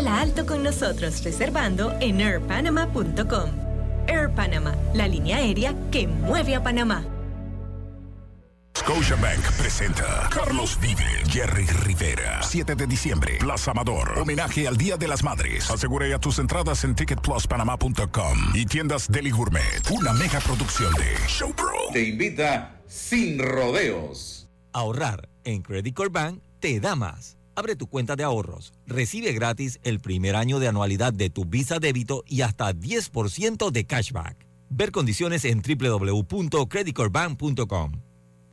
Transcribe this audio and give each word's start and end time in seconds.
Vuela 0.00 0.22
alto 0.22 0.46
con 0.46 0.62
nosotros 0.62 1.22
reservando 1.22 1.92
en 2.00 2.22
airpanama.com. 2.22 3.50
Air 4.06 4.30
Panama, 4.34 4.74
la 4.94 5.06
línea 5.06 5.36
aérea 5.36 5.74
que 5.90 6.06
mueve 6.06 6.54
a 6.54 6.62
Panamá. 6.62 7.04
Scotiabank 8.78 9.44
presenta 9.58 10.30
Carlos 10.32 10.78
Vive, 10.80 11.04
Jerry 11.28 11.66
Rivera. 11.84 12.42
7 12.42 12.76
de 12.76 12.86
diciembre, 12.86 13.36
Plaza 13.40 13.72
Amador. 13.72 14.18
Homenaje 14.18 14.66
al 14.66 14.78
Día 14.78 14.96
de 14.96 15.06
las 15.06 15.22
Madres. 15.22 15.70
Asegura 15.70 16.08
ya 16.08 16.18
tus 16.18 16.38
entradas 16.38 16.82
en 16.84 16.94
ticketpluspanamá.com 16.94 18.38
y 18.54 18.64
tiendas 18.64 19.06
Deli 19.06 19.30
Gourmet. 19.30 19.90
Una 19.90 20.14
mega 20.14 20.40
producción 20.40 20.94
de 20.94 21.14
Showpro. 21.28 21.92
Te 21.92 22.08
invita 22.08 22.80
sin 22.86 23.38
rodeos. 23.38 24.48
Ahorrar 24.72 25.28
en 25.44 25.60
Credit 25.60 25.94
Core 25.94 26.08
Bank 26.08 26.40
te 26.58 26.80
da 26.80 26.96
más. 26.96 27.36
Abre 27.60 27.76
tu 27.76 27.86
cuenta 27.88 28.16
de 28.16 28.24
ahorros. 28.24 28.72
Recibe 28.86 29.34
gratis 29.34 29.80
el 29.82 30.00
primer 30.00 30.34
año 30.34 30.60
de 30.60 30.68
anualidad 30.68 31.12
de 31.12 31.28
tu 31.28 31.44
Visa 31.44 31.78
débito 31.78 32.24
y 32.26 32.40
hasta 32.40 32.72
10% 32.72 33.70
de 33.70 33.84
cashback. 33.84 34.46
Ver 34.70 34.90
condiciones 34.90 35.44
en 35.44 35.60
www.creditcorebank.com. 35.60 37.92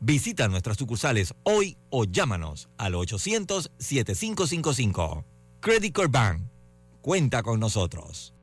Visita 0.02 0.50
nuestras 0.50 0.76
sucursales 0.76 1.34
hoy 1.44 1.78
o 1.90 2.04
llámanos 2.04 2.68
al 2.78 2.96
800-7555. 2.96 5.24
Credit 5.62 5.96
Core. 5.96 6.42
Cuenta 7.02 7.44
con 7.44 7.62
nosotros. 7.62 8.34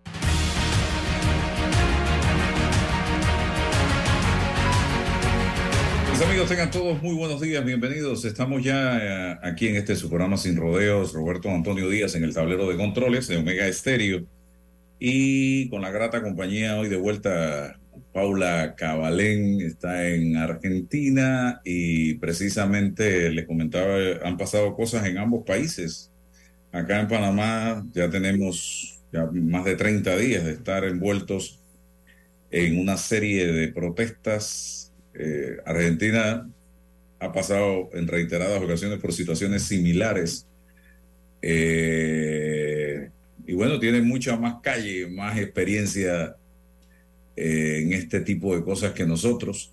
Mis 6.15 6.23
amigos, 6.23 6.49
tengan 6.49 6.71
todos 6.71 7.03
muy 7.03 7.17
buenos 7.17 7.41
días, 7.41 7.65
bienvenidos. 7.65 8.25
Estamos 8.25 8.63
ya 8.63 8.99
eh, 9.33 9.39
aquí 9.43 9.67
en 9.67 9.75
este 9.75 9.97
su 9.97 10.09
programa 10.09 10.37
Sin 10.37 10.55
Rodeos, 10.55 11.13
Roberto 11.13 11.51
Antonio 11.51 11.89
Díaz 11.89 12.15
en 12.15 12.23
el 12.23 12.33
tablero 12.33 12.69
de 12.69 12.77
controles 12.77 13.27
de 13.27 13.39
Omega 13.39 13.67
Estéreo 13.67 14.25
y 15.01 15.69
con 15.71 15.83
la 15.83 15.91
grata 15.91 16.23
compañía 16.23 16.79
hoy 16.79 16.89
de 16.89 16.99
vuelta 16.99 17.81
Paula 18.13 18.77
Cabalén 18.77 19.61
está 19.61 20.07
en 20.09 20.37
Argentina 20.37 21.61
y 21.65 22.15
precisamente 22.15 23.31
le 23.31 23.45
comentaba, 23.45 23.97
han 24.23 24.37
pasado 24.37 24.77
cosas 24.77 25.05
en 25.07 25.19
ambos 25.19 25.43
países. 25.43 26.13
Acá 26.71 27.01
en 27.01 27.09
Panamá 27.09 27.85
ya 27.93 28.09
tenemos 28.09 29.01
ya 29.13 29.29
más 29.33 29.65
de 29.65 29.75
30 29.75 30.17
días 30.17 30.45
de 30.45 30.53
estar 30.53 30.85
envueltos 30.85 31.61
en 32.53 32.79
una 32.79 32.99
serie 32.99 33.49
de 33.49 33.67
protestas 33.67 34.84
eh, 35.15 35.57
Argentina 35.65 36.49
ha 37.21 37.33
pasado 37.33 37.91
en 37.93 38.07
reiteradas 38.07 38.63
ocasiones 38.63 38.99
por 38.99 39.13
situaciones 39.13 39.63
similares. 39.63 40.47
Eh, 41.41 43.09
y 43.47 43.55
bueno, 43.55 43.79
tiene 43.79 44.01
mucha 44.03 44.37
más 44.37 44.57
calle, 44.63 45.07
más 45.07 45.39
experiencia 45.39 46.37
eh, 47.37 47.81
en 47.83 47.93
este 47.93 48.21
tipo 48.21 48.55
de 48.57 48.65
cosas 48.65 48.93
que 48.93 49.07
nosotros. 49.07 49.71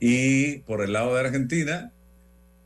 y 0.00 0.58
por 0.66 0.82
el 0.82 0.92
lado 0.92 1.14
de 1.14 1.20
Argentina, 1.20 1.92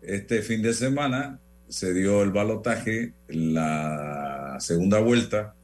este 0.02 0.42
fin 0.42 0.62
de 0.62 0.74
semana 0.74 1.38
se 1.68 1.94
dio 1.94 2.22
el 2.22 2.30
balotaje, 2.30 3.12
la 3.28 4.56
segunda 4.60 4.98
vuelta 4.98 5.54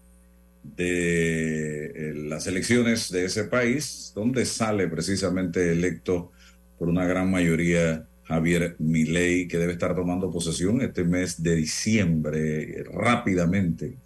de 0.63 1.87
eh, 1.87 2.15
las 2.15 2.47
elecciones 2.47 3.11
de 3.11 3.25
ese 3.25 3.45
país, 3.45 4.13
donde 4.15 4.45
sale 4.45 4.89
precisamente 4.89 5.73
electo 5.73 6.33
por 6.79 6.89
una 6.89 7.05
gran 7.05 7.31
mayoría 7.31 8.07
Javier 8.25 8.77
Milei, 8.79 9.49
que 9.49 9.59
debe 9.59 9.73
estar 9.73 9.95
tomando 9.95 10.31
posesión 10.31 10.83
este 10.83 11.03
mes 11.03 11.43
de 11.43 11.57
diciembre 11.57 12.85
rápidamente, 12.93 13.97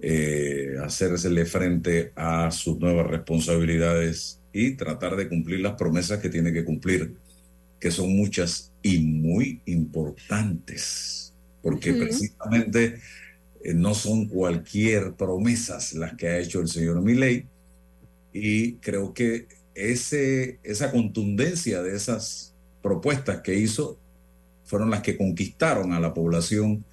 eh, 0.00 0.76
hacérsele 0.82 1.44
frente 1.46 2.12
a 2.14 2.50
sus 2.52 2.78
nuevas 2.78 3.08
responsabilidades 3.08 4.40
y 4.52 4.72
tratar 4.72 5.16
de 5.16 5.28
cumplir 5.28 5.60
las 5.60 5.74
promesas 5.74 6.20
que 6.20 6.28
tiene 6.28 6.52
que 6.52 6.64
cumplir, 6.64 7.14
que 7.80 7.90
son 7.90 8.16
muchas 8.16 8.72
y 8.82 9.00
muy 9.00 9.60
importantes, 9.66 11.34
porque 11.60 11.92
precisamente 11.92 13.00
eh, 13.66 13.74
no 13.74 13.94
son 13.94 14.26
cualquier 14.26 15.14
promesas 15.14 15.92
las 15.94 16.14
que 16.14 16.28
ha 16.28 16.38
hecho 16.38 16.60
el 16.60 16.68
señor 16.68 17.02
Milley 17.02 17.46
y 18.32 18.74
creo 18.74 19.12
que 19.12 19.48
ese, 19.74 20.60
esa 20.62 20.92
contundencia 20.92 21.82
de 21.82 21.96
esas 21.96 22.54
propuestas 22.80 23.40
que 23.40 23.56
hizo 23.56 23.98
fueron 24.64 24.90
las 24.90 25.02
que 25.02 25.16
conquistaron 25.16 25.92
a 25.92 25.98
la 25.98 26.14
población 26.14 26.84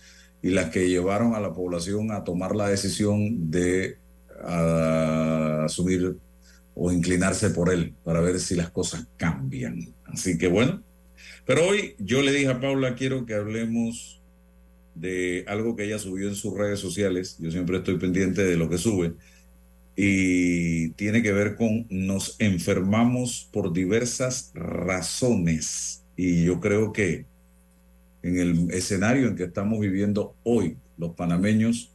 y 0.41 0.49
las 0.49 0.71
que 0.71 0.89
llevaron 0.89 1.35
a 1.35 1.39
la 1.39 1.53
población 1.53 2.11
a 2.11 2.23
tomar 2.23 2.55
la 2.55 2.69
decisión 2.69 3.51
de 3.51 3.97
asumir 4.43 6.17
o 6.73 6.91
inclinarse 6.91 7.51
por 7.51 7.71
él 7.71 7.93
para 8.03 8.19
ver 8.19 8.39
si 8.39 8.55
las 8.55 8.71
cosas 8.71 9.05
cambian. 9.15 9.93
Así 10.05 10.39
que 10.39 10.47
bueno, 10.47 10.81
pero 11.45 11.67
hoy 11.67 11.95
yo 11.99 12.23
le 12.23 12.31
dije 12.31 12.49
a 12.49 12.59
Paula, 12.59 12.95
quiero 12.95 13.27
que 13.27 13.35
hablemos 13.35 14.22
de 14.95 15.45
algo 15.47 15.75
que 15.75 15.85
ella 15.85 15.99
subió 15.99 16.27
en 16.27 16.35
sus 16.35 16.53
redes 16.53 16.79
sociales. 16.79 17.37
Yo 17.39 17.51
siempre 17.51 17.77
estoy 17.77 17.97
pendiente 17.97 18.43
de 18.43 18.57
lo 18.57 18.69
que 18.69 18.77
sube. 18.77 19.13
Y 19.95 20.89
tiene 20.91 21.21
que 21.21 21.31
ver 21.31 21.55
con 21.55 21.85
nos 21.89 22.35
enfermamos 22.39 23.49
por 23.51 23.73
diversas 23.73 24.51
razones. 24.53 26.03
Y 26.15 26.45
yo 26.45 26.59
creo 26.59 26.93
que 26.93 27.25
en 28.23 28.39
el 28.39 28.71
escenario 28.71 29.27
en 29.27 29.35
que 29.35 29.43
estamos 29.43 29.79
viviendo 29.79 30.35
hoy, 30.43 30.77
los 30.97 31.13
panameños, 31.15 31.91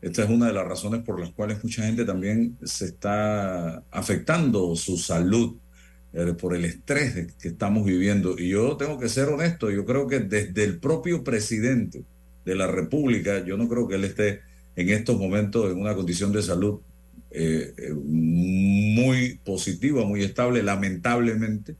esta 0.00 0.24
es 0.24 0.30
una 0.30 0.46
de 0.48 0.52
las 0.52 0.66
razones 0.66 1.02
por 1.02 1.20
las 1.20 1.30
cuales 1.30 1.62
mucha 1.62 1.84
gente 1.84 2.04
también 2.04 2.58
se 2.64 2.86
está 2.86 3.84
afectando 3.90 4.74
su 4.74 4.96
salud 4.96 5.56
eh, 6.12 6.34
por 6.34 6.54
el 6.54 6.64
estrés 6.64 7.34
que 7.40 7.48
estamos 7.48 7.84
viviendo. 7.84 8.38
Y 8.38 8.50
yo 8.50 8.76
tengo 8.76 8.98
que 8.98 9.08
ser 9.08 9.28
honesto, 9.28 9.70
yo 9.70 9.84
creo 9.84 10.06
que 10.06 10.20
desde 10.20 10.64
el 10.64 10.78
propio 10.78 11.24
presidente, 11.24 12.04
de 12.44 12.54
la 12.54 12.66
República, 12.66 13.44
yo 13.44 13.56
no 13.56 13.68
creo 13.68 13.86
que 13.88 13.96
él 13.96 14.04
esté 14.04 14.40
en 14.76 14.88
estos 14.88 15.18
momentos 15.18 15.70
en 15.70 15.78
una 15.78 15.94
condición 15.94 16.32
de 16.32 16.42
salud 16.42 16.80
eh, 17.30 17.72
eh, 17.76 17.92
muy 17.94 19.40
positiva, 19.44 20.04
muy 20.04 20.22
estable, 20.22 20.62
lamentablemente. 20.62 21.76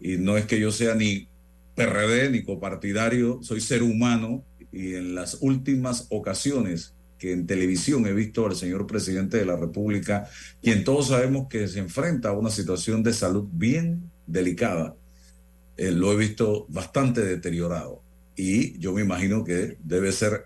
Y 0.00 0.16
no 0.16 0.36
es 0.36 0.46
que 0.46 0.60
yo 0.60 0.70
sea 0.70 0.94
ni 0.94 1.26
PRD 1.74 2.30
ni 2.30 2.42
copartidario, 2.42 3.40
soy 3.42 3.60
ser 3.60 3.82
humano 3.82 4.44
y 4.72 4.94
en 4.94 5.14
las 5.14 5.38
últimas 5.40 6.06
ocasiones 6.10 6.92
que 7.18 7.32
en 7.32 7.46
televisión 7.46 8.06
he 8.06 8.12
visto 8.12 8.46
al 8.46 8.54
señor 8.54 8.86
presidente 8.86 9.38
de 9.38 9.46
la 9.46 9.56
República, 9.56 10.28
quien 10.62 10.84
todos 10.84 11.08
sabemos 11.08 11.48
que 11.48 11.66
se 11.66 11.80
enfrenta 11.80 12.28
a 12.28 12.32
una 12.32 12.50
situación 12.50 13.02
de 13.02 13.12
salud 13.12 13.48
bien 13.52 14.10
delicada, 14.26 14.94
eh, 15.76 15.90
lo 15.90 16.12
he 16.12 16.16
visto 16.16 16.66
bastante 16.68 17.24
deteriorado. 17.24 18.02
Y 18.38 18.78
yo 18.78 18.92
me 18.92 19.02
imagino 19.02 19.42
que 19.42 19.76
debe 19.82 20.12
ser 20.12 20.44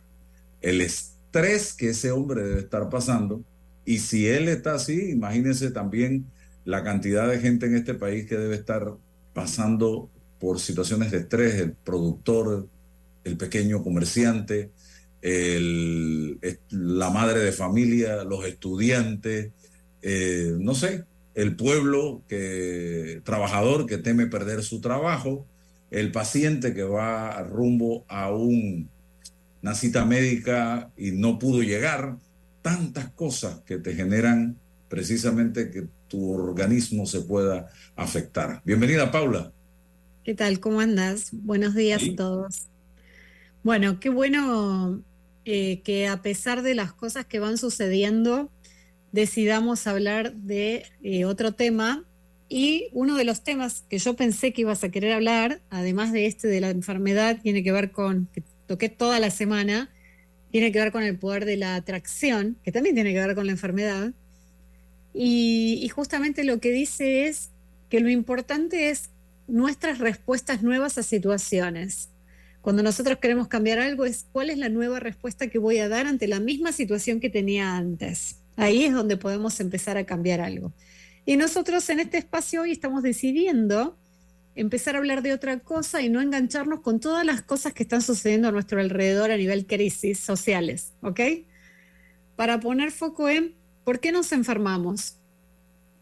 el 0.62 0.80
estrés 0.80 1.75
que 1.75 1.91
ese 1.91 2.10
hombre 2.10 2.42
debe 2.42 2.60
estar 2.60 2.88
pasando. 2.88 3.44
Y 3.84 3.98
si 3.98 4.26
él 4.26 4.48
está 4.48 4.76
así, 4.76 5.10
imagínense 5.10 5.70
también 5.70 6.25
la 6.64 6.82
cantidad 6.84 7.28
de 7.28 7.38
gente 7.38 7.66
en 7.66 7.76
este 7.76 7.92
país 7.92 8.26
que 8.26 8.38
debe 8.38 8.54
estar 8.54 8.94
pasando 9.34 10.08
por 10.41 10.58
situaciones 10.58 11.10
de 11.10 11.19
estrés, 11.19 11.56
el 11.56 11.72
productor, 11.72 12.66
el 13.25 13.36
pequeño 13.36 13.82
comerciante, 13.82 14.70
la 15.20 17.10
madre 17.10 17.41
de 17.41 17.53
familia, 17.53 18.24
los 18.24 18.47
estudiantes, 18.47 19.50
eh, 20.00 20.56
no 20.59 20.74
sé, 20.74 21.04
el 21.34 21.56
pueblo 21.56 22.22
que, 22.26 23.20
trabajador 23.22 23.84
que 23.84 23.98
teme 23.98 24.28
perder 24.28 24.62
su 24.62 24.80
trabajo, 24.80 25.47
el 25.92 26.10
paciente 26.10 26.72
que 26.72 26.82
va 26.82 27.42
rumbo 27.42 28.04
a 28.08 28.32
una 28.32 29.75
cita 29.75 30.06
médica 30.06 30.91
y 30.97 31.12
no 31.12 31.39
pudo 31.39 31.62
llegar, 31.62 32.16
tantas 32.62 33.10
cosas 33.10 33.59
que 33.66 33.77
te 33.77 33.94
generan 33.94 34.56
precisamente 34.89 35.71
que 35.71 35.86
tu 36.09 36.33
organismo 36.33 37.04
se 37.06 37.21
pueda 37.21 37.71
afectar. 37.94 38.62
Bienvenida, 38.65 39.10
Paula. 39.10 39.53
¿Qué 40.24 40.34
tal? 40.34 40.60
¿Cómo 40.60 40.80
andas? 40.80 41.28
Buenos 41.33 41.74
días 41.74 42.03
a 42.03 42.16
todos. 42.16 42.68
Bueno, 43.62 44.00
qué 44.00 44.09
bueno 44.09 45.03
eh, 45.44 45.83
que 45.83 46.09
a 46.09 46.22
pesar 46.22 46.62
de 46.62 46.74
las 46.74 46.94
cosas 46.94 47.27
que 47.27 47.39
van 47.39 47.59
sucediendo, 47.59 48.50
decidamos 49.12 49.86
hablar 49.86 50.33
de 50.33 50.86
eh, 51.03 51.27
otro 51.27 51.53
tema 51.53 52.04
y 52.53 52.89
uno 52.93 53.16
de 53.16 53.25
los 53.25 53.43
temas 53.43 53.83
que 53.89 53.97
yo 53.97 54.15
pensé 54.15 54.53
que 54.53 54.60
ibas 54.60 54.84
a 54.84 54.91
querer 54.91 55.13
hablar, 55.13 55.63
además 55.71 56.13
de 56.13 56.27
este 56.27 56.49
de 56.49 56.60
la 56.60 56.69
enfermedad, 56.69 57.39
tiene 57.43 57.63
que 57.63 57.72
ver 57.72 57.93
con, 57.93 58.28
que 58.34 58.43
toqué 58.66 58.91
toda 58.91 59.21
la 59.21 59.31
semana, 59.31 59.89
tiene 60.51 60.71
que 60.71 60.78
ver 60.78 60.93
con 60.93 61.03
el 61.03 61.19
poder 61.19 61.47
de 61.47 61.57
la 61.57 61.77
atracción, 61.77 62.59
que 62.63 62.71
también 62.71 62.95
tiene 62.95 63.15
que 63.15 63.21
ver 63.21 63.34
con 63.34 63.47
la 63.47 63.53
enfermedad. 63.53 64.13
Y, 65.15 65.89
justamente 65.95 66.45
lo 66.45 66.60
que 66.60 66.72
dice 66.72 67.27
es 67.27 67.49
que 67.89 68.01
lo 68.01 68.10
importante 68.10 68.91
es 68.91 69.09
nuestras 69.49 69.99
respuestas 69.99 70.63
nuevas 70.63 70.99
a 70.99 71.03
situaciones. 71.03 72.10
Cuando 72.60 72.83
nosotros 72.83 73.16
queremos 73.16 73.49
cambiar 73.49 73.78
algo 73.78 74.04
es 74.04 74.27
cuál 74.31 74.51
es 74.51 74.59
la 74.59 74.69
nueva 74.69 75.01
respuesta 75.01 75.47
que 75.47 75.59
voy 75.59 75.78
a 75.78 75.89
dar 75.89 76.07
ante 76.07 76.28
la 76.28 76.39
misma 76.39 76.72
situación 76.72 77.19
que 77.19 77.31
tenía 77.31 77.78
antes. 77.78 78.43
Ahí 78.57 78.84
es 78.84 78.93
donde 78.93 79.16
podemos 79.16 79.59
empezar 79.59 79.97
a 79.97 80.04
cambiar 80.04 80.43
algo. 80.43 80.75
Y 81.24 81.36
nosotros 81.36 81.89
en 81.89 82.01
este 82.01 82.19
espacio 82.19 82.63
hoy 82.63 82.72
estamos 82.72 83.03
decidiendo 83.03 83.97
empezar 84.54 84.97
a 84.97 84.98
hablar 84.98 85.22
de 85.22 85.33
otra 85.33 85.60
cosa 85.60 86.03
y 86.03 86.09
no 86.09 86.21
engancharnos 86.21 86.80
con 86.80 87.01
todas 87.01 87.24
las 87.24 87.42
cosas 87.42 87.72
que 87.72 87.84
están 87.84 88.03
sucediendo 88.03 88.48
a 88.48 88.53
nuestro 88.53 88.80
alrededor 88.80 89.30
a 89.30 89.36
nivel 89.36 89.66
crisis 89.66 90.19
sociales, 90.19 90.92
¿ok? 91.01 91.21
Para 92.36 92.60
poner 92.60 92.91
foco 92.91 93.28
en 93.28 93.54
por 93.84 94.01
qué 94.01 94.13
nos 94.13 94.33
enfermamos. 94.33 95.15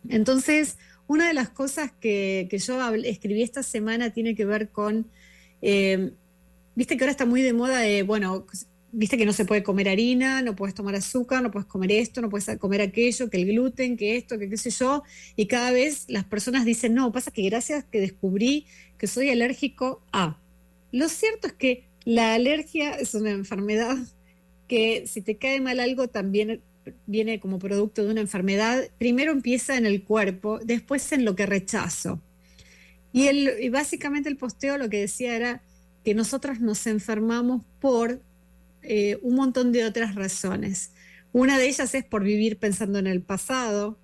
Entonces, 0.09 0.79
una 1.07 1.29
de 1.29 1.35
las 1.35 1.51
cosas 1.51 1.93
que, 2.01 2.49
yo 2.51 2.95
escribí 2.95 3.43
esta 3.43 3.63
semana 3.63 4.11
tiene 4.11 4.35
que 4.35 4.47
ver 4.47 4.71
con, 4.71 5.07
eh, 5.61 6.13
viste 6.75 6.97
que 6.97 7.05
ahora 7.05 7.13
está 7.13 7.27
muy 7.27 7.43
de 7.43 7.53
moda 7.53 7.79
de, 7.79 8.03
bueno, 8.03 8.47
viste 8.93 9.17
que 9.17 9.27
no 9.27 9.33
se 9.33 9.45
puede 9.45 9.63
comer 9.63 9.89
harina, 9.89 10.43
no 10.43 10.57
puedes 10.57 10.75
tomar 10.75 10.95
azúcar, 10.95 11.43
no 11.43 11.51
puedes 11.51 11.67
comer 11.67 11.93
esto, 11.93 12.21
no 12.21 12.31
puedes 12.31 12.59
comer 12.59 12.81
aquello, 12.81 13.31
que 13.31 13.37
el 13.39 13.47
gluten, 13.47 13.97
que 13.97 14.17
esto, 14.17 14.39
que 14.39 14.49
qué 14.49 14.57
sé 14.57 14.71
yo, 14.71 15.03
y 15.37 15.47
cada 15.47 15.71
vez 15.71 16.05
las 16.09 16.25
personas 16.25 16.65
dicen, 16.65 16.95
no, 16.95 17.13
pasa 17.13 17.31
que 17.31 17.43
gracias 17.43 17.85
que 17.85 18.01
descubrí 18.01 18.67
que 18.99 19.07
soy 19.07 19.31
alérgico 19.31 20.03
a. 20.13 20.39
Lo 20.93 21.09
cierto 21.09 21.47
es 21.47 21.53
que 21.55 21.85
la 22.05 22.35
alergia 22.35 22.93
es 22.93 23.15
una 23.15 23.31
enfermedad 23.31 23.97
que 24.69 25.05
si 25.07 25.21
te 25.21 25.37
cae 25.37 25.61
mal 25.61 25.81
algo 25.81 26.09
también 26.09 26.61
viene 27.07 27.41
como 27.41 27.59
producto 27.59 28.05
de 28.05 28.11
una 28.11 28.21
enfermedad, 28.21 28.89
primero 28.99 29.33
empieza 29.33 29.77
en 29.77 29.87
el 29.87 30.03
cuerpo, 30.03 30.59
después 30.63 31.13
en 31.13 31.25
lo 31.25 31.37
que 31.37 31.47
rechazo. 31.47 32.21
Y, 33.13 33.27
el, 33.27 33.55
y 33.61 33.69
básicamente 33.69 34.29
el 34.29 34.37
posteo 34.37 34.79
lo 34.79 34.89
que 34.89 35.01
decía 35.01 35.35
era 35.35 35.63
que 36.05 36.15
nosotras 36.15 36.61
nos 36.61 36.87
enfermamos 36.87 37.63
por 37.81 38.21
eh, 38.83 39.19
un 39.23 39.35
montón 39.35 39.73
de 39.73 39.85
otras 39.85 40.15
razones. 40.15 40.93
Una 41.33 41.59
de 41.59 41.69
ellas 41.69 41.95
es 41.95 42.05
por 42.05 42.25
vivir 42.25 42.59
pensando 42.59 42.99
en 42.99 43.07
el 43.07 43.23
pasado, 43.23 43.99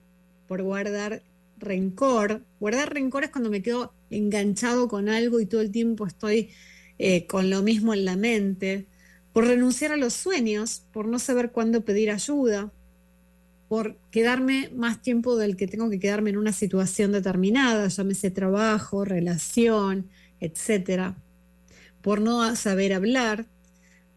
por 0.46 0.62
guardar 0.62 1.22
rencor. 1.58 2.42
Guardar 2.60 2.92
rencor 2.92 3.24
es 3.24 3.30
cuando 3.30 3.50
me 3.50 3.62
quedo 3.62 3.92
enganchado 4.10 4.88
con 4.88 5.08
algo 5.08 5.40
y 5.40 5.46
todo 5.46 5.60
el 5.60 5.70
tiempo 5.70 6.06
estoy 6.06 6.50
eh, 6.98 7.26
con 7.26 7.50
lo 7.50 7.62
mismo 7.62 7.94
en 7.94 8.04
la 8.04 8.16
mente. 8.16 8.86
Por 9.32 9.46
renunciar 9.46 9.92
a 9.92 9.96
los 9.96 10.14
sueños, 10.14 10.82
por 10.92 11.06
no 11.08 11.18
saber 11.18 11.50
cuándo 11.50 11.84
pedir 11.84 12.10
ayuda, 12.10 12.72
por 13.68 13.96
quedarme 14.10 14.70
más 14.74 15.02
tiempo 15.02 15.36
del 15.36 15.56
que 15.56 15.66
tengo 15.66 15.90
que 15.90 15.98
quedarme 15.98 16.30
en 16.30 16.38
una 16.38 16.52
situación 16.52 17.12
determinada, 17.12 17.88
llámese 17.88 18.30
trabajo, 18.30 19.04
relación, 19.04 20.08
etcétera. 20.40 21.16
Por 22.00 22.20
no 22.20 22.54
saber 22.54 22.92
hablar, 22.92 23.46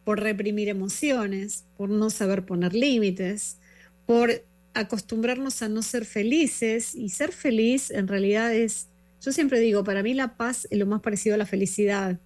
por 0.04 0.22
reprimir 0.22 0.70
emociones, 0.70 1.66
por 1.78 1.90
no 1.90 2.10
saber 2.10 2.46
poner 2.46 2.74
límites, 2.74 3.58
por 4.06 4.44
acostumbrarnos 4.74 5.62
a 5.62 5.70
no 5.70 5.82
ser 5.82 6.06
felices 6.06 6.96
y 6.96 7.10
ser 7.10 7.32
feliz 7.32 7.92
en 7.92 8.08
realidad 8.08 8.54
es, 8.54 8.88
yo 9.22 9.32
siempre 9.32 9.60
digo, 9.60 9.84
para 9.84 10.04
mí 10.04 10.14
la 10.14 10.38
paz 10.38 10.68
es 10.70 10.80
lo 10.80 10.86
más 10.86 11.02
parecido 11.02 11.36
a 11.36 11.38
la 11.38 11.46
felicidad. 11.46 12.20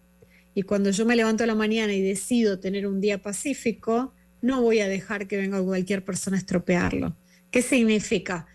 Y 0.55 0.63
cuando 0.63 0.91
yo 0.91 1.05
me 1.05 1.15
levanto 1.15 1.43
a 1.43 1.47
la 1.47 1.55
mañana 1.55 1.93
y 1.93 2.01
decido 2.01 2.59
tener 2.59 2.85
un 2.85 3.01
día 3.01 3.21
pacífico, 3.21 4.13
no 4.41 4.61
voy 4.61 4.79
a 4.79 4.87
dejar 4.87 5.27
que 5.27 5.37
venga 5.37 5.63
cualquier 5.63 6.05
persona 6.05 6.37
a 6.37 6.39
estropearlo. 6.39 7.15
¿Qué 7.49 7.61
significa? 7.61 8.45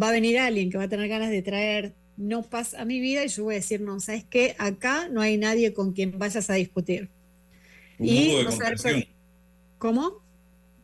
Va 0.00 0.10
a 0.10 0.12
venir 0.12 0.38
alguien 0.38 0.70
que 0.70 0.76
va 0.76 0.84
a 0.84 0.88
tener 0.88 1.08
ganas 1.08 1.30
de 1.30 1.42
traer 1.42 1.94
no 2.16 2.42
paz 2.42 2.74
a 2.74 2.84
mi 2.84 3.00
vida 3.00 3.24
y 3.24 3.28
yo 3.28 3.44
voy 3.44 3.54
a 3.54 3.58
decir, 3.58 3.80
no, 3.80 4.00
¿sabes 4.00 4.24
qué? 4.24 4.54
Acá 4.58 5.08
no 5.08 5.20
hay 5.20 5.36
nadie 5.36 5.72
con 5.72 5.92
quien 5.92 6.18
vayas 6.18 6.50
a 6.50 6.54
discutir. 6.54 7.10
Un 7.98 8.06
muro 8.06 8.38
de 8.38 8.44
contención. 8.44 9.04
¿Cómo? 9.78 10.12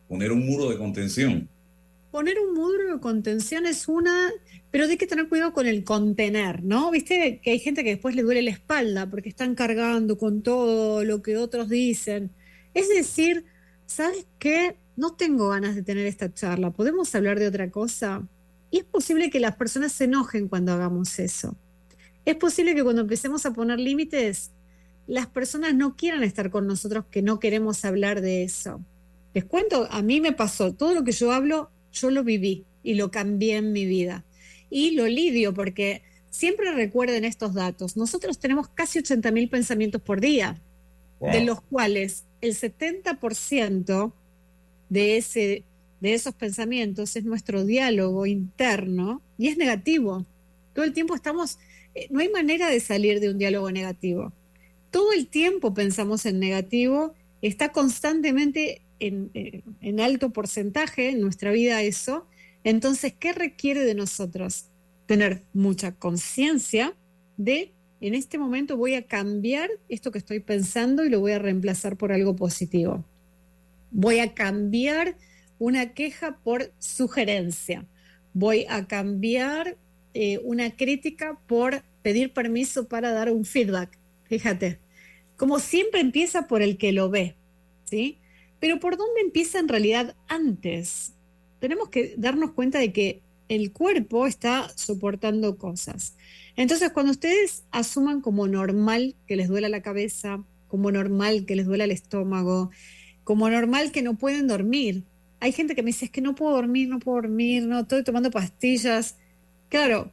Poner 0.07 0.31
un 0.31 0.45
muro 0.45 0.69
de 0.69 0.77
contención. 0.77 1.49
Poner 2.11 2.37
un 2.39 2.53
muro 2.53 2.93
de 2.93 2.99
contención 2.99 3.65
es 3.65 3.87
una, 3.87 4.31
pero 4.69 4.85
hay 4.85 4.97
que 4.97 5.07
tener 5.07 5.27
cuidado 5.27 5.53
con 5.53 5.65
el 5.65 5.83
contener, 5.83 6.63
¿no? 6.63 6.91
Viste 6.91 7.39
que 7.43 7.51
hay 7.51 7.59
gente 7.59 7.83
que 7.83 7.91
después 7.91 8.15
le 8.15 8.21
duele 8.21 8.43
la 8.43 8.51
espalda 8.51 9.09
porque 9.09 9.29
están 9.29 9.55
cargando 9.55 10.17
con 10.17 10.43
todo 10.43 11.03
lo 11.03 11.23
que 11.23 11.37
otros 11.37 11.69
dicen. 11.69 12.29
Es 12.73 12.89
decir, 12.89 13.45
¿sabes 13.87 14.27
qué? 14.37 14.75
No 14.95 15.13
tengo 15.13 15.49
ganas 15.49 15.75
de 15.75 15.81
tener 15.81 16.05
esta 16.05 16.31
charla. 16.31 16.69
¿Podemos 16.69 17.13
hablar 17.15 17.39
de 17.39 17.47
otra 17.47 17.71
cosa? 17.71 18.21
Y 18.69 18.77
es 18.77 18.83
posible 18.83 19.29
que 19.29 19.39
las 19.39 19.55
personas 19.55 19.91
se 19.91 20.05
enojen 20.05 20.47
cuando 20.47 20.73
hagamos 20.73 21.17
eso. 21.19 21.55
Es 22.25 22.35
posible 22.35 22.73
que 22.73 22.83
cuando 22.83 23.01
empecemos 23.01 23.45
a 23.45 23.53
poner 23.53 23.79
límites 23.79 24.51
las 25.07 25.27
personas 25.27 25.75
no 25.75 25.95
quieran 25.95 26.23
estar 26.23 26.49
con 26.49 26.67
nosotros 26.67 27.05
que 27.11 27.21
no 27.21 27.39
queremos 27.39 27.83
hablar 27.85 28.21
de 28.21 28.43
eso. 28.43 28.81
Les 29.33 29.43
cuento, 29.43 29.87
a 29.91 30.01
mí 30.01 30.21
me 30.21 30.31
pasó, 30.31 30.73
todo 30.73 30.93
lo 30.93 31.03
que 31.03 31.11
yo 31.11 31.31
hablo, 31.31 31.69
yo 31.91 32.09
lo 32.11 32.23
viví 32.23 32.65
y 32.83 32.93
lo 32.95 33.11
cambié 33.11 33.57
en 33.57 33.71
mi 33.71 33.85
vida. 33.85 34.23
Y 34.69 34.91
lo 34.91 35.07
lidio 35.07 35.53
porque 35.53 36.03
siempre 36.29 36.73
recuerden 36.73 37.25
estos 37.25 37.53
datos. 37.53 37.97
Nosotros 37.97 38.39
tenemos 38.39 38.67
casi 38.69 38.99
80.000 38.99 39.49
pensamientos 39.49 40.01
por 40.01 40.21
día, 40.21 40.59
de 41.19 41.45
los 41.45 41.61
cuales 41.61 42.25
el 42.41 42.53
70% 42.53 44.11
de, 44.89 45.17
ese, 45.17 45.63
de 46.01 46.13
esos 46.13 46.35
pensamientos 46.35 47.15
es 47.15 47.23
nuestro 47.23 47.63
diálogo 47.63 48.25
interno 48.25 49.21
y 49.37 49.47
es 49.47 49.57
negativo. 49.57 50.25
Todo 50.73 50.83
el 50.83 50.91
tiempo 50.91 51.15
estamos, 51.15 51.59
eh, 51.95 52.07
no 52.09 52.19
hay 52.19 52.29
manera 52.29 52.67
de 52.67 52.81
salir 52.81 53.21
de 53.21 53.29
un 53.29 53.37
diálogo 53.37 53.71
negativo 53.71 54.33
todo 54.93 55.11
el 55.11 55.25
tiempo 55.25 55.73
pensamos 55.73 56.23
en 56.27 56.39
negativo, 56.39 57.15
está 57.41 57.71
constantemente 57.71 58.83
en, 58.99 59.99
alto 59.99 60.29
porcentaje 60.29 61.09
en 61.09 61.19
nuestra 61.19 61.51
vida 61.51 61.81
eso. 61.81 62.27
Entonces, 62.63 63.11
¿qué 63.19 63.33
requiere 63.33 63.83
de 63.83 63.95
nosotros? 63.95 64.67
Tener 65.07 65.41
mucha 65.51 65.93
conciencia 65.93 66.93
de, 67.37 67.73
en 68.01 68.13
este 68.13 68.37
momento 68.37 68.77
voy 68.77 68.93
a 68.93 69.07
cambiar 69.07 69.71
esto 69.89 70.11
que 70.11 70.19
estoy 70.19 70.39
pensando 70.39 71.03
y 71.03 71.09
lo 71.09 71.19
voy 71.19 71.31
a 71.31 71.39
reemplazar 71.39 71.97
por 71.97 72.11
algo 72.11 72.35
positivo. 72.35 73.03
Voy 73.89 74.19
a 74.19 74.35
cambiar 74.35 75.17
una 75.57 75.93
queja 75.93 76.37
por 76.43 76.71
sugerencia. 76.77 77.87
Voy 78.35 78.67
a 78.69 78.85
cambiar 78.85 79.75
eh, 80.13 80.39
una 80.43 80.69
crítica 80.75 81.39
por 81.47 81.81
pedir 82.03 82.31
permiso 82.31 82.87
para 82.87 83.11
dar 83.11 83.31
un 83.31 83.43
feedback. 83.43 83.97
Fíjate, 84.25 84.82
como 85.43 85.59
siempre 85.59 85.99
empieza 85.99 86.47
por 86.47 86.61
el 86.61 86.77
que 86.77 86.93
lo 86.93 87.09
ve, 87.09 87.35
¿sí? 87.83 88.17
Pero 88.61 88.79
¿por 88.79 88.95
dónde 88.95 89.19
empieza 89.19 89.59
en 89.59 89.67
realidad 89.67 90.15
antes? 90.29 91.11
Tenemos 91.59 91.89
que 91.89 92.15
darnos 92.17 92.51
cuenta 92.51 92.79
de 92.79 92.93
que 92.93 93.19
el 93.49 93.73
cuerpo 93.73 94.25
está 94.25 94.71
soportando 94.77 95.57
cosas. 95.57 96.15
Entonces, 96.55 96.91
cuando 96.93 97.11
ustedes 97.11 97.65
asuman 97.71 98.21
como 98.21 98.47
normal 98.47 99.15
que 99.27 99.35
les 99.35 99.49
duela 99.49 99.67
la 99.67 99.81
cabeza, 99.81 100.41
como 100.69 100.91
normal 100.91 101.45
que 101.45 101.57
les 101.57 101.65
duela 101.65 101.83
el 101.83 101.91
estómago, 101.91 102.71
como 103.25 103.49
normal 103.49 103.91
que 103.91 104.01
no 104.01 104.15
pueden 104.15 104.47
dormir. 104.47 105.03
Hay 105.41 105.51
gente 105.51 105.75
que 105.75 105.83
me 105.83 105.87
dice, 105.87 106.05
es 106.05 106.11
que 106.11 106.21
no 106.21 106.35
puedo 106.35 106.55
dormir, 106.55 106.87
no 106.87 106.99
puedo 106.99 107.17
dormir, 107.17 107.63
no, 107.63 107.81
estoy 107.81 108.05
tomando 108.05 108.31
pastillas. 108.31 109.17
Claro, 109.67 110.09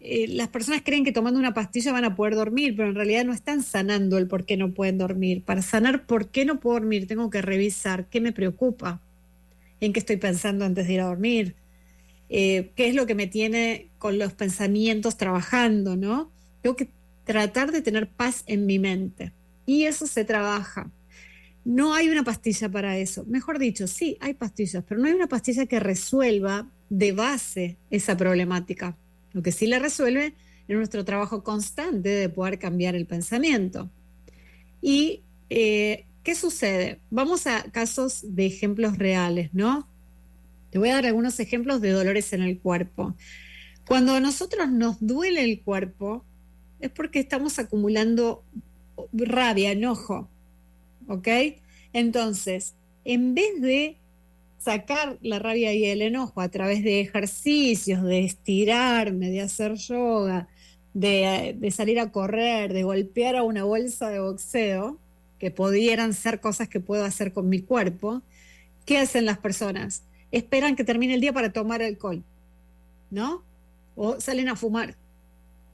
eh, 0.00 0.28
las 0.28 0.48
personas 0.48 0.82
creen 0.84 1.04
que 1.04 1.12
tomando 1.12 1.40
una 1.40 1.54
pastilla 1.54 1.92
van 1.92 2.04
a 2.04 2.14
poder 2.14 2.34
dormir, 2.36 2.74
pero 2.76 2.88
en 2.88 2.94
realidad 2.94 3.24
no 3.24 3.32
están 3.32 3.62
sanando 3.62 4.16
el 4.18 4.28
por 4.28 4.44
qué 4.44 4.56
no 4.56 4.72
pueden 4.72 4.98
dormir. 4.98 5.42
Para 5.42 5.62
sanar 5.62 6.06
por 6.06 6.28
qué 6.28 6.44
no 6.44 6.60
puedo 6.60 6.78
dormir, 6.78 7.06
tengo 7.06 7.30
que 7.30 7.42
revisar 7.42 8.06
qué 8.06 8.20
me 8.20 8.32
preocupa, 8.32 9.00
en 9.80 9.92
qué 9.92 9.98
estoy 9.98 10.16
pensando 10.16 10.64
antes 10.64 10.86
de 10.86 10.94
ir 10.94 11.00
a 11.00 11.06
dormir, 11.06 11.56
eh, 12.28 12.70
qué 12.76 12.88
es 12.88 12.94
lo 12.94 13.06
que 13.06 13.14
me 13.14 13.26
tiene 13.26 13.88
con 13.98 14.18
los 14.18 14.32
pensamientos 14.34 15.16
trabajando, 15.16 15.96
¿no? 15.96 16.30
Tengo 16.62 16.76
que 16.76 16.90
tratar 17.24 17.72
de 17.72 17.82
tener 17.82 18.08
paz 18.08 18.44
en 18.46 18.66
mi 18.66 18.78
mente. 18.78 19.32
Y 19.66 19.84
eso 19.84 20.06
se 20.06 20.24
trabaja. 20.24 20.90
No 21.64 21.94
hay 21.94 22.08
una 22.08 22.24
pastilla 22.24 22.68
para 22.70 22.96
eso. 22.96 23.24
Mejor 23.26 23.58
dicho, 23.58 23.86
sí, 23.86 24.16
hay 24.20 24.34
pastillas, 24.34 24.84
pero 24.88 25.00
no 25.00 25.08
hay 25.08 25.12
una 25.12 25.26
pastilla 25.26 25.66
que 25.66 25.80
resuelva 25.80 26.70
de 26.88 27.12
base 27.12 27.76
esa 27.90 28.16
problemática. 28.16 28.96
Lo 29.32 29.42
que 29.42 29.52
sí 29.52 29.66
la 29.66 29.78
resuelve 29.78 30.34
es 30.68 30.76
nuestro 30.76 31.04
trabajo 31.04 31.42
constante 31.42 32.08
de 32.08 32.28
poder 32.28 32.58
cambiar 32.58 32.94
el 32.94 33.06
pensamiento. 33.06 33.90
¿Y 34.80 35.22
eh, 35.50 36.04
qué 36.22 36.34
sucede? 36.34 37.00
Vamos 37.10 37.46
a 37.46 37.64
casos 37.70 38.20
de 38.22 38.46
ejemplos 38.46 38.98
reales, 38.98 39.50
¿no? 39.52 39.88
Te 40.70 40.78
voy 40.78 40.90
a 40.90 40.94
dar 40.94 41.06
algunos 41.06 41.40
ejemplos 41.40 41.80
de 41.80 41.90
dolores 41.90 42.32
en 42.32 42.42
el 42.42 42.58
cuerpo. 42.58 43.14
Cuando 43.86 44.14
a 44.14 44.20
nosotros 44.20 44.70
nos 44.70 44.96
duele 45.00 45.42
el 45.42 45.62
cuerpo, 45.62 46.24
es 46.80 46.90
porque 46.90 47.20
estamos 47.20 47.58
acumulando 47.58 48.44
rabia, 49.12 49.72
enojo. 49.72 50.28
¿Ok? 51.08 51.28
Entonces, 51.94 52.74
en 53.04 53.34
vez 53.34 53.60
de 53.60 53.96
sacar 54.58 55.18
la 55.22 55.38
rabia 55.38 55.72
y 55.72 55.84
el 55.84 56.02
enojo 56.02 56.40
a 56.40 56.48
través 56.48 56.82
de 56.82 57.00
ejercicios, 57.00 58.02
de 58.02 58.24
estirarme, 58.24 59.30
de 59.30 59.40
hacer 59.40 59.74
yoga, 59.74 60.48
de, 60.94 61.70
salir 61.74 62.00
a 62.00 62.10
correr, 62.10 62.72
de 62.72 62.82
golpear 62.82 63.36
a 63.36 63.42
una 63.42 63.64
bolsa 63.64 64.10
de 64.10 64.20
boxeo, 64.20 64.98
que 65.38 65.50
pudieran 65.50 66.14
ser 66.14 66.40
cosas 66.40 66.68
que 66.68 66.80
puedo 66.80 67.04
hacer 67.04 67.32
con 67.32 67.48
mi 67.48 67.60
cuerpo, 67.60 68.22
¿qué 68.84 68.98
hacen 68.98 69.24
las 69.24 69.38
personas? 69.38 70.02
Esperan 70.32 70.74
que 70.74 70.84
termine 70.84 71.14
el 71.14 71.20
día 71.20 71.32
para 71.32 71.52
tomar 71.52 71.80
alcohol, 71.80 72.24
¿no? 73.10 73.42
O 73.94 74.20
salen 74.20 74.48
a 74.48 74.56
fumar. 74.56 74.96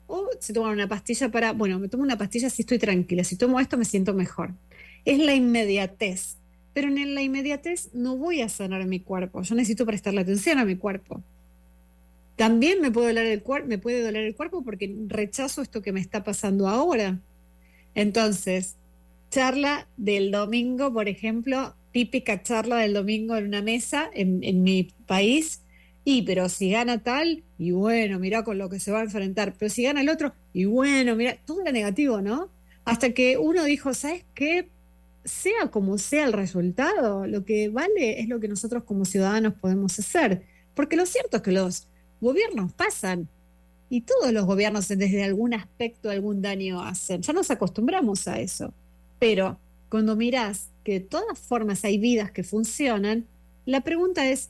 O 0.07 0.29
se 0.39 0.53
toman 0.53 0.73
una 0.73 0.87
pastilla 0.87 1.29
para, 1.29 1.51
bueno, 1.51 1.79
me 1.79 1.87
tomo 1.87 2.03
una 2.03 2.17
pastilla 2.17 2.51
si 2.51 2.61
estoy 2.61 2.77
tranquila, 2.77 3.23
si 3.23 3.35
tomo 3.35 3.59
esto 3.59 3.77
me 3.77 3.85
siento 3.85 4.13
mejor. 4.13 4.51
Es 5.03 5.17
la 5.17 5.33
inmediatez. 5.33 6.37
Pero 6.75 6.89
en 6.89 7.15
la 7.15 7.21
inmediatez 7.21 7.89
no 7.93 8.17
voy 8.17 8.41
a 8.41 8.49
sanar 8.49 8.85
mi 8.85 8.99
cuerpo, 8.99 9.41
yo 9.43 9.55
necesito 9.55 9.85
prestarle 9.85 10.19
atención 10.19 10.59
a 10.59 10.65
mi 10.65 10.75
cuerpo. 10.75 11.23
También 12.35 12.81
me 12.81 12.91
puede 12.91 13.13
doler 13.13 13.27
el, 13.27 13.41
cuerpo 14.35 14.61
porque 14.61 14.93
rechazo 15.07 15.61
esto 15.61 15.81
que 15.81 15.93
me 15.93 16.01
está 16.01 16.25
pasando 16.25 16.67
ahora. 16.67 17.17
Entonces, 17.93 18.75
charla 19.31 19.87
del 19.95 20.31
domingo, 20.31 20.91
por 20.91 21.07
ejemplo, 21.07 21.73
típica 21.93 22.43
charla 22.43 22.79
del 22.79 22.93
domingo 22.93 23.37
en 23.37 23.45
una 23.45 23.61
mesa 23.61 24.09
en, 24.13 24.43
en 24.43 24.61
mi 24.61 24.89
país, 25.07 25.61
y 26.03 26.23
pero 26.23 26.49
si 26.49 26.71
gana 26.71 27.01
tal, 27.01 27.45
y 27.57 27.71
bueno, 27.71 28.19
mira 28.19 28.43
con 28.43 28.57
lo 28.57 28.69
que 28.69 28.81
se 28.81 28.91
va 28.91 28.99
a 28.99 29.03
enfrentar, 29.03 29.53
pero 29.57 29.69
si 29.69 29.83
gana 29.83 30.01
el 30.01 30.09
otro, 30.09 30.33
y 30.51 30.65
bueno, 30.65 31.15
mira, 31.15 31.37
todo 31.45 31.61
era 31.61 31.71
negativo, 31.71 32.19
¿no? 32.19 32.49
Hasta 32.83 33.13
que 33.13 33.37
uno 33.37 33.63
dijo, 33.63 33.93
¿sabes 33.93 34.25
qué? 34.33 34.67
Sea 35.25 35.71
como 35.71 35.97
sea 35.97 36.25
el 36.25 36.33
resultado, 36.33 37.27
lo 37.27 37.43
que 37.43 37.69
vale 37.69 38.21
es 38.21 38.29
lo 38.29 38.39
que 38.39 38.47
nosotros 38.47 38.83
como 38.83 39.05
ciudadanos 39.05 39.55
podemos 39.55 39.99
hacer. 39.99 40.43
Porque 40.73 40.95
lo 40.95 41.05
cierto 41.05 41.37
es 41.37 41.43
que 41.43 41.51
los 41.51 41.87
gobiernos 42.21 42.71
pasan 42.73 43.27
y 43.89 44.01
todos 44.01 44.31
los 44.31 44.45
gobiernos 44.45 44.87
desde 44.87 45.23
algún 45.23 45.53
aspecto 45.53 46.09
algún 46.09 46.41
daño 46.41 46.81
hacen. 46.81 47.21
Ya 47.21 47.33
nos 47.33 47.51
acostumbramos 47.51 48.27
a 48.27 48.39
eso. 48.39 48.73
Pero 49.19 49.59
cuando 49.89 50.15
mirás 50.15 50.69
que 50.83 50.93
de 50.93 50.99
todas 50.99 51.37
formas 51.39 51.83
hay 51.85 51.97
vidas 51.97 52.31
que 52.31 52.43
funcionan, 52.43 53.25
la 53.65 53.81
pregunta 53.81 54.29
es, 54.29 54.49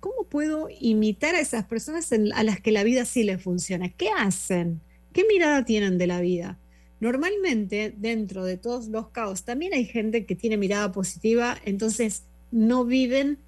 ¿cómo 0.00 0.24
puedo 0.24 0.68
imitar 0.80 1.34
a 1.34 1.40
esas 1.40 1.64
personas 1.64 2.10
a 2.12 2.42
las 2.42 2.60
que 2.60 2.72
la 2.72 2.84
vida 2.84 3.04
sí 3.04 3.24
les 3.24 3.42
funciona? 3.42 3.88
¿Qué 3.88 4.10
hacen? 4.16 4.80
¿Qué 5.12 5.24
mirada 5.32 5.64
tienen 5.64 5.98
de 5.98 6.06
la 6.06 6.20
vida? 6.20 6.58
Normalmente, 7.00 7.92
dentro 7.96 8.44
de 8.44 8.56
todos 8.56 8.88
los 8.88 9.08
caos, 9.08 9.44
también 9.44 9.74
hay 9.74 9.84
gente 9.84 10.24
que 10.24 10.34
tiene 10.36 10.56
mirada 10.56 10.92
positiva, 10.92 11.58
entonces 11.64 12.22
no 12.50 12.84
viven 12.84 13.38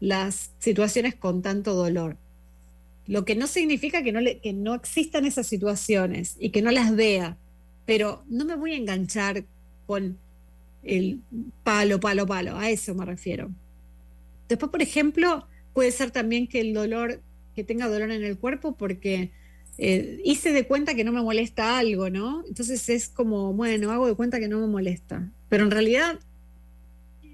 las 0.00 0.50
situaciones 0.58 1.14
con 1.14 1.42
tanto 1.42 1.74
dolor. 1.74 2.16
Lo 3.06 3.24
que 3.24 3.36
no 3.36 3.46
significa 3.46 4.02
que 4.02 4.12
no, 4.12 4.20
que 4.42 4.52
no 4.52 4.74
existan 4.74 5.26
esas 5.26 5.46
situaciones 5.46 6.36
y 6.38 6.50
que 6.50 6.62
no 6.62 6.70
las 6.70 6.96
vea, 6.96 7.36
pero 7.86 8.24
no 8.28 8.44
me 8.44 8.56
voy 8.56 8.72
a 8.72 8.76
enganchar 8.76 9.44
con 9.86 10.18
el 10.82 11.20
palo, 11.62 12.00
palo, 12.00 12.26
palo, 12.26 12.56
a 12.56 12.70
eso 12.70 12.94
me 12.94 13.04
refiero. 13.04 13.50
Después, 14.48 14.70
por 14.70 14.82
ejemplo, 14.82 15.46
puede 15.72 15.90
ser 15.90 16.10
también 16.10 16.46
que 16.46 16.60
el 16.60 16.74
dolor, 16.74 17.20
que 17.54 17.64
tenga 17.64 17.88
dolor 17.88 18.10
en 18.10 18.24
el 18.24 18.38
cuerpo 18.38 18.72
porque 18.72 19.30
eh, 19.78 20.20
hice 20.24 20.52
de 20.52 20.66
cuenta 20.66 20.94
que 20.94 21.04
no 21.04 21.12
me 21.12 21.22
molesta 21.22 21.78
algo, 21.78 22.10
¿no? 22.10 22.44
Entonces 22.46 22.88
es 22.88 23.08
como, 23.08 23.52
bueno, 23.52 23.90
hago 23.90 24.06
de 24.06 24.14
cuenta 24.14 24.40
que 24.40 24.48
no 24.48 24.60
me 24.60 24.66
molesta, 24.66 25.30
pero 25.48 25.64
en 25.64 25.70
realidad 25.70 26.18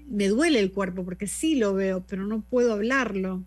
me 0.07 0.27
duele 0.27 0.59
el 0.59 0.71
cuerpo 0.71 1.03
porque 1.05 1.27
sí 1.27 1.55
lo 1.55 1.73
veo, 1.73 2.03
pero 2.07 2.25
no 2.25 2.41
puedo 2.41 2.73
hablarlo 2.73 3.43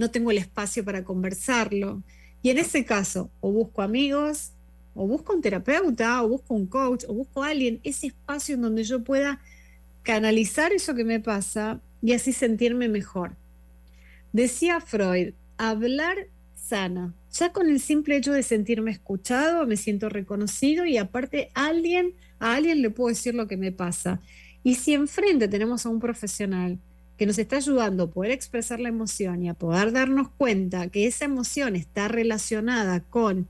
no 0.00 0.10
tengo 0.10 0.30
el 0.30 0.38
espacio 0.38 0.84
para 0.84 1.04
conversarlo. 1.04 2.02
Y 2.42 2.50
en 2.50 2.58
ese 2.58 2.84
caso, 2.84 3.30
o 3.40 3.52
busco 3.52 3.82
amigos, 3.82 4.52
o 4.94 5.06
busco 5.06 5.34
un 5.34 5.42
terapeuta, 5.42 6.22
o 6.22 6.28
busco 6.28 6.54
un 6.54 6.66
coach, 6.66 7.04
o 7.06 7.14
busco 7.14 7.44
a 7.44 7.48
alguien, 7.48 7.80
ese 7.84 8.08
espacio 8.08 8.54
en 8.54 8.62
donde 8.62 8.82
yo 8.84 9.04
pueda 9.04 9.40
canalizar 10.02 10.72
eso 10.72 10.94
que 10.94 11.04
me 11.04 11.20
pasa 11.20 11.80
y 12.02 12.14
así 12.14 12.32
sentirme 12.32 12.88
mejor. 12.88 13.36
Decía 14.32 14.80
Freud, 14.80 15.34
hablar 15.58 16.16
sana. 16.60 17.14
Ya 17.32 17.52
con 17.52 17.68
el 17.68 17.80
simple 17.80 18.16
hecho 18.16 18.32
de 18.32 18.42
sentirme 18.42 18.90
escuchado, 18.90 19.66
me 19.66 19.76
siento 19.76 20.08
reconocido 20.08 20.84
y 20.84 20.98
aparte 20.98 21.50
alguien, 21.54 22.14
a 22.38 22.54
alguien 22.54 22.82
le 22.82 22.90
puedo 22.90 23.08
decir 23.08 23.34
lo 23.34 23.48
que 23.48 23.56
me 23.56 23.72
pasa. 23.72 24.20
Y 24.62 24.74
si 24.74 24.94
enfrente 24.94 25.48
tenemos 25.48 25.86
a 25.86 25.88
un 25.88 26.00
profesional 26.00 26.78
que 27.16 27.26
nos 27.26 27.38
está 27.38 27.56
ayudando 27.56 28.04
a 28.04 28.10
poder 28.10 28.30
expresar 28.30 28.80
la 28.80 28.88
emoción 28.88 29.42
y 29.42 29.48
a 29.48 29.54
poder 29.54 29.92
darnos 29.92 30.28
cuenta 30.30 30.88
que 30.88 31.06
esa 31.06 31.24
emoción 31.24 31.76
está 31.76 32.08
relacionada 32.08 33.00
con 33.00 33.48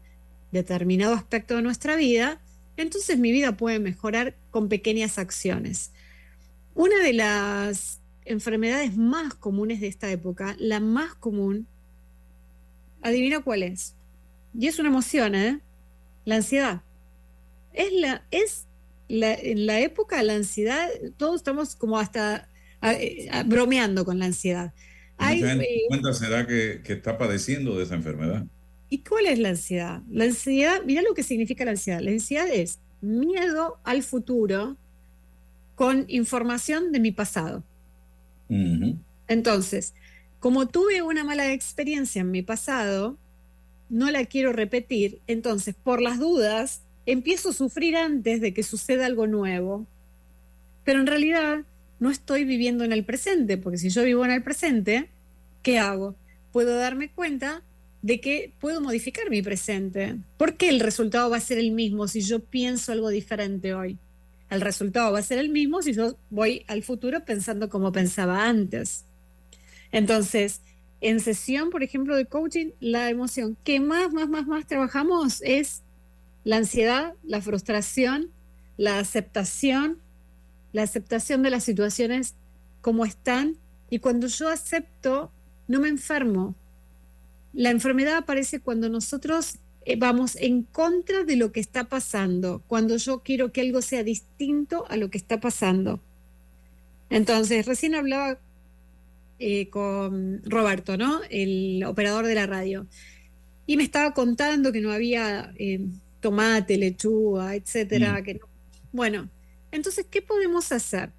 determinado 0.50 1.14
aspecto 1.14 1.56
de 1.56 1.62
nuestra 1.62 1.96
vida, 1.96 2.40
entonces 2.76 3.18
mi 3.18 3.30
vida 3.30 3.56
puede 3.56 3.78
mejorar 3.78 4.34
con 4.50 4.68
pequeñas 4.68 5.18
acciones. 5.18 5.92
Una 6.74 6.98
de 6.98 7.12
las 7.12 8.00
enfermedades 8.24 8.96
más 8.96 9.34
comunes 9.34 9.80
de 9.80 9.88
esta 9.88 10.10
época, 10.10 10.56
la 10.58 10.80
más 10.80 11.14
común, 11.14 11.66
adivina 13.02 13.40
cuál 13.40 13.62
es. 13.62 13.94
Y 14.58 14.66
es 14.66 14.78
una 14.78 14.88
emoción, 14.88 15.34
¿eh? 15.34 15.60
La 16.24 16.36
ansiedad. 16.36 16.82
Es 17.72 17.92
la, 17.92 18.24
es 18.30 18.66
la, 19.08 19.34
en 19.34 19.66
la 19.66 19.80
época 19.80 20.22
la 20.22 20.34
ansiedad, 20.34 20.88
todos 21.16 21.36
estamos 21.36 21.76
como 21.76 21.98
hasta 21.98 22.48
bromeando 23.46 24.04
con 24.04 24.18
la 24.18 24.26
ansiedad. 24.26 24.72
Hay, 25.18 25.42
eh, 25.42 25.82
cuenta 25.88 26.14
será 26.14 26.46
que, 26.46 26.80
que, 26.82 26.94
está 26.94 27.18
padeciendo 27.18 27.76
de 27.76 27.84
esa 27.84 27.94
enfermedad. 27.94 28.46
¿Y 28.88 28.98
cuál 28.98 29.26
es 29.26 29.38
la 29.38 29.50
ansiedad? 29.50 30.00
La 30.10 30.24
ansiedad, 30.24 30.80
mira 30.86 31.02
lo 31.02 31.14
que 31.14 31.22
significa 31.22 31.64
la 31.64 31.72
ansiedad. 31.72 32.00
La 32.00 32.10
ansiedad 32.10 32.48
es 32.48 32.78
miedo 33.02 33.78
al 33.84 34.02
futuro 34.02 34.76
con 35.74 36.04
información 36.08 36.90
de 36.92 37.00
mi 37.00 37.12
pasado. 37.12 37.62
Entonces, 39.28 39.94
como 40.40 40.66
tuve 40.68 41.02
una 41.02 41.22
mala 41.22 41.52
experiencia 41.52 42.22
en 42.22 42.30
mi 42.30 42.42
pasado, 42.42 43.16
no 43.90 44.10
la 44.10 44.24
quiero 44.24 44.52
repetir, 44.52 45.20
entonces 45.26 45.74
por 45.74 46.00
las 46.00 46.18
dudas 46.18 46.80
empiezo 47.06 47.50
a 47.50 47.52
sufrir 47.52 47.96
antes 47.96 48.40
de 48.40 48.54
que 48.54 48.62
suceda 48.62 49.06
algo 49.06 49.26
nuevo. 49.26 49.86
Pero 50.84 51.00
en 51.00 51.06
realidad 51.06 51.60
no 51.98 52.10
estoy 52.10 52.44
viviendo 52.44 52.84
en 52.84 52.92
el 52.92 53.04
presente, 53.04 53.58
porque 53.58 53.78
si 53.78 53.90
yo 53.90 54.02
vivo 54.02 54.24
en 54.24 54.30
el 54.30 54.42
presente, 54.42 55.08
¿qué 55.62 55.78
hago? 55.78 56.14
Puedo 56.52 56.74
darme 56.76 57.10
cuenta 57.10 57.62
de 58.00 58.20
que 58.20 58.52
puedo 58.60 58.80
modificar 58.80 59.28
mi 59.28 59.42
presente. 59.42 60.16
¿Por 60.38 60.56
qué 60.56 60.70
el 60.70 60.80
resultado 60.80 61.28
va 61.28 61.36
a 61.36 61.40
ser 61.40 61.58
el 61.58 61.72
mismo 61.72 62.08
si 62.08 62.22
yo 62.22 62.40
pienso 62.40 62.92
algo 62.92 63.10
diferente 63.10 63.74
hoy? 63.74 63.98
El 64.48 64.62
resultado 64.62 65.12
va 65.12 65.18
a 65.18 65.22
ser 65.22 65.38
el 65.38 65.50
mismo 65.50 65.82
si 65.82 65.92
yo 65.92 66.16
voy 66.30 66.64
al 66.66 66.82
futuro 66.82 67.24
pensando 67.24 67.68
como 67.68 67.92
pensaba 67.92 68.48
antes. 68.48 69.04
Entonces, 69.92 70.60
en 71.00 71.20
sesión, 71.20 71.70
por 71.70 71.82
ejemplo, 71.82 72.16
de 72.16 72.26
coaching, 72.26 72.70
la 72.80 73.10
emoción 73.10 73.56
que 73.64 73.80
más, 73.80 74.12
más, 74.12 74.28
más, 74.28 74.46
más 74.46 74.66
trabajamos 74.66 75.40
es 75.42 75.82
la 76.44 76.56
ansiedad, 76.56 77.14
la 77.22 77.40
frustración, 77.40 78.30
la 78.76 78.98
aceptación 78.98 79.98
la 80.72 80.82
aceptación 80.82 81.42
de 81.42 81.50
las 81.50 81.64
situaciones 81.64 82.34
como 82.80 83.04
están 83.04 83.56
y 83.90 83.98
cuando 83.98 84.28
yo 84.28 84.48
acepto, 84.48 85.30
no 85.66 85.80
me 85.80 85.88
enfermo. 85.88 86.54
La 87.52 87.70
enfermedad 87.70 88.16
aparece 88.16 88.60
cuando 88.60 88.88
nosotros 88.88 89.56
eh, 89.84 89.96
vamos 89.96 90.36
en 90.36 90.62
contra 90.62 91.24
de 91.24 91.36
lo 91.36 91.50
que 91.50 91.60
está 91.60 91.84
pasando, 91.84 92.62
cuando 92.68 92.96
yo 92.96 93.20
quiero 93.20 93.52
que 93.52 93.62
algo 93.62 93.82
sea 93.82 94.04
distinto 94.04 94.84
a 94.88 94.96
lo 94.96 95.10
que 95.10 95.18
está 95.18 95.40
pasando. 95.40 96.00
Entonces, 97.08 97.66
recién 97.66 97.96
hablaba 97.96 98.38
eh, 99.42 99.70
con 99.70 100.42
Roberto, 100.44 100.98
¿no? 100.98 101.20
El 101.30 101.82
operador 101.84 102.26
de 102.26 102.34
la 102.34 102.46
radio. 102.46 102.86
Y 103.66 103.78
me 103.78 103.82
estaba 103.82 104.12
contando 104.12 104.70
que 104.70 104.82
no 104.82 104.92
había 104.92 105.52
eh, 105.56 105.80
tomate, 106.20 106.76
lechuga, 106.76 107.54
etcétera. 107.54 108.20
Mm. 108.20 108.24
Que 108.24 108.40
Bueno, 108.92 109.30
entonces, 109.72 110.04
¿qué 110.10 110.20
podemos 110.20 110.70
hacer 110.72 111.10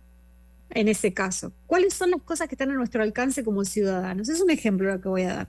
en 0.70 0.88
ese 0.88 1.13
caso? 1.13 1.51
¿Cuáles 1.66 1.96
son 1.96 2.12
las 2.12 2.22
cosas 2.22 2.48
que 2.48 2.54
están 2.54 2.70
a 2.70 2.75
nuestro 2.75 3.01
alcance 3.01 3.44
como 3.44 3.66
ciudadanos? 3.66 4.30
Es 4.30 4.40
un 4.40 4.51
ejemplo 4.51 4.92
lo 4.92 5.01
que 5.01 5.10
voy 5.10 5.24
a 5.24 5.34
dar. 5.34 5.48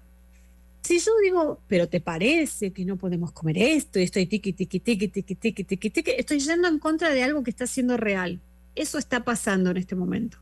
Si 0.83 0.99
yo 0.99 1.13
digo, 1.23 1.61
pero 1.69 1.89
te 1.89 2.01
parece 2.01 2.73
que 2.73 2.85
no 2.85 2.97
podemos 2.97 3.33
comer 3.33 3.59
esto 3.59 4.01
y 4.01 4.05
estoy 4.05 4.27
tiki, 4.27 4.55
tiki, 4.55 4.81
tiki, 4.81 5.09
tiki, 5.09 5.35
tiki, 5.35 5.65
tiki, 5.65 5.91
tiki, 5.91 6.11
estoy 6.17 6.41
yendo 6.41 6.69
en 6.69 6.79
contra 6.79 7.11
de 7.11 7.23
algo 7.23 7.45
que 7.45 7.51
está 7.51 7.67
siendo 7.67 7.99
real. 7.99 8.41
Eso 8.75 8.97
está 8.97 9.25
pasando 9.25 9.71
en 9.71 9.77
este 9.77 9.95
momento. 9.95 10.39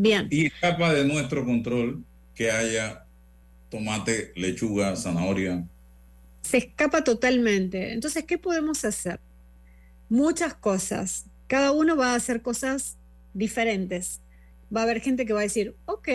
Bien. 0.00 0.28
Y 0.30 0.46
escapa 0.46 0.94
de 0.94 1.04
nuestro 1.04 1.44
control 1.44 2.04
que 2.34 2.50
haya 2.50 3.04
tomate, 3.68 4.32
lechuga, 4.36 4.94
zanahoria. 4.96 5.66
Se 6.42 6.58
escapa 6.58 7.02
totalmente. 7.02 7.92
Entonces, 7.92 8.24
¿qué 8.24 8.38
podemos 8.38 8.84
hacer? 8.84 9.20
Muchas 10.08 10.54
cosas 10.54 11.26
cada 11.48 11.72
uno 11.72 11.96
va 11.96 12.12
a 12.12 12.14
hacer 12.14 12.42
cosas 12.42 12.96
diferentes. 13.34 14.20
Va 14.74 14.82
a 14.82 14.84
haber 14.84 15.00
gente 15.00 15.26
que 15.26 15.32
va 15.32 15.40
a 15.40 15.44
decir, 15.44 15.74
ok, 15.86 16.08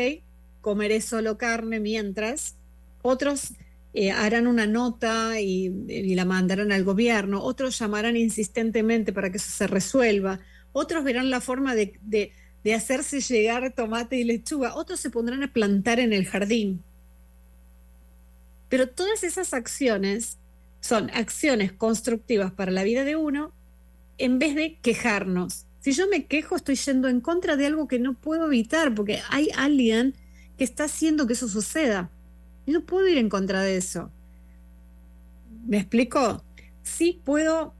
comeré 0.61 1.01
solo 1.01 1.37
carne 1.37 1.79
mientras. 1.79 2.55
Otros 3.01 3.53
eh, 3.95 4.11
harán 4.11 4.47
una 4.47 4.67
nota 4.67 5.41
y, 5.41 6.13
la 6.15 6.23
mandarán 6.23 6.71
al 6.71 6.83
gobierno. 6.83 7.43
Otros 7.43 7.77
llamarán 7.79 8.15
insistentemente 8.15 9.11
para 9.11 9.31
que 9.31 9.37
eso 9.37 9.51
se 9.51 9.67
resuelva. 9.67 10.39
otros 10.71 11.03
verán 11.03 11.29
la 11.29 11.41
forma 11.41 11.75
de, 11.75 11.99
de 12.03 12.31
hacerse 12.71 13.19
llegar 13.19 13.73
tomate 13.73 14.15
y 14.17 14.23
lechuga, 14.23 14.75
otros 14.75 14.99
se 14.99 15.09
pondrán 15.09 15.43
a 15.43 15.51
plantar 15.51 15.99
en 15.99 16.13
el 16.13 16.25
jardín. 16.25 16.81
Pero 18.69 18.87
todas 18.87 19.23
esas 19.23 19.53
acciones 19.53 20.37
son 20.79 21.09
acciones 21.11 21.71
constructivas 21.71 22.51
para 22.51 22.71
la 22.71 22.83
vida 22.83 23.03
de 23.03 23.15
uno 23.15 23.51
en 24.17 24.39
vez 24.39 24.55
de 24.55 24.77
quejarnos. 24.81 25.65
Si 25.81 25.91
yo 25.91 26.07
me 26.07 26.25
quejo, 26.25 26.55
estoy 26.55 26.75
yendo 26.75 27.09
en 27.09 27.19
contra 27.19 27.57
de 27.57 27.65
algo 27.65 27.87
que 27.87 27.99
no 27.99 28.13
puedo 28.13 28.47
evitar, 28.47 28.95
porque 28.95 29.21
hay 29.29 29.49
alguien 29.55 30.15
que 30.57 30.63
está 30.63 30.85
haciendo 30.85 31.27
que 31.27 31.33
eso 31.33 31.49
suceda. 31.49 32.09
Y 32.65 32.71
no 32.71 32.81
puedo 32.81 33.07
ir 33.07 33.17
en 33.17 33.29
contra 33.29 33.61
de 33.61 33.75
eso. 33.75 34.09
¿Me 35.67 35.77
explico? 35.77 36.43
Sí 36.83 37.21
puedo 37.23 37.73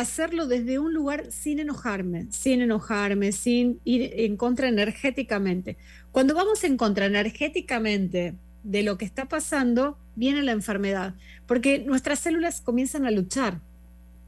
hacerlo 0.00 0.46
desde 0.46 0.78
un 0.78 0.94
lugar 0.94 1.26
sin 1.30 1.58
enojarme, 1.58 2.26
sin 2.30 2.62
enojarme, 2.62 3.32
sin 3.32 3.80
ir 3.84 4.12
en 4.14 4.36
contra 4.36 4.68
energéticamente. 4.68 5.76
Cuando 6.12 6.34
vamos 6.34 6.62
en 6.62 6.76
contra 6.76 7.06
energéticamente 7.06 8.34
de 8.62 8.82
lo 8.84 8.96
que 8.96 9.04
está 9.04 9.26
pasando, 9.26 9.98
viene 10.14 10.42
la 10.42 10.52
enfermedad, 10.52 11.14
porque 11.46 11.80
nuestras 11.80 12.20
células 12.20 12.60
comienzan 12.60 13.06
a 13.06 13.10
luchar. 13.10 13.60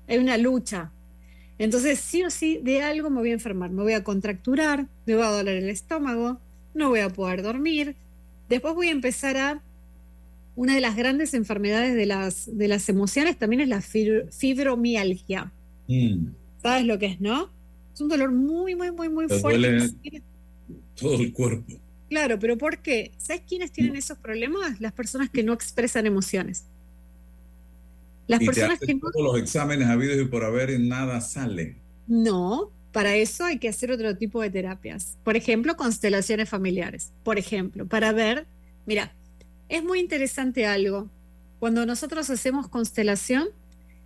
Hay 0.08 0.18
una 0.18 0.36
lucha. 0.38 0.90
Entonces, 1.58 2.00
sí 2.00 2.24
o 2.24 2.30
sí, 2.30 2.58
de 2.62 2.82
algo 2.82 3.08
me 3.08 3.20
voy 3.20 3.30
a 3.30 3.34
enfermar. 3.34 3.70
Me 3.70 3.82
voy 3.82 3.92
a 3.92 4.02
contracturar, 4.02 4.86
me 5.06 5.14
va 5.14 5.28
a 5.28 5.32
doler 5.32 5.58
el 5.58 5.68
estómago, 5.68 6.40
no 6.74 6.88
voy 6.88 7.00
a 7.00 7.10
poder 7.10 7.42
dormir. 7.42 7.94
Después 8.48 8.74
voy 8.74 8.88
a 8.88 8.92
empezar 8.92 9.36
a 9.36 9.62
una 10.56 10.74
de 10.74 10.80
las 10.80 10.96
grandes 10.96 11.32
enfermedades 11.34 11.94
de 11.94 12.06
las, 12.06 12.58
de 12.58 12.66
las 12.66 12.88
emociones 12.88 13.38
también 13.38 13.62
es 13.62 13.68
la 13.68 13.80
fibromialgia. 13.80 15.52
Mm. 15.90 16.34
¿Sabes 16.62 16.86
lo 16.86 16.98
que 16.98 17.06
es, 17.06 17.20
no? 17.20 17.50
Es 17.92 18.00
un 18.00 18.08
dolor 18.08 18.30
muy, 18.30 18.76
muy, 18.76 18.92
muy, 18.92 19.08
muy 19.08 19.28
fuerte. 19.28 19.90
todo 20.94 21.14
el 21.16 21.32
cuerpo. 21.32 21.72
Claro, 22.08 22.38
pero 22.38 22.56
¿por 22.56 22.78
qué? 22.78 23.10
¿Sabes 23.18 23.42
quiénes 23.48 23.72
tienen 23.72 23.96
esos 23.96 24.16
problemas? 24.18 24.80
Las 24.80 24.92
personas 24.92 25.30
que 25.30 25.42
no 25.42 25.52
expresan 25.52 26.06
emociones. 26.06 26.64
Las 28.28 28.40
personas 28.40 28.78
que 28.78 28.94
no... 28.94 29.10
Todos 29.10 29.32
los 29.32 29.38
exámenes 29.42 29.88
habidos 29.88 30.20
y 30.20 30.24
por 30.26 30.44
haber 30.44 30.70
y 30.70 30.78
nada 30.78 31.20
sale. 31.20 31.76
No, 32.06 32.70
para 32.92 33.16
eso 33.16 33.44
hay 33.44 33.58
que 33.58 33.68
hacer 33.68 33.90
otro 33.90 34.16
tipo 34.16 34.40
de 34.42 34.50
terapias. 34.50 35.16
Por 35.24 35.36
ejemplo, 35.36 35.76
constelaciones 35.76 36.48
familiares. 36.48 37.12
Por 37.24 37.38
ejemplo, 37.38 37.86
para 37.86 38.12
ver, 38.12 38.46
mira, 38.86 39.12
es 39.68 39.82
muy 39.82 39.98
interesante 39.98 40.66
algo. 40.66 41.08
Cuando 41.58 41.84
nosotros 41.86 42.30
hacemos 42.30 42.68
constelación, 42.68 43.48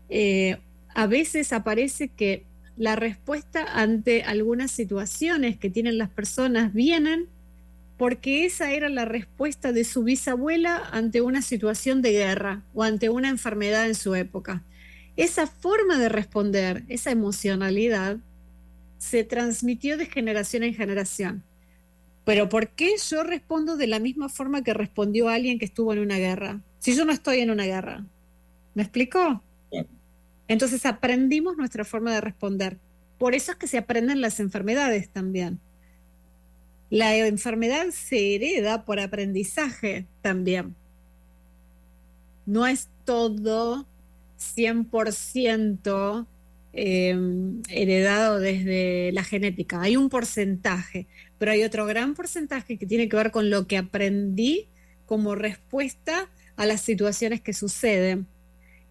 eh, 0.08 0.58
a 0.94 1.06
veces 1.06 1.52
aparece 1.52 2.08
que 2.08 2.44
la 2.76 2.96
respuesta 2.96 3.64
ante 3.64 4.22
algunas 4.22 4.70
situaciones 4.70 5.58
que 5.58 5.70
tienen 5.70 5.98
las 5.98 6.10
personas 6.10 6.72
vienen 6.72 7.28
porque 7.96 8.44
esa 8.44 8.72
era 8.72 8.88
la 8.88 9.04
respuesta 9.04 9.72
de 9.72 9.84
su 9.84 10.02
bisabuela 10.02 10.82
ante 10.90 11.20
una 11.20 11.42
situación 11.42 12.02
de 12.02 12.12
guerra 12.12 12.62
o 12.74 12.82
ante 12.82 13.08
una 13.08 13.28
enfermedad 13.28 13.86
en 13.86 13.94
su 13.94 14.14
época. 14.14 14.62
Esa 15.16 15.46
forma 15.46 15.98
de 15.98 16.08
responder, 16.08 16.82
esa 16.88 17.12
emocionalidad, 17.12 18.16
se 18.98 19.22
transmitió 19.22 19.96
de 19.96 20.06
generación 20.06 20.64
en 20.64 20.74
generación. 20.74 21.44
Pero 22.24 22.48
¿por 22.48 22.68
qué 22.68 22.94
yo 23.10 23.22
respondo 23.22 23.76
de 23.76 23.86
la 23.86 24.00
misma 24.00 24.28
forma 24.28 24.64
que 24.64 24.74
respondió 24.74 25.28
alguien 25.28 25.58
que 25.58 25.66
estuvo 25.66 25.92
en 25.92 26.00
una 26.00 26.18
guerra? 26.18 26.60
Si 26.80 26.96
yo 26.96 27.04
no 27.04 27.12
estoy 27.12 27.40
en 27.40 27.50
una 27.50 27.64
guerra. 27.64 28.04
¿Me 28.74 28.82
explicó? 28.82 29.42
Entonces 30.48 30.84
aprendimos 30.86 31.56
nuestra 31.56 31.84
forma 31.84 32.12
de 32.12 32.20
responder. 32.20 32.78
Por 33.18 33.34
eso 33.34 33.52
es 33.52 33.58
que 33.58 33.66
se 33.66 33.78
aprenden 33.78 34.20
las 34.20 34.40
enfermedades 34.40 35.08
también. 35.08 35.60
La 36.90 37.16
enfermedad 37.16 37.86
se 37.90 38.34
hereda 38.34 38.84
por 38.84 39.00
aprendizaje 39.00 40.06
también. 40.20 40.74
No 42.46 42.66
es 42.66 42.88
todo 43.04 43.86
100% 44.38 46.26
em, 46.74 47.62
heredado 47.68 48.38
desde 48.38 49.12
la 49.12 49.24
genética. 49.24 49.80
Hay 49.80 49.96
un 49.96 50.10
porcentaje, 50.10 51.06
pero 51.38 51.52
hay 51.52 51.64
otro 51.64 51.86
gran 51.86 52.14
porcentaje 52.14 52.76
que 52.76 52.86
tiene 52.86 53.08
que 53.08 53.16
ver 53.16 53.30
con 53.30 53.48
lo 53.48 53.66
que 53.66 53.78
aprendí 53.78 54.68
como 55.06 55.34
respuesta 55.34 56.28
a 56.56 56.66
las 56.66 56.82
situaciones 56.82 57.40
que 57.40 57.52
suceden 57.52 58.26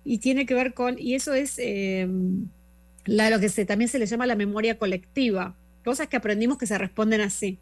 y 0.03 0.17
tiene 0.19 0.45
que 0.45 0.53
ver 0.53 0.73
con, 0.73 0.97
y 0.99 1.15
eso 1.15 1.33
es 1.33 1.55
eh, 1.57 2.07
lo 3.05 3.39
que 3.39 3.49
se, 3.49 3.65
también 3.65 3.89
se 3.89 3.99
le 3.99 4.05
llama 4.05 4.25
la 4.25 4.35
memoria 4.35 4.77
colectiva, 4.77 5.55
cosas 5.83 6.07
que 6.07 6.17
aprendimos 6.17 6.57
que 6.57 6.67
se 6.67 6.77
responden 6.77 7.21
así. 7.21 7.59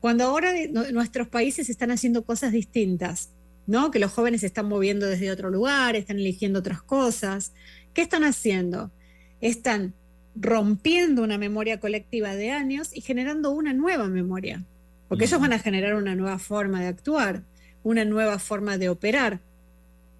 Cuando 0.00 0.24
ahora 0.24 0.52
nuestros 0.92 1.28
países 1.28 1.68
están 1.68 1.90
haciendo 1.90 2.24
cosas 2.24 2.52
distintas, 2.52 3.30
¿no? 3.66 3.90
Que 3.90 3.98
los 3.98 4.12
jóvenes 4.12 4.42
se 4.42 4.46
están 4.46 4.66
moviendo 4.66 5.06
desde 5.06 5.30
otro 5.30 5.50
lugar, 5.50 5.96
están 5.96 6.18
eligiendo 6.18 6.60
otras 6.60 6.82
cosas. 6.82 7.52
¿Qué 7.94 8.02
están 8.02 8.22
haciendo? 8.22 8.92
Están 9.40 9.94
rompiendo 10.36 11.22
una 11.22 11.36
memoria 11.36 11.80
colectiva 11.80 12.36
de 12.36 12.52
años 12.52 12.90
y 12.94 13.00
generando 13.00 13.50
una 13.50 13.74
nueva 13.74 14.08
memoria, 14.08 14.64
porque 15.08 15.24
ellos 15.24 15.40
van 15.40 15.52
a 15.52 15.58
generar 15.58 15.96
una 15.96 16.14
nueva 16.14 16.38
forma 16.38 16.80
de 16.80 16.86
actuar, 16.86 17.42
una 17.82 18.04
nueva 18.04 18.38
forma 18.38 18.78
de 18.78 18.88
operar 18.88 19.40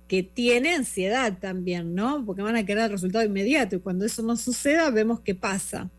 que 0.09 0.23
tiene 0.23 0.75
ansiedad 0.75 1.39
también, 1.39 1.95
¿no? 1.95 2.25
Porque 2.25 2.41
van 2.41 2.57
a 2.57 2.65
querer 2.65 2.85
el 2.85 2.91
resultado 2.91 3.25
inmediato 3.25 3.77
y 3.77 3.81
cuando 3.81 4.07
eso 4.07 4.23
no 4.23 4.37
suceda 4.37 4.91
vemos 4.91 5.21
qué 5.21 5.35
pasa. 5.35 5.91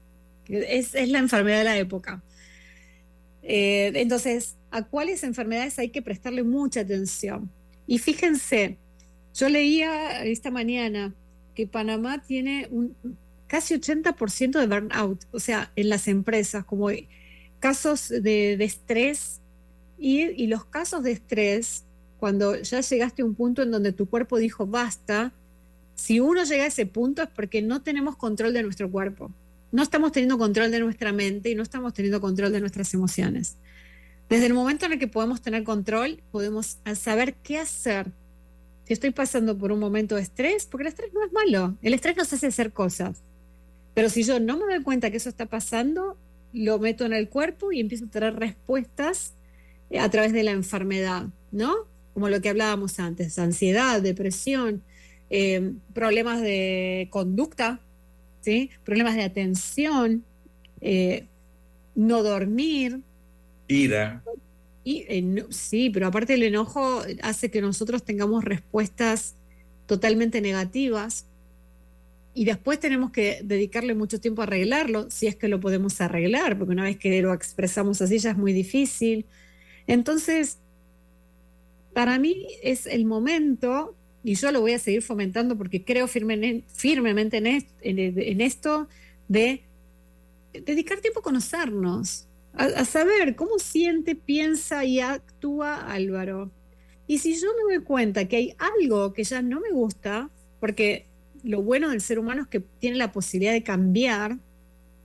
Es, 0.47 0.95
es 0.95 1.09
la 1.09 1.19
enfermedad 1.19 1.59
de 1.59 1.63
la 1.63 1.77
época. 1.77 2.23
Eh, 3.43 3.91
entonces, 3.95 4.55
¿a 4.71 4.83
cuáles 4.83 5.23
enfermedades 5.23 5.77
hay 5.77 5.89
que 5.89 6.01
prestarle 6.01 6.41
mucha 6.41 6.81
atención? 6.81 7.51
Y 7.85 7.99
fíjense, 7.99 8.77
yo 9.35 9.47
leía 9.47 10.25
esta 10.25 10.49
mañana 10.49 11.13
que 11.53 11.67
Panamá 11.67 12.23
tiene 12.23 12.67
un 12.71 12.95
casi 13.45 13.75
80% 13.75 14.59
de 14.59 14.67
burnout, 14.67 15.23
o 15.31 15.39
sea, 15.39 15.71
en 15.75 15.89
las 15.89 16.07
empresas, 16.07 16.65
como 16.65 16.89
casos 17.59 18.09
de, 18.09 18.53
estrés 18.53 19.41
y, 19.97 20.21
y 20.21 20.47
los 20.47 20.65
casos 20.65 21.03
de 21.03 21.11
estrés 21.11 21.83
cuando 22.19 22.55
ya 22.55 22.81
llegaste 22.81 23.21
a 23.21 23.25
un 23.25 23.35
punto 23.35 23.63
en 23.63 23.71
donde 23.71 23.91
tu 23.91 24.07
cuerpo 24.07 24.37
dijo 24.37 24.67
basta, 24.67 25.31
si 25.95 26.19
uno 26.19 26.43
llega 26.43 26.63
a 26.63 26.67
ese 26.67 26.85
punto 26.85 27.21
es 27.23 27.29
porque 27.29 27.61
no 27.61 27.81
tenemos 27.81 28.15
control 28.15 28.53
de 28.53 28.63
nuestro 28.63 28.89
cuerpo. 28.89 29.31
No 29.71 29.83
estamos 29.83 30.11
teniendo 30.11 30.37
control 30.37 30.71
de 30.71 30.79
nuestra 30.79 31.11
mente 31.11 31.49
y 31.49 31.55
no 31.55 31.63
estamos 31.63 31.93
teniendo 31.93 32.21
control 32.21 32.51
de 32.51 32.59
nuestras 32.59 32.93
emociones. 32.93 33.57
Desde 34.29 34.45
el 34.45 34.53
momento 34.53 34.85
en 34.85 34.93
el 34.93 34.99
que 34.99 35.07
podemos 35.07 35.41
tener 35.41 35.63
control, 35.63 36.21
podemos 36.31 36.77
saber 36.95 37.35
qué 37.35 37.57
hacer. 37.57 38.11
Si 38.85 38.93
estoy 38.93 39.11
pasando 39.11 39.57
por 39.57 39.71
un 39.71 39.79
momento 39.79 40.15
de 40.15 40.21
estrés, 40.21 40.65
porque 40.65 40.83
el 40.83 40.89
estrés 40.89 41.13
no 41.13 41.23
es 41.23 41.31
malo, 41.31 41.75
el 41.81 41.93
estrés 41.93 42.17
nos 42.17 42.31
hace 42.31 42.47
hacer 42.47 42.71
cosas. 42.71 43.21
Pero 43.93 44.09
si 44.09 44.23
yo 44.23 44.39
no 44.39 44.57
me 44.57 44.65
doy 44.65 44.83
cuenta 44.83 45.11
que 45.11 45.17
eso 45.17 45.29
está 45.29 45.45
pasando, 45.47 46.17
lo 46.53 46.79
meto 46.79 47.05
en 47.05 47.13
el 47.13 47.29
cuerpo 47.29 47.71
y 47.71 47.79
empiezo 47.79 48.05
a 48.05 48.09
tener 48.09 48.35
respuestas 48.35 49.33
eh, 49.89 49.99
a 49.99 50.09
través 50.09 50.33
de 50.33 50.43
la 50.43 50.51
enfermedad, 50.51 51.27
¿no? 51.51 51.75
Como 52.19 52.27
lo 52.27 52.41
que 52.41 52.49
hablábamos 52.49 52.99
antes, 52.99 53.39
ansiedad, 53.39 54.01
depresión, 54.01 54.83
eh, 55.29 55.71
problemas 55.93 56.41
de 56.41 57.07
conducta, 57.11 57.79
¿sí? 58.41 58.71
problemas 58.83 59.15
de 59.15 59.23
atención, 59.23 60.25
eh, 60.81 61.27
no 61.95 62.21
dormir. 62.21 62.99
Ira. 63.69 64.21
Y, 64.83 65.05
eh, 65.07 65.45
sí, 65.49 65.89
pero 65.91 66.07
aparte 66.07 66.33
el 66.33 66.43
enojo 66.43 67.03
hace 67.21 67.49
que 67.49 67.61
nosotros 67.61 68.03
tengamos 68.03 68.43
respuestas 68.43 69.35
totalmente 69.85 70.41
negativas 70.41 71.25
y 72.33 72.43
después 72.43 72.81
tenemos 72.81 73.11
que 73.11 73.39
dedicarle 73.45 73.95
mucho 73.95 74.19
tiempo 74.19 74.41
a 74.41 74.43
arreglarlo, 74.43 75.09
si 75.09 75.27
es 75.27 75.37
que 75.37 75.47
lo 75.47 75.61
podemos 75.61 76.01
arreglar, 76.01 76.57
porque 76.57 76.73
una 76.73 76.83
vez 76.83 76.97
que 76.97 77.21
lo 77.21 77.33
expresamos 77.33 78.01
así 78.01 78.19
ya 78.19 78.31
es 78.31 78.37
muy 78.37 78.51
difícil. 78.51 79.25
Entonces, 79.87 80.57
para 81.93 82.19
mí 82.19 82.47
es 82.63 82.85
el 82.85 83.05
momento, 83.05 83.95
y 84.23 84.35
yo 84.35 84.51
lo 84.51 84.61
voy 84.61 84.73
a 84.73 84.79
seguir 84.79 85.01
fomentando 85.01 85.57
porque 85.57 85.83
creo 85.83 86.07
firmemente 86.07 87.37
en, 87.81 88.41
esto, 88.41 88.87
de 89.27 89.63
dedicar 90.53 90.99
tiempo 90.99 91.19
a 91.19 91.23
conocernos, 91.23 92.27
a, 92.53 92.85
saber 92.85 93.35
cómo 93.35 93.59
siente, 93.59 94.15
piensa 94.15 94.83
y 94.85 94.99
actúa 94.99 95.91
Álvaro. 95.91 96.51
Y 97.07 97.19
si 97.19 97.39
yo 97.39 97.47
me 97.55 97.75
doy 97.75 97.83
cuenta 97.83 98.25
que 98.25 98.35
hay 98.35 98.55
algo 98.57 99.13
que 99.13 99.23
ya 99.23 99.41
no 99.41 99.59
me 99.59 99.71
gusta, 99.71 100.29
porque 100.59 101.05
lo 101.43 101.61
bueno 101.63 101.89
del 101.89 102.01
ser 102.01 102.19
humano 102.19 102.43
es 102.43 102.47
que 102.47 102.59
tiene 102.59 102.97
la 102.97 103.11
posibilidad 103.11 103.53
de 103.53 103.63
cambiar, 103.63 104.37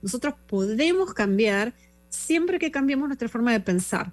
nosotros 0.01 0.35
podemos 0.47 1.13
cambiar 1.13 1.73
siempre 2.09 2.59
que 2.59 2.71
cambiemos 2.71 3.07
nuestra 3.07 3.29
forma 3.29 3.51
de 3.51 3.59
pensar. 3.59 4.11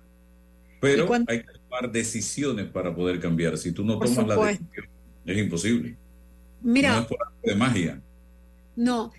Pero 0.81 1.13
hay 1.29 1.43
que 1.43 1.62
tomar 1.73 1.91
decisiones 1.91 2.67
para 2.67 2.95
poder 2.95 3.19
cambiar. 3.19 3.57
Si 3.57 3.73
tú 3.73 3.85
no 3.85 3.99
tomas 3.99 4.27
la 4.27 4.37
decisión, 4.37 4.87
es 5.25 5.39
imposible. 5.39 5.97
Mira, 6.61 6.95
no 6.95 7.01
es 7.01 7.07
por 7.07 7.19
arte 7.27 7.51
de 7.51 7.57
magia. 7.57 8.01
No. 8.77 9.13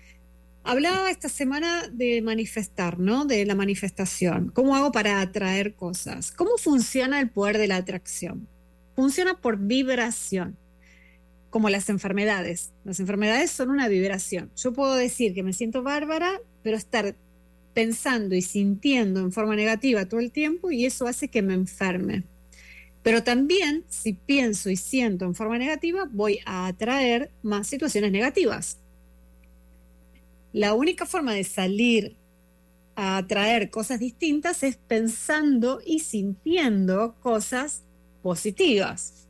Hablaba 0.62 1.10
esta 1.10 1.28
semana 1.28 1.88
de 1.92 2.22
manifestar, 2.22 2.98
¿no? 2.98 3.26
De 3.26 3.44
la 3.44 3.54
manifestación. 3.54 4.50
¿Cómo 4.54 4.76
hago 4.76 4.92
para 4.92 5.20
atraer 5.20 5.74
cosas? 5.74 6.30
¿Cómo 6.30 6.56
funciona 6.56 7.20
el 7.20 7.28
poder 7.28 7.58
de 7.58 7.66
la 7.66 7.76
atracción? 7.76 8.48
Funciona 8.96 9.36
por 9.36 9.58
vibración, 9.58 10.56
como 11.50 11.68
las 11.68 11.88
enfermedades. 11.90 12.72
Las 12.84 13.00
enfermedades 13.00 13.50
son 13.50 13.70
una 13.70 13.88
vibración. 13.88 14.50
Yo 14.56 14.72
puedo 14.72 14.94
decir 14.94 15.34
que 15.34 15.42
me 15.42 15.52
siento 15.52 15.82
bárbara, 15.82 16.40
pero 16.62 16.76
estar 16.76 17.14
pensando 17.74 18.34
y 18.36 18.42
sintiendo 18.42 19.20
en 19.20 19.32
forma 19.32 19.56
negativa 19.56 20.06
todo 20.06 20.20
el 20.20 20.30
tiempo 20.30 20.70
y 20.70 20.86
eso 20.86 21.06
hace 21.06 21.28
que 21.28 21.42
me 21.42 21.52
enferme. 21.52 22.22
Pero 23.04 23.22
también, 23.22 23.84
si 23.90 24.14
pienso 24.14 24.70
y 24.70 24.76
siento 24.76 25.26
en 25.26 25.34
forma 25.34 25.58
negativa, 25.58 26.08
voy 26.10 26.40
a 26.46 26.66
atraer 26.66 27.30
más 27.42 27.66
situaciones 27.68 28.10
negativas. 28.10 28.78
La 30.54 30.72
única 30.72 31.04
forma 31.04 31.34
de 31.34 31.44
salir 31.44 32.16
a 32.96 33.18
atraer 33.18 33.68
cosas 33.70 34.00
distintas 34.00 34.62
es 34.62 34.76
pensando 34.76 35.82
y 35.84 36.00
sintiendo 36.00 37.14
cosas 37.20 37.82
positivas. 38.22 39.26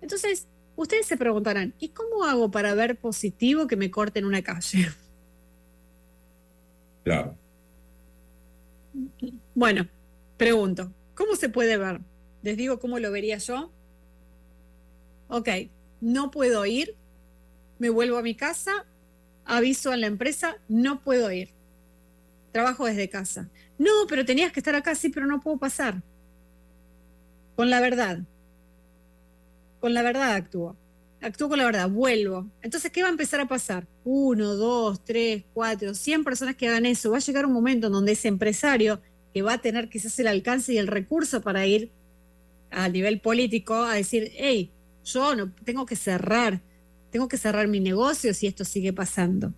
Entonces, 0.00 0.48
ustedes 0.74 1.06
se 1.06 1.16
preguntarán, 1.16 1.74
¿y 1.78 1.90
cómo 1.90 2.24
hago 2.24 2.50
para 2.50 2.74
ver 2.74 2.98
positivo 2.98 3.68
que 3.68 3.76
me 3.76 3.92
corten 3.92 4.24
una 4.24 4.42
calle? 4.42 4.88
Claro. 7.04 7.36
Bueno, 9.54 9.86
pregunto, 10.36 10.90
¿cómo 11.14 11.36
se 11.36 11.48
puede 11.48 11.76
ver? 11.76 12.00
Les 12.42 12.56
digo 12.56 12.78
cómo 12.78 12.98
lo 12.98 13.10
vería 13.10 13.38
yo. 13.38 13.70
Ok, 15.28 15.48
no 16.00 16.30
puedo 16.30 16.66
ir, 16.66 16.96
me 17.78 17.88
vuelvo 17.88 18.18
a 18.18 18.22
mi 18.22 18.34
casa, 18.34 18.84
aviso 19.44 19.90
a 19.92 19.96
la 19.96 20.06
empresa, 20.06 20.56
no 20.68 21.00
puedo 21.00 21.30
ir. 21.32 21.50
Trabajo 22.52 22.84
desde 22.84 23.08
casa. 23.08 23.48
No, 23.78 23.90
pero 24.08 24.24
tenías 24.24 24.52
que 24.52 24.60
estar 24.60 24.74
acá, 24.74 24.94
sí, 24.94 25.08
pero 25.08 25.26
no 25.26 25.40
puedo 25.40 25.56
pasar. 25.56 26.02
Con 27.56 27.70
la 27.70 27.80
verdad. 27.80 28.20
Con 29.80 29.94
la 29.94 30.02
verdad 30.02 30.34
actúo. 30.34 30.76
Actúo 31.20 31.48
con 31.48 31.58
la 31.58 31.64
verdad, 31.64 31.88
vuelvo. 31.88 32.50
Entonces, 32.60 32.90
¿qué 32.90 33.02
va 33.02 33.08
a 33.08 33.12
empezar 33.12 33.40
a 33.40 33.48
pasar? 33.48 33.86
Uno, 34.04 34.54
dos, 34.54 35.04
tres, 35.04 35.44
cuatro, 35.54 35.94
cien 35.94 36.24
personas 36.24 36.56
que 36.56 36.68
hagan 36.68 36.84
eso. 36.84 37.12
Va 37.12 37.18
a 37.18 37.20
llegar 37.20 37.46
un 37.46 37.52
momento 37.52 37.86
en 37.86 37.92
donde 37.92 38.12
ese 38.12 38.28
empresario, 38.28 39.00
que 39.32 39.42
va 39.42 39.54
a 39.54 39.58
tener 39.58 39.88
quizás 39.88 40.18
el 40.18 40.26
alcance 40.26 40.72
y 40.72 40.78
el 40.78 40.88
recurso 40.88 41.40
para 41.40 41.64
ir 41.64 41.90
a 42.72 42.88
nivel 42.88 43.20
político 43.20 43.74
a 43.74 43.94
decir, 43.94 44.32
hey, 44.36 44.70
yo 45.04 45.34
no 45.34 45.52
tengo 45.64 45.86
que 45.86 45.96
cerrar, 45.96 46.60
tengo 47.10 47.28
que 47.28 47.36
cerrar 47.36 47.68
mi 47.68 47.80
negocio 47.80 48.34
si 48.34 48.46
esto 48.46 48.64
sigue 48.64 48.92
pasando. 48.92 49.52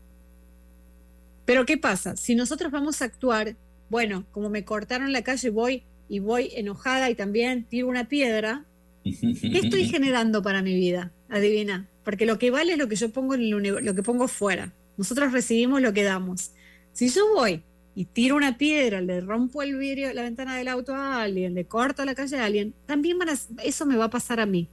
Pero 1.44 1.66
¿qué 1.66 1.77
pasa? 1.77 2.16
Si 2.16 2.35
nosotros 2.35 2.72
vamos 2.72 3.03
a 3.03 3.05
actuar, 3.05 3.57
bueno, 3.90 4.24
como 4.33 4.48
me 4.48 4.64
cortaron 4.64 5.12
la 5.12 5.22
calle, 5.22 5.50
voy 5.50 5.83
y 6.09 6.18
voy 6.18 6.50
enojada 6.55 7.11
y 7.11 7.14
también 7.14 7.64
tiro 7.64 7.88
una 7.88 8.09
piedra, 8.09 8.64
¿qué 9.05 9.61
estoy 9.62 9.85
generando 9.88 10.42
para 10.42 10.62
mi 10.62 10.74
vida? 10.74 11.12
Adivina, 11.29 11.88
porque 12.05 12.27
lo 12.27 12.38
que 12.38 12.50
vale 12.50 12.72
es 12.72 12.79
lo 12.79 12.88
que 12.88 12.96
yo 12.96 13.11
pongo 13.11 13.35
en 13.35 13.42
el 13.42 13.50
lo 13.50 13.94
que 13.94 14.03
pongo 14.03 14.29
fuera. 14.29 14.72
Nosotros 14.96 15.33
recibimos 15.33 15.83
lo 15.83 15.92
que 15.92 16.05
damos. 16.05 16.53
Si 16.92 17.09
yo 17.09 17.22
voy 17.35 17.62
y 17.94 18.07
tiro 18.07 18.37
una 18.37 18.59
piedra, 18.59 19.00
le 19.00 19.20
rompo 19.20 19.62
el 19.62 19.76
vidrio, 19.76 20.12
la 20.12 20.22
ventana 20.22 20.57
del 20.57 20.68
auto 20.68 20.94
a 20.94 21.22
alguien, 21.22 21.54
le 21.54 21.64
corto 21.64 22.04
la 22.04 22.14
calle 22.14 22.37
a 22.38 22.44
alguien, 22.44 22.74
también 22.87 23.18
eso 23.62 23.87
me 23.87 23.96
va 23.96 24.07
a 24.07 24.11
pasar 24.11 24.40
a 24.40 24.46
mí. 24.46 24.68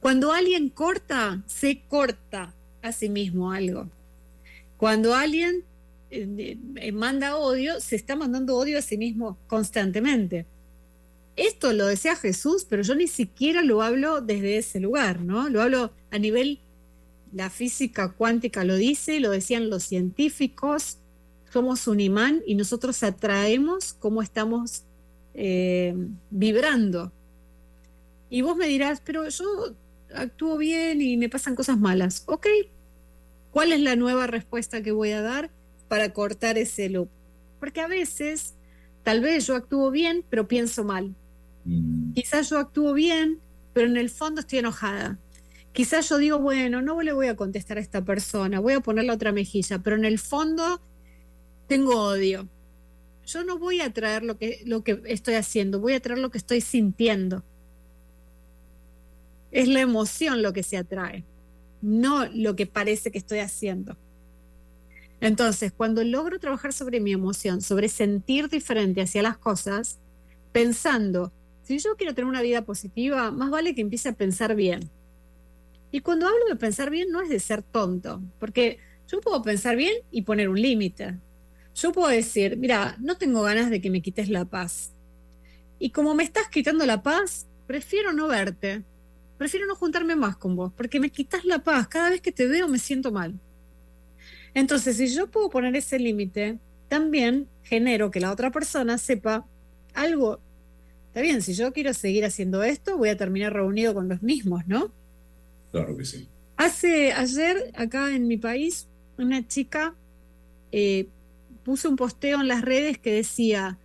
Cuando 0.00 0.32
alguien 0.32 0.68
corta, 0.68 1.42
se 1.46 1.80
corta 1.88 2.52
a 2.82 2.92
sí 2.92 3.08
mismo 3.08 3.52
algo. 3.52 3.88
Cuando 4.76 5.14
alguien 5.14 5.62
eh, 6.10 6.58
eh, 6.76 6.92
manda 6.92 7.36
odio, 7.36 7.80
se 7.80 7.96
está 7.96 8.16
mandando 8.16 8.56
odio 8.56 8.78
a 8.78 8.82
sí 8.82 8.98
mismo 8.98 9.38
constantemente. 9.46 10.44
Esto 11.36 11.72
lo 11.72 11.86
decía 11.86 12.16
Jesús, 12.16 12.66
pero 12.68 12.82
yo 12.82 12.94
ni 12.94 13.06
siquiera 13.06 13.62
lo 13.62 13.80
hablo 13.80 14.20
desde 14.20 14.58
ese 14.58 14.80
lugar, 14.80 15.20
¿no? 15.20 15.48
Lo 15.48 15.62
hablo 15.62 15.92
a 16.10 16.18
nivel, 16.18 16.58
la 17.32 17.48
física 17.48 18.10
cuántica 18.10 18.64
lo 18.64 18.76
dice, 18.76 19.20
lo 19.20 19.30
decían 19.30 19.70
los 19.70 19.84
científicos, 19.84 20.98
somos 21.52 21.86
un 21.86 22.00
imán 22.00 22.42
y 22.46 22.54
nosotros 22.54 23.02
atraemos 23.02 23.92
cómo 23.92 24.22
estamos 24.22 24.84
eh, 25.34 25.94
vibrando. 26.30 27.12
Y 28.30 28.40
vos 28.40 28.56
me 28.56 28.66
dirás, 28.66 29.02
pero 29.04 29.28
yo 29.28 29.74
actúo 30.14 30.56
bien 30.56 31.02
y 31.02 31.18
me 31.18 31.28
pasan 31.28 31.54
cosas 31.54 31.78
malas. 31.78 32.22
Ok, 32.26 32.46
¿cuál 33.50 33.72
es 33.72 33.80
la 33.80 33.96
nueva 33.96 34.26
respuesta 34.26 34.82
que 34.82 34.92
voy 34.92 35.10
a 35.10 35.20
dar 35.20 35.50
para 35.88 36.14
cortar 36.14 36.56
ese 36.56 36.88
loop? 36.88 37.10
Porque 37.60 37.82
a 37.82 37.86
veces, 37.86 38.54
tal 39.02 39.20
vez 39.20 39.46
yo 39.46 39.54
actúo 39.54 39.90
bien, 39.90 40.24
pero 40.30 40.48
pienso 40.48 40.84
mal. 40.84 41.14
Mm. 41.66 42.14
Quizás 42.14 42.48
yo 42.48 42.58
actúo 42.58 42.94
bien, 42.94 43.40
pero 43.74 43.86
en 43.88 43.98
el 43.98 44.08
fondo 44.08 44.40
estoy 44.40 44.60
enojada. 44.60 45.18
Quizás 45.74 46.08
yo 46.08 46.16
digo, 46.16 46.38
bueno, 46.38 46.80
no 46.80 47.00
le 47.02 47.12
voy 47.12 47.26
a 47.26 47.36
contestar 47.36 47.76
a 47.76 47.82
esta 47.82 48.02
persona, 48.02 48.58
voy 48.58 48.72
a 48.72 48.80
ponerle 48.80 49.12
otra 49.12 49.32
mejilla, 49.32 49.78
pero 49.78 49.96
en 49.96 50.06
el 50.06 50.18
fondo 50.18 50.80
tengo 51.72 51.98
odio. 51.98 52.46
Yo 53.24 53.44
no 53.44 53.56
voy 53.58 53.80
a 53.80 53.90
traer 53.90 54.24
lo 54.24 54.36
que, 54.36 54.60
lo 54.66 54.84
que 54.84 55.00
estoy 55.06 55.36
haciendo, 55.36 55.80
voy 55.80 55.94
a 55.94 56.00
traer 56.00 56.18
lo 56.18 56.30
que 56.30 56.36
estoy 56.36 56.60
sintiendo. 56.60 57.42
Es 59.50 59.68
la 59.68 59.80
emoción 59.80 60.42
lo 60.42 60.52
que 60.52 60.62
se 60.62 60.76
atrae, 60.76 61.24
no 61.80 62.26
lo 62.26 62.56
que 62.56 62.66
parece 62.66 63.10
que 63.10 63.16
estoy 63.16 63.38
haciendo. 63.38 63.96
Entonces, 65.22 65.72
cuando 65.72 66.04
logro 66.04 66.38
trabajar 66.38 66.74
sobre 66.74 67.00
mi 67.00 67.12
emoción, 67.12 67.62
sobre 67.62 67.88
sentir 67.88 68.50
diferente 68.50 69.00
hacia 69.00 69.22
las 69.22 69.38
cosas, 69.38 69.98
pensando, 70.52 71.32
si 71.62 71.78
yo 71.78 71.96
quiero 71.96 72.14
tener 72.14 72.28
una 72.28 72.42
vida 72.42 72.66
positiva, 72.66 73.30
más 73.30 73.48
vale 73.48 73.74
que 73.74 73.80
empiece 73.80 74.10
a 74.10 74.12
pensar 74.12 74.54
bien. 74.54 74.90
Y 75.90 76.00
cuando 76.00 76.26
hablo 76.26 76.44
de 76.50 76.56
pensar 76.56 76.90
bien, 76.90 77.10
no 77.10 77.22
es 77.22 77.30
de 77.30 77.40
ser 77.40 77.62
tonto, 77.62 78.20
porque 78.38 78.78
yo 79.08 79.22
puedo 79.22 79.40
pensar 79.40 79.74
bien 79.74 79.94
y 80.10 80.20
poner 80.20 80.50
un 80.50 80.60
límite. 80.60 81.16
Yo 81.74 81.92
puedo 81.92 82.08
decir, 82.08 82.56
mira, 82.56 82.96
no 83.00 83.16
tengo 83.16 83.42
ganas 83.42 83.70
de 83.70 83.80
que 83.80 83.90
me 83.90 84.02
quites 84.02 84.28
la 84.28 84.44
paz. 84.44 84.92
Y 85.78 85.90
como 85.90 86.14
me 86.14 86.22
estás 86.22 86.48
quitando 86.48 86.86
la 86.86 87.02
paz, 87.02 87.46
prefiero 87.66 88.12
no 88.12 88.28
verte. 88.28 88.82
Prefiero 89.38 89.66
no 89.66 89.74
juntarme 89.74 90.14
más 90.14 90.36
con 90.36 90.54
vos, 90.54 90.72
porque 90.76 91.00
me 91.00 91.10
quitas 91.10 91.44
la 91.44 91.60
paz. 91.60 91.88
Cada 91.88 92.10
vez 92.10 92.20
que 92.20 92.30
te 92.30 92.46
veo 92.46 92.68
me 92.68 92.78
siento 92.78 93.10
mal. 93.10 93.34
Entonces, 94.54 94.96
si 94.96 95.08
yo 95.08 95.28
puedo 95.28 95.50
poner 95.50 95.74
ese 95.74 95.98
límite, 95.98 96.58
también 96.88 97.48
genero 97.64 98.10
que 98.10 98.20
la 98.20 98.30
otra 98.30 98.50
persona 98.52 98.98
sepa 98.98 99.46
algo. 99.94 100.40
Está 101.08 101.22
bien, 101.22 101.42
si 101.42 101.54
yo 101.54 101.72
quiero 101.72 101.94
seguir 101.94 102.24
haciendo 102.24 102.62
esto, 102.62 102.96
voy 102.96 103.08
a 103.08 103.16
terminar 103.16 103.52
reunido 103.52 103.94
con 103.94 104.08
los 104.08 104.22
mismos, 104.22 104.66
¿no? 104.66 104.92
Claro 105.70 105.96
que 105.96 106.04
sí. 106.04 106.28
Hace 106.56 107.12
ayer, 107.12 107.72
acá 107.74 108.14
en 108.14 108.28
mi 108.28 108.36
país, 108.36 108.86
una 109.18 109.46
chica 109.48 109.94
eh, 110.70 111.06
puse 111.64 111.88
un 111.88 111.96
posteo 111.96 112.40
en 112.40 112.48
las 112.48 112.62
redes 112.62 112.98
que 112.98 113.12
decía, 113.12 113.78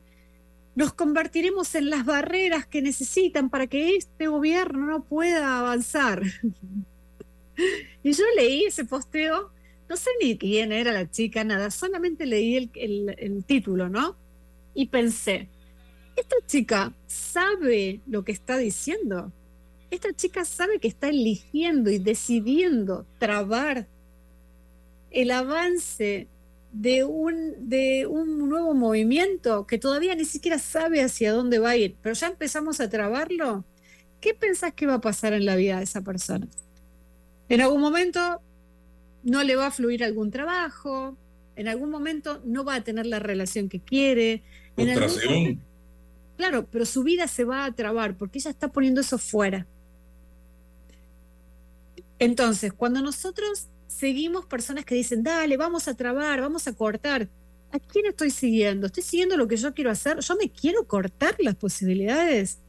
nos 0.76 0.94
convertiremos 0.94 1.74
en 1.76 1.90
las 1.90 2.06
barreras 2.06 2.66
que 2.66 2.82
necesitan 2.82 3.50
para 3.50 3.68
que 3.68 3.96
este 3.96 4.28
gobierno 4.28 4.86
no 4.86 5.04
pueda 5.04 5.60
avanzar. 5.60 6.22
y 8.04 8.12
yo 8.12 8.24
leí 8.36 8.66
ese 8.66 8.86
posteo, 8.86 9.52
no 9.90 9.98
sé 9.98 10.10
ni 10.22 10.38
quién 10.38 10.72
era 10.72 10.92
la 10.92 11.10
chica, 11.10 11.44
nada, 11.44 11.72
solamente 11.72 12.26
leí 12.26 12.70
el, 12.76 13.16
el 13.18 13.44
título, 13.44 13.90
¿no? 13.90 14.16
Y 14.76 14.88
pensé, 14.88 15.48
esta 16.16 16.36
chica 16.46 16.94
sabe 17.08 18.02
lo 18.08 18.24
que 18.24 18.32
está 18.32 18.58
diciendo. 18.58 19.32
Esta 19.90 20.13
chica 20.13 20.46
sabe 20.46 20.80
que 20.80 20.88
está 20.88 21.10
eligiendo 21.10 21.90
y 21.90 21.98
decidiendo 21.98 23.06
trabar 23.20 23.88
el 25.12 25.32
avance 25.32 26.28
de 26.80 27.04
un, 27.04 27.70
de 27.70 28.06
un 28.06 28.50
nuevo 28.50 28.76
movimiento 28.76 29.66
que 29.66 29.80
todavía 29.80 30.13
ni 30.13 30.26
siquiera 30.26 30.60
sabe 30.60 31.02
hacia 31.02 31.32
dónde 31.32 31.58
va 31.58 31.72
a 31.72 31.76
ir, 31.76 31.96
pero 32.04 32.13
ya 32.13 32.28
empezamos 32.28 32.80
a 32.80 32.88
trabarlo, 32.88 33.66
¿qué 34.22 34.36
pensás 34.36 34.74
que 34.74 34.86
va 34.86 34.96
a 34.96 35.02
pasar 35.02 35.34
en 35.34 35.46
la 35.46 35.56
vida 35.56 35.78
de 35.78 35.86
esa 35.86 36.02
persona? 36.02 36.48
En 37.50 37.62
algún 37.62 37.82
momento 37.82 38.42
no 39.24 39.44
le 39.44 39.56
va 39.56 39.68
a 39.68 39.72
fluir 39.72 40.04
algún 40.04 40.30
trabajo, 40.30 41.18
en 41.56 41.68
algún 41.68 41.90
momento 41.90 42.42
no 42.46 42.63
va 42.63 42.76
a 42.76 42.84
tener 42.84 43.08
la 43.08 43.18
relación 43.18 43.70
que 43.70 43.80
quiere. 43.80 44.44
En 44.76 45.60
claro, 46.38 46.68
pero 46.70 46.86
su 46.86 47.04
vida 47.04 47.28
se 47.28 47.44
va 47.44 47.66
a 47.66 47.72
trabar 47.72 48.16
porque 48.16 48.38
ella 48.38 48.52
está 48.52 48.68
poniendo 48.68 49.02
eso 49.02 49.18
fuera. 49.18 49.66
Entonces, 52.20 52.72
cuando 52.72 53.02
nosotros 53.02 53.68
seguimos 53.97 54.45
personas 54.45 54.86
que 54.86 54.93
dicen, 54.93 55.23
dale, 55.23 55.57
vamos 55.57 55.88
a 55.88 55.95
trabar, 55.95 56.39
vamos 56.39 56.67
a 56.67 56.73
cortar. 56.73 57.27
¿A 57.71 57.79
quién 57.79 58.05
estoy 58.05 58.29
siguiendo? 58.29 58.88
¿Estoy 58.88 59.03
siguiendo 59.03 59.36
lo 59.38 59.47
que 59.47 59.57
yo 59.57 59.73
quiero 59.73 59.89
hacer? 59.89 60.19
¿Yo 60.19 60.36
me 60.36 60.49
quiero 60.51 60.86
cortar 60.86 61.36
las 61.39 61.55
posibilidades? 61.55 62.60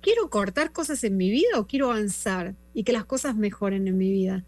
¿Quiero 0.00 0.30
cortar 0.30 0.72
cosas 0.72 1.04
en 1.04 1.16
mi 1.16 1.30
vida 1.30 1.60
o 1.60 1.66
quiero 1.66 1.90
avanzar 1.90 2.54
y 2.74 2.82
que 2.82 2.92
las 2.92 3.04
cosas 3.04 3.36
mejoren 3.36 3.86
en 3.86 3.98
mi 3.98 4.10
vida? 4.10 4.44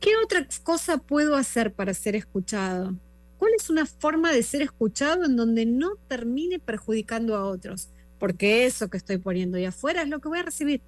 ¿Qué 0.00 0.16
otra 0.22 0.46
cosa 0.62 0.98
puedo 0.98 1.34
hacer 1.34 1.72
para 1.72 1.94
ser 1.94 2.14
escuchado? 2.14 2.94
¿Cuál 3.38 3.52
es 3.56 3.70
una 3.70 3.86
forma 3.86 4.32
de 4.32 4.42
ser 4.42 4.62
escuchado 4.62 5.24
en 5.24 5.34
donde 5.34 5.64
no 5.64 5.96
termine 6.08 6.58
perjudicando 6.58 7.36
a 7.36 7.46
otros? 7.46 7.88
Porque 8.18 8.66
eso 8.66 8.90
que 8.90 8.98
estoy 8.98 9.16
poniendo 9.18 9.56
ahí 9.56 9.64
afuera 9.64 10.02
es 10.02 10.08
lo 10.08 10.20
que 10.20 10.28
voy 10.28 10.40
a 10.40 10.44
recibir. 10.44 10.82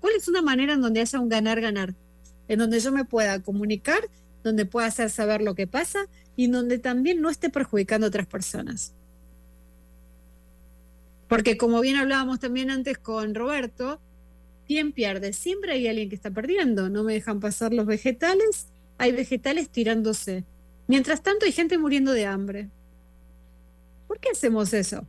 ¿Cuál 0.00 0.14
es 0.16 0.28
una 0.28 0.42
manera 0.42 0.74
en 0.74 0.80
donde 0.80 1.00
haya 1.00 1.20
un 1.20 1.28
ganar-ganar? 1.28 1.94
En 2.48 2.58
donde 2.58 2.80
yo 2.80 2.92
me 2.92 3.04
pueda 3.04 3.40
comunicar, 3.42 4.00
donde 4.44 4.66
pueda 4.66 4.86
hacer 4.86 5.10
saber 5.10 5.42
lo 5.42 5.54
que 5.54 5.66
pasa 5.66 6.06
y 6.36 6.48
donde 6.48 6.78
también 6.78 7.20
no 7.20 7.30
esté 7.30 7.50
perjudicando 7.50 8.06
a 8.06 8.08
otras 8.08 8.26
personas. 8.26 8.92
Porque 11.28 11.56
como 11.56 11.80
bien 11.80 11.96
hablábamos 11.96 12.38
también 12.38 12.70
antes 12.70 12.98
con 12.98 13.34
Roberto, 13.34 14.00
¿quién 14.66 14.92
pierde? 14.92 15.32
Siempre 15.32 15.72
hay 15.72 15.88
alguien 15.88 16.08
que 16.08 16.14
está 16.14 16.30
perdiendo. 16.30 16.88
No 16.88 17.02
me 17.02 17.14
dejan 17.14 17.40
pasar 17.40 17.72
los 17.72 17.86
vegetales, 17.86 18.66
hay 18.98 19.12
vegetales 19.12 19.68
tirándose. 19.68 20.44
Mientras 20.86 21.22
tanto 21.22 21.46
hay 21.46 21.52
gente 21.52 21.78
muriendo 21.78 22.12
de 22.12 22.26
hambre. 22.26 22.68
¿Por 24.06 24.20
qué 24.20 24.30
hacemos 24.30 24.72
eso? 24.72 25.04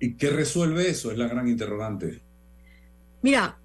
¿Y 0.00 0.14
qué 0.14 0.30
resuelve 0.30 0.88
eso? 0.88 1.12
Es 1.12 1.18
la 1.18 1.28
gran 1.28 1.46
interrogante. 1.46 2.20
Mira, 3.22 3.58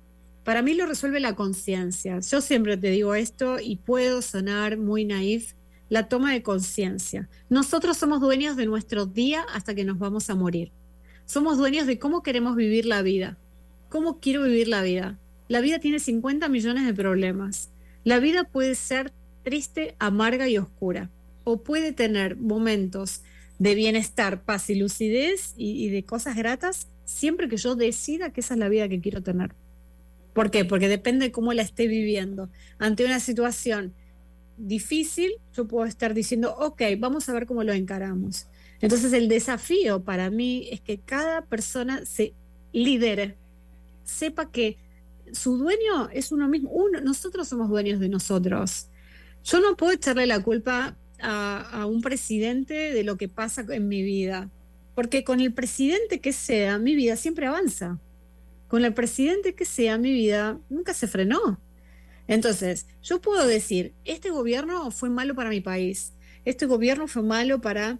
para 0.44 0.62
mí 0.62 0.74
lo 0.74 0.86
resuelve 0.86 1.22
la 1.22 1.34
conciencia. 1.34 2.20
Yo 2.20 2.42
siempre 2.42 2.76
te 2.78 2.90
digo 2.90 3.16
esto 3.16 3.58
y 3.60 3.78
puedo 3.78 4.22
sonar 4.22 4.78
muy 4.78 5.06
naif, 5.06 5.54
la 5.90 6.10
toma 6.10 6.34
de 6.34 6.44
conciencia. 6.44 7.30
Nosotros 7.50 7.98
somos 7.98 8.20
dueños 8.20 8.58
de 8.58 8.66
nuestro 8.66 9.06
día 9.06 9.46
hasta 9.54 9.74
que 9.74 9.86
nos 9.86 9.98
vamos 9.98 10.30
a 10.30 10.36
morir. 10.36 10.72
Somos 11.26 11.58
dueños 11.58 11.88
de 11.88 12.00
cómo 12.00 12.22
queremos 12.22 12.56
vivir 12.56 12.86
la 12.86 13.02
vida. 13.02 13.38
¿Cómo 13.90 14.20
quiero 14.20 14.44
vivir 14.44 14.68
la 14.68 14.84
vida? 14.84 15.18
La 15.48 15.62
vida 15.62 15.80
tiene 15.80 16.00
50 16.00 16.50
millones 16.50 16.86
de 16.86 16.94
problemas. 16.94 17.70
La 18.04 18.20
vida 18.20 18.44
puede 18.44 18.76
ser 18.76 19.14
triste, 19.44 19.96
amarga 20.00 20.50
y 20.50 20.58
oscura. 20.58 21.10
O 21.46 21.62
puede 21.62 21.94
tener 21.94 22.36
momentos 22.36 23.22
de 23.60 23.76
bienestar, 23.76 24.44
paz 24.44 24.70
y 24.70 24.76
lucidez 24.76 25.54
y, 25.58 25.90
de 25.90 26.04
cosas 26.04 26.36
gratas 26.36 26.88
siempre 27.06 27.48
que 27.48 27.58
yo 27.58 27.76
decida 27.76 28.32
que 28.32 28.42
esa 28.42 28.56
es 28.56 28.60
la 28.60 28.70
vida 28.70 28.90
que 28.90 29.00
quiero 29.00 29.22
tener. 29.22 29.52
¿Por 30.34 30.52
qué? 30.52 30.66
Porque 30.66 30.90
depende 30.90 31.28
de 31.28 31.32
cómo 31.32 31.54
la 31.54 31.62
esté 31.62 31.88
viviendo. 31.88 32.50
Ante 32.78 33.06
una 33.06 33.20
situación 33.20 33.94
difícil, 34.58 35.34
yo 35.56 35.66
puedo 35.68 35.86
estar 35.86 36.14
diciendo, 36.14 36.56
ok, 36.58 36.82
vamos 36.98 37.30
a 37.30 37.34
ver 37.34 37.46
cómo 37.46 37.64
lo 37.64 37.74
encaramos. 37.74 38.48
Entonces 38.82 39.14
el 39.14 39.30
desafío 39.30 40.04
para 40.04 40.30
mí 40.30 40.68
es 40.72 40.82
que 40.82 40.98
cada 40.98 41.44
persona 41.44 42.06
se 42.06 42.34
lidere, 42.74 43.36
sepa 44.04 44.52
que 44.52 44.78
su 45.32 45.58
dueño 45.58 46.10
es 46.12 46.32
uno 46.32 46.48
mismo, 46.48 46.70
uno, 46.72 47.02
nosotros 47.02 47.48
somos 47.48 47.70
dueños 47.70 48.00
de 48.00 48.10
nosotros. 48.10 48.88
Yo 49.44 49.60
no 49.60 49.78
puedo 49.78 49.94
echarle 49.94 50.26
la 50.26 50.42
culpa 50.42 50.98
a, 51.22 51.86
un 51.86 52.02
presidente 52.02 52.94
de 52.94 53.04
lo 53.04 53.18
que 53.18 53.28
pasa 53.28 53.66
en 53.70 53.88
mi 53.88 54.04
vida, 54.04 54.50
porque 54.94 55.24
con 55.24 55.40
el 55.40 55.54
presidente 55.54 56.20
que 56.20 56.34
sea, 56.34 56.78
mi 56.78 56.96
vida 56.96 57.16
siempre 57.16 57.48
avanza. 57.48 58.00
Con 58.68 58.84
el 58.84 58.94
presidente 58.94 59.54
que 59.54 59.66
sea, 59.66 59.98
mi 59.98 60.12
vida 60.12 60.60
nunca 60.70 60.94
se 60.94 61.08
frenó. 61.08 61.60
Entonces, 62.28 62.88
yo 63.04 63.22
puedo 63.22 63.46
decir, 63.46 63.94
este 64.04 64.32
gobierno 64.32 64.90
fue 64.92 65.10
malo 65.10 65.36
para 65.36 65.50
mi 65.50 65.62
país, 65.62 66.14
este 66.44 66.66
gobierno 66.66 67.08
fue 67.08 67.24
malo 67.24 67.62
para 67.62 68.00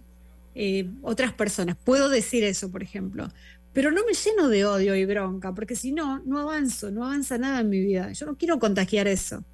eh, 0.54 0.88
otras 1.02 1.32
personas. 1.32 1.76
Puedo 1.76 2.08
decir 2.08 2.42
eso, 2.44 2.70
por 2.70 2.82
ejemplo. 2.82 3.28
Pero 3.72 3.90
no 3.90 4.02
me 4.06 4.14
lleno 4.14 4.48
de 4.48 4.64
odio 4.64 4.96
y 4.96 5.04
bronca, 5.04 5.54
porque 5.54 5.76
si 5.76 5.92
no, 5.92 6.20
no 6.24 6.38
avanzo, 6.40 6.90
no 6.90 7.04
avanza 7.04 7.36
nada 7.38 7.60
en 7.60 7.68
mi 7.68 7.80
vida. 7.80 8.10
Yo 8.12 8.26
no 8.26 8.36
quiero 8.36 8.58
contagiar 8.58 9.06
eso. 9.06 9.44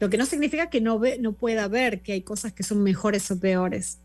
Lo 0.00 0.10
que 0.10 0.16
no 0.16 0.26
significa 0.26 0.70
que 0.70 0.80
no, 0.80 0.98
ve, 0.98 1.18
no 1.20 1.34
pueda 1.34 1.68
ver 1.68 2.00
que 2.00 2.12
hay 2.12 2.22
cosas 2.22 2.52
que 2.52 2.62
son 2.62 2.82
mejores 2.82 3.30
o 3.30 3.38
peores. 3.38 4.00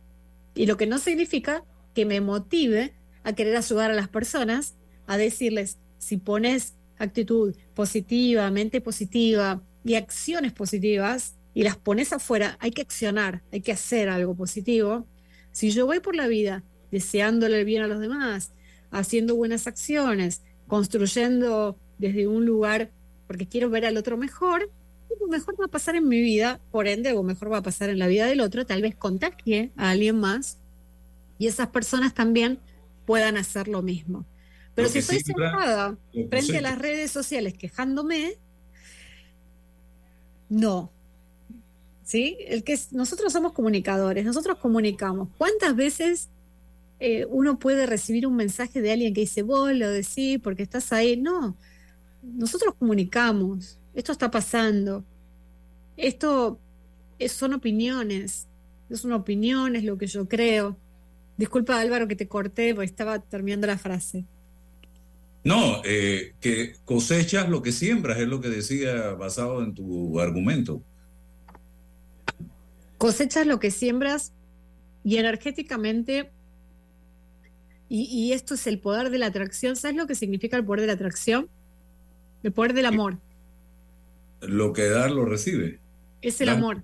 Y 0.53 0.67
lo 0.67 0.77
que 0.77 0.85
no 0.85 0.99
significa 0.99 1.63
que 1.93 2.05
me 2.05 2.21
motive 2.21 2.93
a 3.23 3.33
querer 3.33 3.55
ayudar 3.55 3.89
a 3.89 3.95
las 3.95 4.09
personas, 4.09 4.75
a 5.07 5.17
decirles, 5.17 5.77
si 5.97 6.17
pones 6.17 6.75
actitud 6.97 7.55
positiva, 7.73 8.51
mente 8.51 8.81
positiva, 8.81 9.61
y 9.85 9.95
acciones 9.95 10.51
positivas 10.51 11.35
y 11.53 11.63
las 11.63 11.77
pones 11.77 12.11
afuera, 12.11 12.57
hay 12.59 12.71
que 12.71 12.81
accionar, 12.81 13.43
hay 13.51 13.61
que 13.61 13.71
hacer 13.71 14.09
algo 14.09 14.35
positivo. 14.35 15.05
Si 15.51 15.69
yo 15.69 15.85
voy 15.85 15.99
por 15.99 16.15
la 16.15 16.27
vida 16.27 16.63
deseándole 16.91 17.59
el 17.59 17.65
bien 17.65 17.83
a 17.83 17.87
los 17.87 17.99
demás, 17.99 18.51
haciendo 18.91 19.35
buenas 19.35 19.67
acciones, 19.67 20.41
construyendo 20.67 21.77
desde 21.97 22.27
un 22.27 22.45
lugar 22.45 22.91
porque 23.27 23.47
quiero 23.47 23.69
ver 23.69 23.85
al 23.85 23.95
otro 23.95 24.17
mejor, 24.17 24.69
lo 25.19 25.27
mejor 25.27 25.59
va 25.59 25.65
a 25.65 25.69
pasar 25.69 25.95
en 25.95 26.07
mi 26.07 26.21
vida, 26.21 26.59
por 26.71 26.87
ende, 26.87 27.13
o 27.13 27.23
mejor 27.23 27.51
va 27.51 27.57
a 27.57 27.63
pasar 27.63 27.89
en 27.89 27.99
la 27.99 28.07
vida 28.07 28.25
del 28.25 28.41
otro, 28.41 28.65
tal 28.65 28.81
vez 28.81 28.95
contagie 28.95 29.71
a 29.77 29.91
alguien 29.91 30.19
más 30.19 30.57
y 31.37 31.47
esas 31.47 31.67
personas 31.69 32.13
también 32.13 32.59
puedan 33.05 33.37
hacer 33.37 33.67
lo 33.67 33.81
mismo. 33.81 34.25
Pero 34.73 34.89
si 34.89 34.99
estoy 34.99 35.21
sentada 35.21 35.97
frente 36.29 36.57
a 36.57 36.61
las 36.61 36.77
redes 36.77 37.11
sociales 37.11 37.53
quejándome, 37.53 38.37
no. 40.49 40.91
¿Sí? 42.03 42.37
El 42.47 42.63
que 42.63 42.77
nosotros 42.91 43.33
somos 43.33 43.53
comunicadores, 43.53 44.25
nosotros 44.25 44.57
comunicamos. 44.59 45.29
¿Cuántas 45.37 45.75
veces 45.75 46.29
eh, 46.99 47.25
uno 47.29 47.57
puede 47.57 47.85
recibir 47.85 48.27
un 48.27 48.35
mensaje 48.35 48.81
de 48.81 48.91
alguien 48.91 49.13
que 49.13 49.21
dice, 49.21 49.41
vos 49.43 49.73
lo 49.73 49.89
decís 49.89 50.39
porque 50.43 50.63
estás 50.63 50.91
ahí? 50.91 51.17
No, 51.17 51.55
nosotros 52.21 52.75
comunicamos, 52.77 53.79
esto 53.95 54.11
está 54.11 54.29
pasando, 54.29 55.03
esto 55.97 56.59
es, 57.17 57.31
son 57.31 57.53
opiniones, 57.53 58.47
es 58.89 59.05
una 59.05 59.15
opinión, 59.15 59.75
es 59.75 59.83
lo 59.83 59.97
que 59.97 60.07
yo 60.07 60.27
creo. 60.27 60.77
Disculpa 61.37 61.79
Álvaro 61.79 62.07
que 62.07 62.15
te 62.15 62.27
corté 62.27 62.73
porque 62.73 62.85
estaba 62.85 63.19
terminando 63.19 63.67
la 63.67 63.77
frase. 63.77 64.25
No, 65.43 65.81
eh, 65.85 66.33
que 66.41 66.75
cosechas 66.85 67.49
lo 67.49 67.61
que 67.61 67.71
siembras, 67.71 68.17
es 68.19 68.27
lo 68.27 68.41
que 68.41 68.49
decía 68.49 69.11
basado 69.13 69.63
en 69.63 69.73
tu 69.73 70.19
argumento. 70.19 70.81
Cosechas 72.97 73.45
lo 73.45 73.59
que 73.59 73.71
siembras 73.71 74.33
y 75.03 75.17
energéticamente, 75.17 76.31
y, 77.87 78.05
y, 78.05 78.33
esto 78.33 78.55
es 78.55 78.65
el 78.65 78.79
poder 78.79 79.11
de 79.11 79.19
la 79.19 79.27
atracción, 79.27 79.75
¿sabes 79.75 79.95
lo 79.95 80.07
que 80.07 80.15
significa 80.15 80.57
el 80.57 80.65
poder 80.65 80.81
de 80.81 80.87
la 80.87 80.93
atracción? 80.93 81.47
El 82.41 82.51
poder 82.51 82.73
del 82.73 82.87
amor. 82.87 83.19
Lo 84.47 84.73
que 84.73 84.89
da 84.89 85.07
lo 85.09 85.25
recibe. 85.25 85.79
Es 86.21 86.41
el 86.41 86.47
da, 86.47 86.53
amor. 86.53 86.83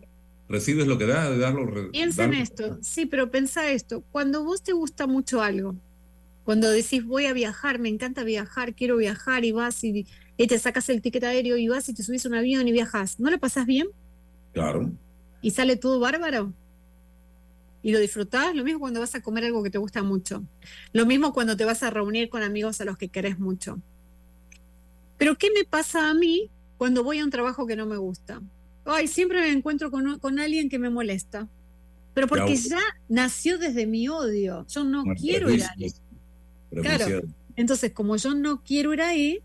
Recibes 0.50 0.86
lo 0.86 0.98
que 0.98 1.06
da, 1.06 1.30
de 1.30 1.38
darlo. 1.38 1.66
Re, 1.66 1.84
Piensa 1.90 2.26
en 2.26 2.34
esto, 2.34 2.78
sí, 2.82 3.06
pero 3.06 3.32
pensa 3.32 3.72
esto, 3.72 4.04
cuando 4.12 4.44
vos 4.44 4.62
te 4.62 4.74
gusta 4.74 5.08
mucho 5.08 5.42
algo, 5.42 5.76
cuando 6.44 6.70
decís 6.70 7.06
voy 7.06 7.26
a 7.26 7.34
viajar, 7.34 7.80
me 7.80 7.90
encanta 7.90 8.24
viajar, 8.24 8.76
quiero 8.76 8.98
viajar 8.98 9.46
y 9.46 9.52
vas 9.52 9.84
y, 9.84 10.06
y, 10.38 10.48
te 10.48 10.60
sacas 10.60 10.90
el 10.90 11.02
ticket 11.02 11.24
aéreo 11.24 11.56
y 11.56 11.70
vas 11.70 11.88
y 11.88 11.94
te 11.94 12.04
subís 12.04 12.26
a 12.26 12.30
un 12.30 12.36
avión 12.36 12.68
y 12.68 12.72
viajas, 12.72 13.20
¿no 13.20 13.32
lo 13.32 13.40
pasás 13.40 13.66
bien? 13.66 13.88
Claro. 14.54 14.92
¿Y 15.42 15.52
sale 15.52 15.78
todo 15.78 16.00
bárbaro? 16.00 16.52
¿Y 17.84 17.92
lo 17.92 18.00
disfrutás? 18.00 18.54
Lo 18.54 18.64
mismo 18.64 18.80
cuando 18.80 19.00
vas 19.00 19.16
a 19.16 19.22
comer 19.22 19.46
algo 19.46 19.64
que 19.64 19.70
te 19.70 19.78
gusta 19.78 20.04
mucho. 20.04 20.44
Lo 20.94 21.06
mismo 21.06 21.34
cuando 21.34 21.58
te 21.58 21.66
vas 21.66 21.82
a 21.82 21.90
reunir 21.90 22.30
con 22.30 22.44
amigos 22.44 22.80
a 22.82 22.86
los 22.86 22.98
que 22.98 23.10
querés 23.10 23.40
mucho. 23.40 23.80
Pero 25.18 25.38
¿qué 25.38 25.50
me 25.52 25.64
pasa 25.64 26.10
a 26.10 26.14
mí 26.14 26.50
cuando 26.82 27.04
voy 27.04 27.20
a 27.20 27.24
un 27.24 27.30
trabajo 27.30 27.68
que 27.68 27.76
no 27.76 27.86
me 27.86 27.98
gusta? 27.98 28.42
Ay, 28.86 29.08
siempre 29.08 29.40
me 29.40 29.52
encuentro 29.52 29.92
con, 29.92 30.18
con 30.18 30.40
alguien 30.40 30.68
que 30.68 30.80
me 30.80 30.90
molesta. 30.90 31.48
Pero 32.16 32.26
porque 32.28 32.56
ya, 32.56 32.70
ya 32.70 32.82
nació 33.08 33.60
desde 33.60 33.86
mi 33.86 34.08
odio. 34.08 34.66
Yo 34.68 34.84
no 34.84 35.04
quiero 35.16 35.52
ir 35.52 35.62
ahí. 35.62 35.92
Claro. 36.72 37.22
Entonces, 37.56 37.92
como 37.92 38.16
yo 38.16 38.34
no 38.34 38.64
quiero 38.64 38.96
ir 38.96 39.02
ahí, 39.04 39.44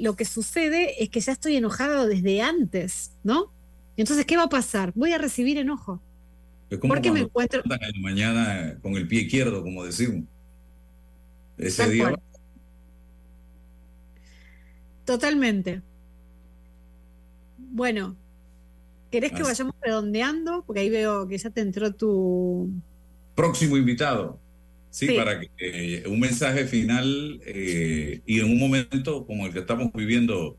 lo 0.00 0.16
que 0.16 0.24
sucede 0.24 1.02
es 1.02 1.10
que 1.10 1.20
ya 1.20 1.32
estoy 1.32 1.56
enojado 1.56 2.06
desde 2.06 2.40
antes, 2.40 3.10
¿no? 3.22 3.52
Entonces, 3.98 4.24
¿qué 4.24 4.38
va 4.38 4.44
a 4.44 4.48
pasar? 4.48 4.92
Voy 4.94 5.12
a 5.12 5.18
recibir 5.18 5.58
enojo. 5.58 6.00
Es 6.70 6.78
como 6.78 6.94
porque 6.94 7.12
me 7.12 7.20
encuentro. 7.20 7.62
En 7.66 8.00
mañana 8.00 8.78
con 8.80 8.94
el 8.94 9.06
pie 9.06 9.24
izquierdo, 9.24 9.62
como 9.62 9.84
decimos. 9.84 10.24
Ese 11.58 11.82
Tal 11.82 11.92
día. 11.92 12.04
Cual. 12.04 12.22
Totalmente. 15.04 15.82
Bueno, 17.58 18.16
¿querés 19.10 19.32
que 19.32 19.42
vayamos 19.42 19.74
redondeando? 19.80 20.62
Porque 20.66 20.80
ahí 20.80 20.90
veo 20.90 21.26
que 21.26 21.38
ya 21.38 21.50
te 21.50 21.60
entró 21.60 21.92
tu. 21.94 22.70
Próximo 23.34 23.76
invitado. 23.76 24.38
Sí, 24.90 25.06
sí, 25.06 25.16
para 25.16 25.40
que 25.40 25.48
eh, 25.58 26.06
un 26.06 26.20
mensaje 26.20 26.66
final 26.66 27.40
eh, 27.46 28.20
y 28.26 28.40
en 28.40 28.44
un 28.44 28.58
momento 28.58 29.26
como 29.26 29.46
el 29.46 29.52
que 29.54 29.60
estamos 29.60 29.90
viviendo, 29.94 30.58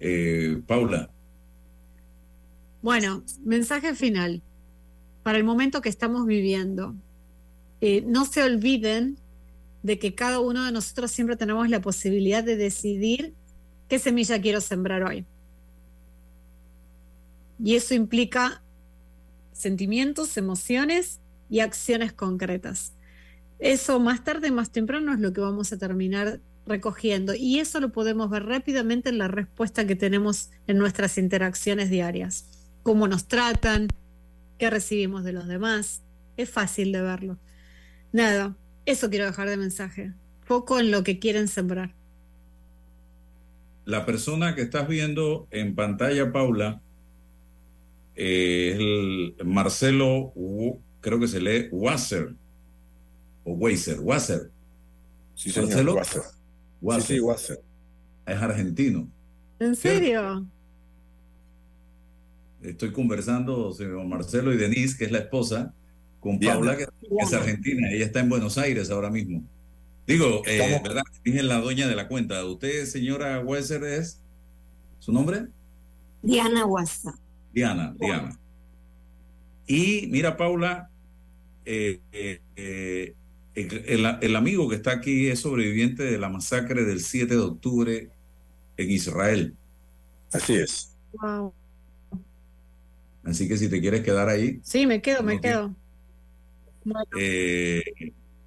eh, 0.00 0.62
Paula. 0.66 1.10
Bueno, 2.80 3.22
mensaje 3.44 3.94
final 3.94 4.40
para 5.22 5.36
el 5.36 5.44
momento 5.44 5.82
que 5.82 5.90
estamos 5.90 6.26
viviendo. 6.26 6.94
No 8.06 8.24
se 8.24 8.42
olviden 8.42 9.18
de 9.82 9.98
que 9.98 10.14
cada 10.14 10.40
uno 10.40 10.64
de 10.64 10.72
nosotros 10.72 11.12
siempre 11.12 11.36
tenemos 11.36 11.68
la 11.68 11.80
posibilidad 11.80 12.42
de 12.42 12.56
decidir 12.56 13.34
¿qué 13.88 13.98
semilla 13.98 14.40
quiero 14.40 14.60
sembrar 14.60 15.02
hoy? 15.02 15.24
Y 17.62 17.76
eso 17.76 17.94
implica 17.94 18.62
sentimientos, 19.52 20.36
emociones 20.36 21.20
y 21.48 21.60
acciones 21.60 22.12
concretas. 22.12 22.92
Eso 23.58 23.98
más 24.00 24.22
tarde, 24.24 24.50
más 24.50 24.70
temprano 24.70 25.14
es 25.14 25.20
lo 25.20 25.32
que 25.32 25.40
vamos 25.40 25.72
a 25.72 25.78
terminar 25.78 26.40
recogiendo 26.66 27.34
y 27.34 27.60
eso 27.60 27.80
lo 27.80 27.92
podemos 27.92 28.28
ver 28.28 28.44
rápidamente 28.44 29.08
en 29.08 29.18
la 29.18 29.28
respuesta 29.28 29.86
que 29.86 29.96
tenemos 29.96 30.50
en 30.66 30.78
nuestras 30.78 31.16
interacciones 31.16 31.88
diarias. 31.88 32.44
Cómo 32.82 33.08
nos 33.08 33.28
tratan, 33.28 33.88
qué 34.58 34.68
recibimos 34.68 35.24
de 35.24 35.32
los 35.32 35.46
demás. 35.46 36.02
Es 36.36 36.50
fácil 36.50 36.92
de 36.92 37.00
verlo. 37.00 37.38
Nada, 38.12 38.56
eso 38.84 39.08
quiero 39.08 39.26
dejar 39.26 39.48
de 39.48 39.56
mensaje. 39.56 40.12
Poco 40.46 40.78
en 40.78 40.90
lo 40.90 41.02
que 41.02 41.18
quieren 41.18 41.48
sembrar. 41.48 41.95
La 43.86 44.04
persona 44.04 44.54
que 44.54 44.62
estás 44.62 44.88
viendo 44.88 45.46
en 45.50 45.74
pantalla, 45.74 46.32
Paula, 46.32 46.82
eh, 48.16 48.72
es 48.72 48.80
el 48.80 49.46
Marcelo, 49.46 50.32
creo 51.00 51.20
que 51.20 51.28
se 51.28 51.40
lee 51.40 51.68
Wasser, 51.70 52.34
o 53.44 53.52
Weiser, 53.52 54.00
Wasser. 54.00 54.50
Sí, 55.36 55.50
señor, 55.50 55.68
Marcelo 55.68 55.94
Wasser. 55.94 57.06
Sí, 57.06 57.14
sí, 57.14 57.20
Wasser. 57.20 57.62
Es 58.26 58.36
argentino. 58.36 59.08
¿En 59.60 59.76
serio? 59.76 60.44
Estoy 62.60 62.90
conversando 62.90 63.72
con 63.78 64.08
Marcelo 64.08 64.52
y 64.52 64.56
Denise, 64.56 64.98
que 64.98 65.04
es 65.04 65.12
la 65.12 65.18
esposa, 65.18 65.72
con 66.18 66.40
Paula, 66.40 66.76
que 66.76 66.88
es 67.20 67.32
argentina. 67.32 67.88
Ella 67.92 68.06
está 68.06 68.18
en 68.18 68.28
Buenos 68.28 68.58
Aires 68.58 68.90
ahora 68.90 69.10
mismo. 69.10 69.44
Digo, 70.06 70.42
eh, 70.46 70.80
¿verdad? 70.82 71.02
Es 71.24 71.44
la 71.44 71.60
dueña 71.60 71.88
de 71.88 71.96
la 71.96 72.06
cuenta. 72.06 72.44
¿Usted, 72.44 72.86
señora 72.86 73.40
Wasser, 73.40 73.82
es 73.84 74.20
su 75.00 75.12
nombre? 75.12 75.46
Diana 76.22 76.64
Wasser. 76.64 77.12
Diana, 77.52 77.94
Diana. 77.98 78.38
Y 79.66 80.06
mira, 80.08 80.36
Paula, 80.36 80.90
eh, 81.64 82.00
eh, 82.12 83.14
el, 83.54 84.36
amigo 84.36 84.68
que 84.68 84.76
está 84.76 84.92
aquí 84.92 85.28
es 85.28 85.40
sobreviviente 85.40 86.04
de 86.04 86.18
la 86.18 86.28
masacre 86.28 86.84
del 86.84 87.00
7 87.00 87.34
de 87.34 87.40
octubre 87.40 88.10
en 88.76 88.90
Israel. 88.90 89.54
Así 90.32 90.54
es. 90.54 90.92
Wow. 91.14 91.52
Así 93.24 93.48
que 93.48 93.56
si 93.56 93.68
te 93.68 93.80
quieres 93.80 94.02
quedar 94.02 94.28
ahí. 94.28 94.60
Sí, 94.62 94.86
me 94.86 95.02
quedo, 95.02 95.22
me 95.22 95.40
quedo. 95.40 95.74
Eh, 97.18 97.82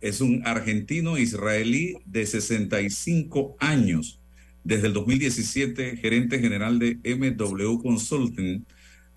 es 0.02 0.22
un 0.22 0.42
argentino 0.46 1.18
israelí 1.18 1.96
de 2.06 2.26
65 2.26 3.56
años. 3.60 4.20
Desde 4.64 4.88
el 4.88 4.94
2017, 4.94 5.98
gerente 5.98 6.40
general 6.40 6.80
de 6.80 7.00
MW 7.04 7.82
Consulting 7.82 8.66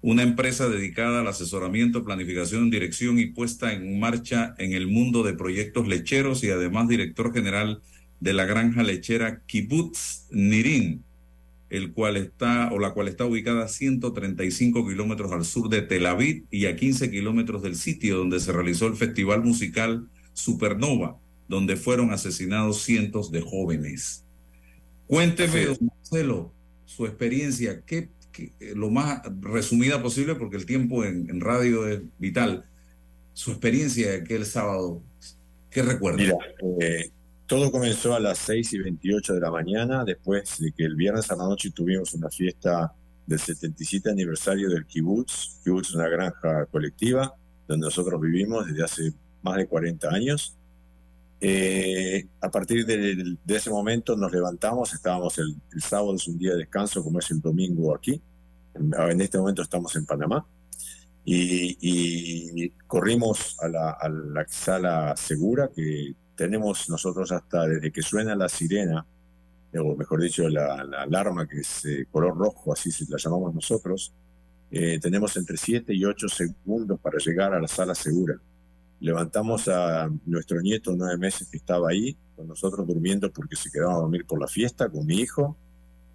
una 0.02 0.24
empresa 0.24 0.68
dedicada 0.68 1.20
al 1.20 1.28
asesoramiento, 1.28 2.04
planificación, 2.04 2.70
dirección 2.70 3.20
y 3.20 3.26
puesta 3.26 3.72
en 3.72 4.00
marcha 4.00 4.54
en 4.58 4.72
el 4.72 4.88
mundo 4.88 5.22
de 5.22 5.32
proyectos 5.32 5.86
lecheros 5.86 6.42
y 6.42 6.50
además 6.50 6.88
director 6.88 7.32
general 7.32 7.80
de 8.18 8.32
la 8.32 8.44
granja 8.44 8.82
lechera 8.82 9.42
Kibbutz 9.46 10.26
Nirin, 10.32 11.04
el 11.70 11.92
cual 11.92 12.16
está 12.16 12.72
o 12.72 12.80
la 12.80 12.90
cual 12.90 13.06
está 13.06 13.24
ubicada 13.26 13.64
a 13.64 13.68
135 13.68 14.88
kilómetros 14.88 15.30
al 15.30 15.44
sur 15.44 15.68
de 15.68 15.82
Tel 15.82 16.06
Aviv 16.06 16.46
y 16.50 16.66
a 16.66 16.74
15 16.74 17.08
kilómetros 17.10 17.62
del 17.62 17.76
sitio 17.76 18.18
donde 18.18 18.40
se 18.40 18.52
realizó 18.52 18.88
el 18.88 18.96
festival 18.96 19.44
musical 19.44 20.08
Supernova, 20.32 21.18
donde 21.48 21.76
fueron 21.76 22.12
asesinados 22.12 22.82
cientos 22.82 23.30
de 23.30 23.40
jóvenes. 23.40 24.24
Cuénteme, 25.06 25.76
Marcelo, 25.80 26.52
su 26.86 27.06
experiencia, 27.06 27.82
¿qué 27.84 28.08
eh, 28.38 28.72
lo 28.74 28.90
más 28.90 29.22
resumida 29.40 30.02
posible, 30.02 30.34
porque 30.34 30.56
el 30.56 30.66
tiempo 30.66 31.04
en, 31.04 31.40
radio 31.40 31.86
es 31.86 32.00
vital. 32.18 32.64
Su 33.34 33.50
experiencia 33.50 34.10
de 34.10 34.16
aquel 34.18 34.44
sábado, 34.46 35.02
¿qué 35.70 35.82
recuerda? 35.82 36.18
Mira, 36.18 36.36
eh, 36.80 37.10
todo 37.46 37.70
comenzó 37.70 38.14
a 38.14 38.20
las 38.20 38.38
6 38.38 38.72
y 38.74 38.78
28 38.78 39.34
de 39.34 39.40
la 39.40 39.50
mañana, 39.50 40.04
después 40.04 40.58
de 40.58 40.72
que 40.72 40.84
el 40.84 40.96
viernes 40.96 41.30
a 41.30 41.36
la 41.36 41.44
noche 41.44 41.70
tuvimos 41.70 42.14
una 42.14 42.30
fiesta 42.30 42.92
del 43.26 43.38
77 43.38 44.10
aniversario 44.10 44.70
del 44.70 44.86
Kibbutz. 44.86 45.60
Kibbutz 45.62 45.88
es 45.88 45.94
una 45.94 46.08
granja 46.08 46.66
colectiva 46.66 47.34
donde 47.68 47.86
nosotros 47.86 48.20
vivimos 48.20 48.66
desde 48.66 48.84
hace 48.84 49.12
más 49.42 49.56
de 49.56 49.66
40 49.66 50.08
años. 50.08 50.56
Eh, 51.44 52.24
a 52.40 52.50
partir 52.52 52.86
de, 52.86 53.36
ese 53.48 53.68
momento 53.68 54.16
nos 54.16 54.30
levantamos, 54.30 54.94
estábamos 54.94 55.38
el, 55.38 55.56
sábado, 55.80 56.14
es 56.14 56.28
un 56.28 56.38
día 56.38 56.52
de 56.52 56.58
descanso 56.58 57.02
como 57.02 57.18
es 57.18 57.28
el 57.32 57.40
domingo 57.40 57.92
aquí, 57.96 58.22
en, 58.74 59.20
este 59.20 59.38
momento 59.38 59.60
estamos 59.60 59.96
en 59.96 60.06
Panamá, 60.06 60.46
y, 61.24 62.70
corrimos 62.86 63.56
a 63.60 63.68
la, 63.68 64.46
sala 64.48 65.16
segura 65.16 65.68
que 65.74 66.14
tenemos 66.36 66.88
nosotros 66.88 67.32
hasta 67.32 67.66
desde 67.66 67.90
que 67.90 68.02
suena 68.02 68.36
la 68.36 68.48
sirena, 68.48 69.04
o 69.76 69.96
mejor 69.96 70.22
dicho, 70.22 70.48
la, 70.48 70.74
alarma 70.76 71.48
que 71.48 71.58
es 71.58 71.84
eh, 71.86 72.06
color 72.08 72.36
rojo, 72.36 72.72
así 72.72 72.92
se 72.92 73.10
la 73.10 73.16
llamamos 73.16 73.52
nosotros, 73.52 74.12
eh, 74.70 75.00
tenemos 75.00 75.36
entre 75.36 75.56
7 75.56 75.92
y 75.92 76.04
8 76.04 76.28
segundos 76.28 77.00
para 77.00 77.18
llegar 77.18 77.52
a 77.52 77.60
la 77.60 77.66
sala 77.66 77.96
segura 77.96 78.40
levantamos 79.02 79.66
a 79.66 80.08
nuestro 80.26 80.60
nieto 80.60 80.94
nueve 80.96 81.18
meses 81.18 81.48
que 81.48 81.56
estaba 81.56 81.90
ahí 81.90 82.16
con 82.36 82.46
nosotros 82.46 82.86
durmiendo 82.86 83.32
porque 83.32 83.56
se 83.56 83.68
quedaba 83.68 83.94
a 83.94 83.98
dormir 83.98 84.24
por 84.24 84.40
la 84.40 84.46
fiesta 84.46 84.88
con 84.88 85.04
mi 85.04 85.16
hijo, 85.16 85.56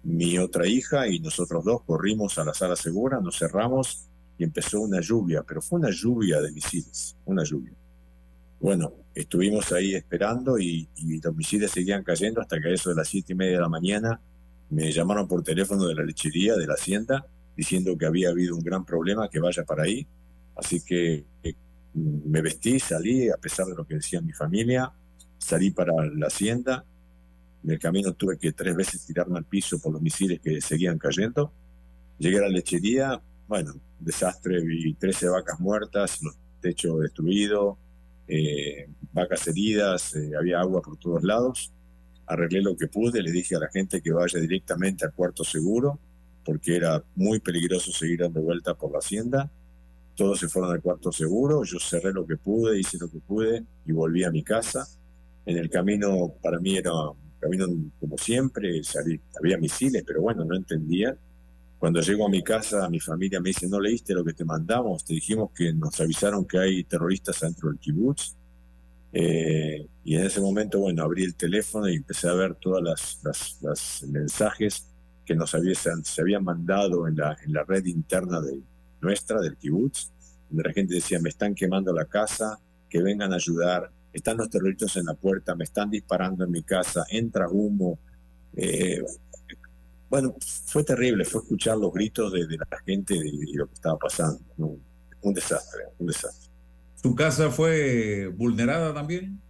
mi 0.04 0.38
otra 0.38 0.66
hija 0.66 1.06
y 1.06 1.20
nosotros 1.20 1.64
dos 1.64 1.82
corrimos 1.82 2.38
a 2.38 2.44
la 2.44 2.54
sala 2.54 2.76
segura, 2.76 3.20
nos 3.20 3.38
cerramos 3.38 4.08
y 4.38 4.44
empezó 4.44 4.80
una 4.80 5.00
lluvia, 5.00 5.44
pero 5.46 5.60
fue 5.60 5.78
una 5.78 5.90
lluvia 5.90 6.40
de 6.40 6.50
misiles, 6.50 7.14
una 7.26 7.44
lluvia. 7.44 7.74
Bueno, 8.58 8.94
estuvimos 9.14 9.70
ahí 9.72 9.94
esperando 9.94 10.58
y, 10.58 10.88
los 11.22 11.36
misiles 11.36 11.70
seguían 11.70 12.02
cayendo 12.02 12.40
hasta 12.40 12.58
que 12.58 12.68
a 12.68 12.72
eso 12.72 12.88
de 12.88 12.96
las 12.96 13.08
siete 13.08 13.34
y 13.34 13.36
media 13.36 13.56
de 13.56 13.62
la 13.62 13.68
mañana 13.68 14.20
me 14.70 14.90
llamaron 14.90 15.28
por 15.28 15.42
teléfono 15.42 15.86
de 15.86 15.94
la 15.94 16.04
lechería, 16.04 16.56
de 16.56 16.66
la 16.66 16.74
hacienda, 16.74 17.26
diciendo 17.54 17.98
que 17.98 18.06
había 18.06 18.30
habido 18.30 18.56
un 18.56 18.62
gran 18.62 18.84
problema, 18.86 19.28
que 19.28 19.40
vaya 19.40 19.64
para 19.64 19.82
ahí. 19.82 20.06
Así 20.56 20.80
que 20.80 21.24
eh, 21.42 21.54
me 21.94 22.42
vestí, 22.42 22.78
salí, 22.78 23.28
a 23.28 23.36
pesar 23.36 23.66
de 23.66 23.74
lo 23.74 23.86
que 23.86 23.94
decía 23.94 24.20
mi 24.20 24.32
familia, 24.32 24.92
salí 25.38 25.70
para 25.70 25.92
la 26.06 26.26
hacienda. 26.26 26.84
En 27.64 27.70
el 27.70 27.78
camino 27.78 28.12
tuve 28.14 28.38
que 28.38 28.52
tres 28.52 28.74
veces 28.76 29.04
tirarme 29.04 29.38
al 29.38 29.44
piso 29.44 29.80
por 29.80 29.92
los 29.92 30.02
misiles 30.02 30.40
que 30.40 30.60
seguían 30.60 30.98
cayendo. 30.98 31.52
Llegué 32.18 32.38
a 32.38 32.42
la 32.42 32.48
lechería, 32.48 33.20
bueno, 33.46 33.74
desastre, 33.98 34.60
vi 34.60 34.94
13 34.94 35.28
vacas 35.28 35.58
muertas, 35.60 36.22
los 36.22 36.36
techos 36.60 37.00
destruidos, 37.00 37.76
eh, 38.26 38.88
vacas 39.12 39.46
heridas, 39.48 40.14
eh, 40.14 40.32
había 40.38 40.60
agua 40.60 40.82
por 40.82 40.96
todos 40.98 41.22
lados. 41.22 41.72
Arreglé 42.26 42.60
lo 42.60 42.76
que 42.76 42.88
pude, 42.88 43.22
le 43.22 43.32
dije 43.32 43.56
a 43.56 43.60
la 43.60 43.68
gente 43.68 44.02
que 44.02 44.12
vaya 44.12 44.38
directamente 44.38 45.04
al 45.04 45.14
cuarto 45.14 45.44
seguro, 45.44 45.98
porque 46.44 46.76
era 46.76 47.02
muy 47.14 47.40
peligroso 47.40 47.90
seguir 47.90 48.20
dando 48.20 48.42
vuelta 48.42 48.74
por 48.74 48.92
la 48.92 48.98
hacienda 48.98 49.50
todos 50.18 50.40
se 50.40 50.48
fueron 50.48 50.72
al 50.72 50.82
cuarto 50.82 51.12
seguro, 51.12 51.62
yo 51.62 51.78
cerré 51.78 52.12
lo 52.12 52.26
que 52.26 52.36
pude, 52.36 52.80
hice 52.80 52.98
lo 52.98 53.08
que 53.08 53.20
pude 53.20 53.64
y 53.86 53.92
volví 53.92 54.24
a 54.24 54.32
mi 54.32 54.42
casa. 54.42 54.84
En 55.46 55.56
el 55.56 55.70
camino, 55.70 56.34
para 56.42 56.58
mí 56.58 56.76
era 56.76 56.92
un 56.92 57.38
camino 57.38 57.68
como 58.00 58.18
siempre, 58.18 58.82
salí, 58.82 59.20
había 59.38 59.58
misiles, 59.58 60.02
pero 60.04 60.20
bueno, 60.20 60.44
no 60.44 60.56
entendía. 60.56 61.16
Cuando 61.78 62.00
llego 62.00 62.26
a 62.26 62.28
mi 62.28 62.42
casa, 62.42 62.88
mi 62.90 62.98
familia 62.98 63.40
me 63.40 63.50
dice, 63.50 63.68
¿no 63.68 63.78
leíste 63.78 64.12
lo 64.12 64.24
que 64.24 64.32
te 64.32 64.44
mandamos? 64.44 65.04
Te 65.04 65.14
dijimos 65.14 65.52
que 65.54 65.72
nos 65.72 66.00
avisaron 66.00 66.44
que 66.46 66.58
hay 66.58 66.82
terroristas 66.82 67.38
dentro 67.38 67.68
del 67.68 67.78
kibutz. 67.78 68.34
Eh, 69.12 69.86
y 70.02 70.16
en 70.16 70.24
ese 70.24 70.40
momento, 70.40 70.80
bueno, 70.80 71.04
abrí 71.04 71.22
el 71.22 71.36
teléfono 71.36 71.88
y 71.88 71.94
empecé 71.94 72.28
a 72.28 72.34
ver 72.34 72.56
todas 72.56 72.82
las, 73.22 73.60
las, 73.62 74.02
mensajes 74.08 74.88
que 75.24 75.36
nos 75.36 75.52
se 75.52 76.20
habían 76.20 76.42
mandado 76.42 77.06
en 77.06 77.14
la, 77.14 77.36
en 77.44 77.52
la 77.52 77.62
red 77.62 77.84
interna 77.84 78.40
de, 78.40 78.60
nuestra, 79.00 79.40
del 79.40 79.56
kibutz, 79.56 80.10
donde 80.48 80.68
la 80.68 80.72
gente 80.72 80.94
decía, 80.94 81.20
me 81.20 81.28
están 81.28 81.54
quemando 81.54 81.92
la 81.92 82.06
casa, 82.06 82.58
que 82.88 83.02
vengan 83.02 83.32
a 83.32 83.36
ayudar, 83.36 83.90
están 84.12 84.36
los 84.36 84.50
terroristas 84.50 84.96
en 84.96 85.06
la 85.06 85.14
puerta, 85.14 85.54
me 85.54 85.64
están 85.64 85.90
disparando 85.90 86.44
en 86.44 86.50
mi 86.50 86.62
casa, 86.62 87.04
entra 87.10 87.48
humo. 87.48 87.98
Eh, 88.56 89.02
bueno, 90.08 90.34
fue 90.66 90.84
terrible, 90.84 91.24
fue 91.24 91.42
escuchar 91.42 91.76
los 91.76 91.92
gritos 91.92 92.32
de, 92.32 92.46
la 92.48 92.78
gente 92.84 93.14
y 93.14 93.52
lo 93.54 93.66
que 93.66 93.74
estaba 93.74 93.98
pasando. 93.98 94.40
Un 94.56 95.34
desastre, 95.34 95.82
un 95.98 96.06
desastre. 96.06 96.48
¿Tu 97.02 97.14
casa 97.14 97.50
fue 97.50 98.26
vulnerada 98.28 98.92
también? 98.92 99.40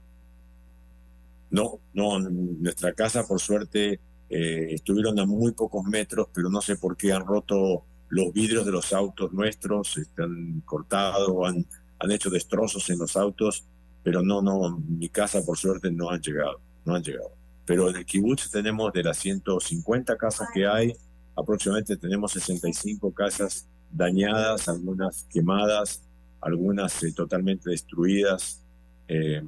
No, 1.50 1.80
no, 1.94 2.18
nuestra 2.18 2.92
casa 2.92 3.26
por 3.26 3.40
suerte 3.40 4.00
eh, 4.28 4.68
estuvieron 4.70 5.18
a 5.18 5.24
muy 5.24 5.52
pocos 5.52 5.84
metros, 5.84 6.28
pero 6.34 6.50
no 6.50 6.60
sé 6.60 6.76
por 6.76 6.96
qué 6.96 7.12
han 7.12 7.26
roto 7.26 7.84
los 8.08 8.32
vidrios 8.32 8.64
de 8.64 8.72
los 8.72 8.92
autos 8.92 9.32
nuestros 9.32 9.96
están 9.98 10.62
cortados, 10.64 11.30
han, 11.46 11.66
han 11.98 12.10
hecho 12.10 12.30
destrozos 12.30 12.88
en 12.90 12.98
los 12.98 13.16
autos, 13.16 13.64
pero 14.02 14.22
no, 14.22 14.40
no, 14.40 14.78
mi 14.78 15.08
casa 15.08 15.44
por 15.44 15.58
suerte 15.58 15.90
no 15.90 16.10
han 16.10 16.20
llegado, 16.20 16.60
no 16.84 16.94
han 16.94 17.02
llegado. 17.02 17.32
pero 17.66 17.90
en 17.90 17.96
el 17.96 18.06
kibutz 18.06 18.50
tenemos 18.50 18.92
de 18.92 19.02
las 19.02 19.18
150 19.18 20.16
casas 20.16 20.48
que 20.54 20.66
hay, 20.66 20.94
aproximadamente 21.36 21.96
tenemos 21.96 22.32
65 22.32 23.12
casas 23.12 23.66
dañadas, 23.90 24.68
algunas 24.68 25.24
quemadas, 25.30 26.02
algunas 26.40 27.02
eh, 27.02 27.12
totalmente 27.12 27.70
destruidas, 27.70 28.62
eh, 29.08 29.42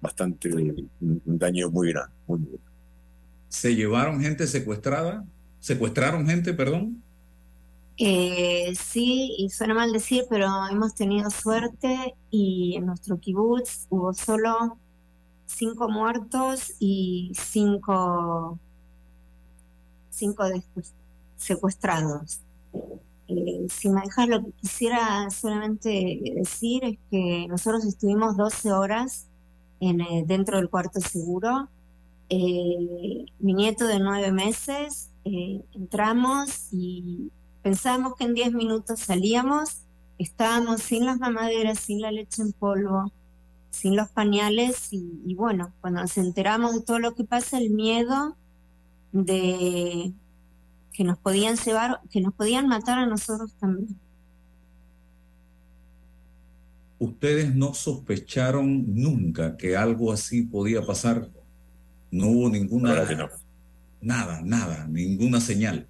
bastante, 0.00 0.52
un, 0.54 0.90
daño 1.24 1.70
muy 1.70 1.92
grande, 1.92 2.12
¿Se 3.48 3.74
llevaron 3.74 4.20
gente 4.20 4.46
secuestrada? 4.46 5.24
¿Secuestraron 5.60 6.26
gente, 6.26 6.52
perdón? 6.52 7.02
Eh, 7.98 8.74
sí, 8.74 9.34
y 9.38 9.48
suena 9.50 9.72
mal 9.74 9.90
decir, 9.92 10.24
pero 10.28 10.46
hemos 10.70 10.94
tenido 10.94 11.30
suerte 11.30 12.14
y 12.30 12.76
en 12.76 12.86
nuestro 12.86 13.18
kibutz 13.18 13.86
hubo 13.88 14.12
solo 14.12 14.78
cinco 15.46 15.88
muertos 15.88 16.74
y 16.78 17.32
cinco, 17.34 18.58
cinco 20.10 20.44
secuestrados. 21.36 22.40
Eh, 23.28 23.66
si 23.70 23.88
me 23.88 24.02
dejas 24.02 24.28
lo 24.28 24.44
que 24.44 24.52
quisiera 24.52 25.30
solamente 25.30 26.20
decir 26.36 26.84
es 26.84 26.98
que 27.10 27.46
nosotros 27.48 27.84
estuvimos 27.86 28.36
12 28.36 28.72
horas 28.72 29.26
eh, 29.80 30.24
dentro 30.26 30.58
del 30.58 30.68
cuarto 30.70 31.00
seguro. 31.00 31.68
Mi 32.28 33.54
nieto 33.54 33.86
de 33.86 34.00
nueve 34.00 34.32
meses, 34.32 35.10
entramos 35.24 36.68
y 36.72 37.30
pensábamos 37.66 38.14
que 38.14 38.22
en 38.22 38.34
10 38.34 38.52
minutos 38.52 39.00
salíamos, 39.00 39.78
estábamos 40.18 40.82
sin 40.82 41.04
las 41.04 41.18
mamaderas, 41.18 41.80
sin 41.80 42.00
la 42.00 42.12
leche 42.12 42.42
en 42.42 42.52
polvo, 42.52 43.12
sin 43.70 43.96
los 43.96 44.08
pañales 44.08 44.92
y, 44.92 45.34
bueno, 45.34 45.72
cuando 45.80 46.00
nos 46.00 46.16
enteramos 46.16 46.76
de 46.76 46.82
todo 46.82 47.00
lo 47.00 47.16
que 47.16 47.24
pasa, 47.24 47.58
el 47.58 47.70
miedo 47.70 48.36
de 49.10 50.12
que 50.92 51.02
nos 51.02 51.18
podían 51.18 51.56
llevar, 51.56 52.02
que 52.08 52.20
nos 52.20 52.34
podían 52.34 52.68
matar 52.68 53.00
a 53.00 53.06
nosotros 53.06 53.52
también. 53.58 53.98
¿Ustedes 57.00 57.52
no 57.52 57.74
sospecharon 57.74 58.94
nunca 58.94 59.56
que 59.56 59.76
algo 59.76 60.12
así 60.12 60.42
podía 60.42 60.86
pasar? 60.86 61.28
No 62.12 62.28
hubo 62.28 62.48
ninguna... 62.48 62.94
Nada, 64.00 64.40
nada, 64.44 64.86
ninguna 64.86 65.40
señal. 65.40 65.88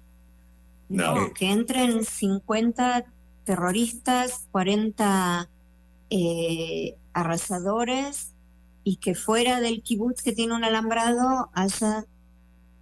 No, 0.89 1.33
que 1.33 1.51
entren 1.51 2.05
50 2.05 3.05
terroristas, 3.43 4.47
40 4.51 5.49
eh, 6.09 6.95
arrasadores 7.13 8.31
y 8.83 8.97
que 8.97 9.15
fuera 9.15 9.59
del 9.59 9.81
kibutz 9.81 10.21
que 10.21 10.31
tiene 10.31 10.55
un 10.55 10.63
alambrado 10.63 11.49
haya 11.53 12.05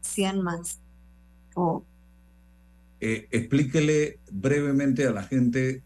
100 0.02 0.42
más. 0.42 0.80
Eh, 3.00 3.28
explíquele 3.32 4.20
brevemente 4.32 5.06
a 5.06 5.12
la 5.12 5.24
gente 5.24 5.82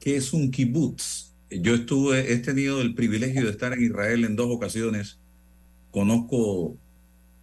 qué 0.00 0.16
es 0.16 0.32
un 0.32 0.50
kibutz. 0.50 1.32
Yo 1.50 1.74
estuve, 1.74 2.32
he 2.32 2.38
tenido 2.38 2.80
el 2.80 2.94
privilegio 2.94 3.44
de 3.44 3.50
estar 3.50 3.72
en 3.72 3.82
Israel 3.82 4.24
en 4.24 4.36
dos 4.36 4.48
ocasiones. 4.50 5.18
Conozco 5.90 6.76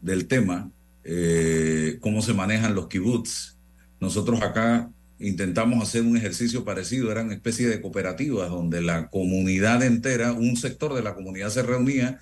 del 0.02 0.28
tema, 0.28 0.72
eh, 1.04 1.98
cómo 2.02 2.22
se 2.22 2.34
manejan 2.34 2.76
los 2.76 2.88
kibutz. 2.88 3.56
Nosotros 4.00 4.42
acá 4.42 4.90
intentamos 5.20 5.84
hacer 5.84 6.02
un 6.02 6.16
ejercicio 6.16 6.64
parecido, 6.64 7.12
eran 7.12 7.32
especie 7.32 7.68
de 7.68 7.82
cooperativas 7.82 8.50
donde 8.50 8.82
la 8.82 9.10
comunidad 9.10 9.84
entera, 9.84 10.32
un 10.32 10.56
sector 10.56 10.94
de 10.94 11.04
la 11.04 11.14
comunidad 11.14 11.50
se 11.50 11.62
reunía 11.62 12.20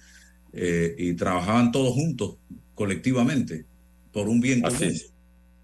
eh, 0.53 0.95
y 0.97 1.13
trabajaban 1.13 1.71
todos 1.71 1.93
juntos, 1.93 2.37
colectivamente, 2.73 3.65
por 4.11 4.27
un 4.27 4.41
bien 4.41 4.61
común. 4.61 4.93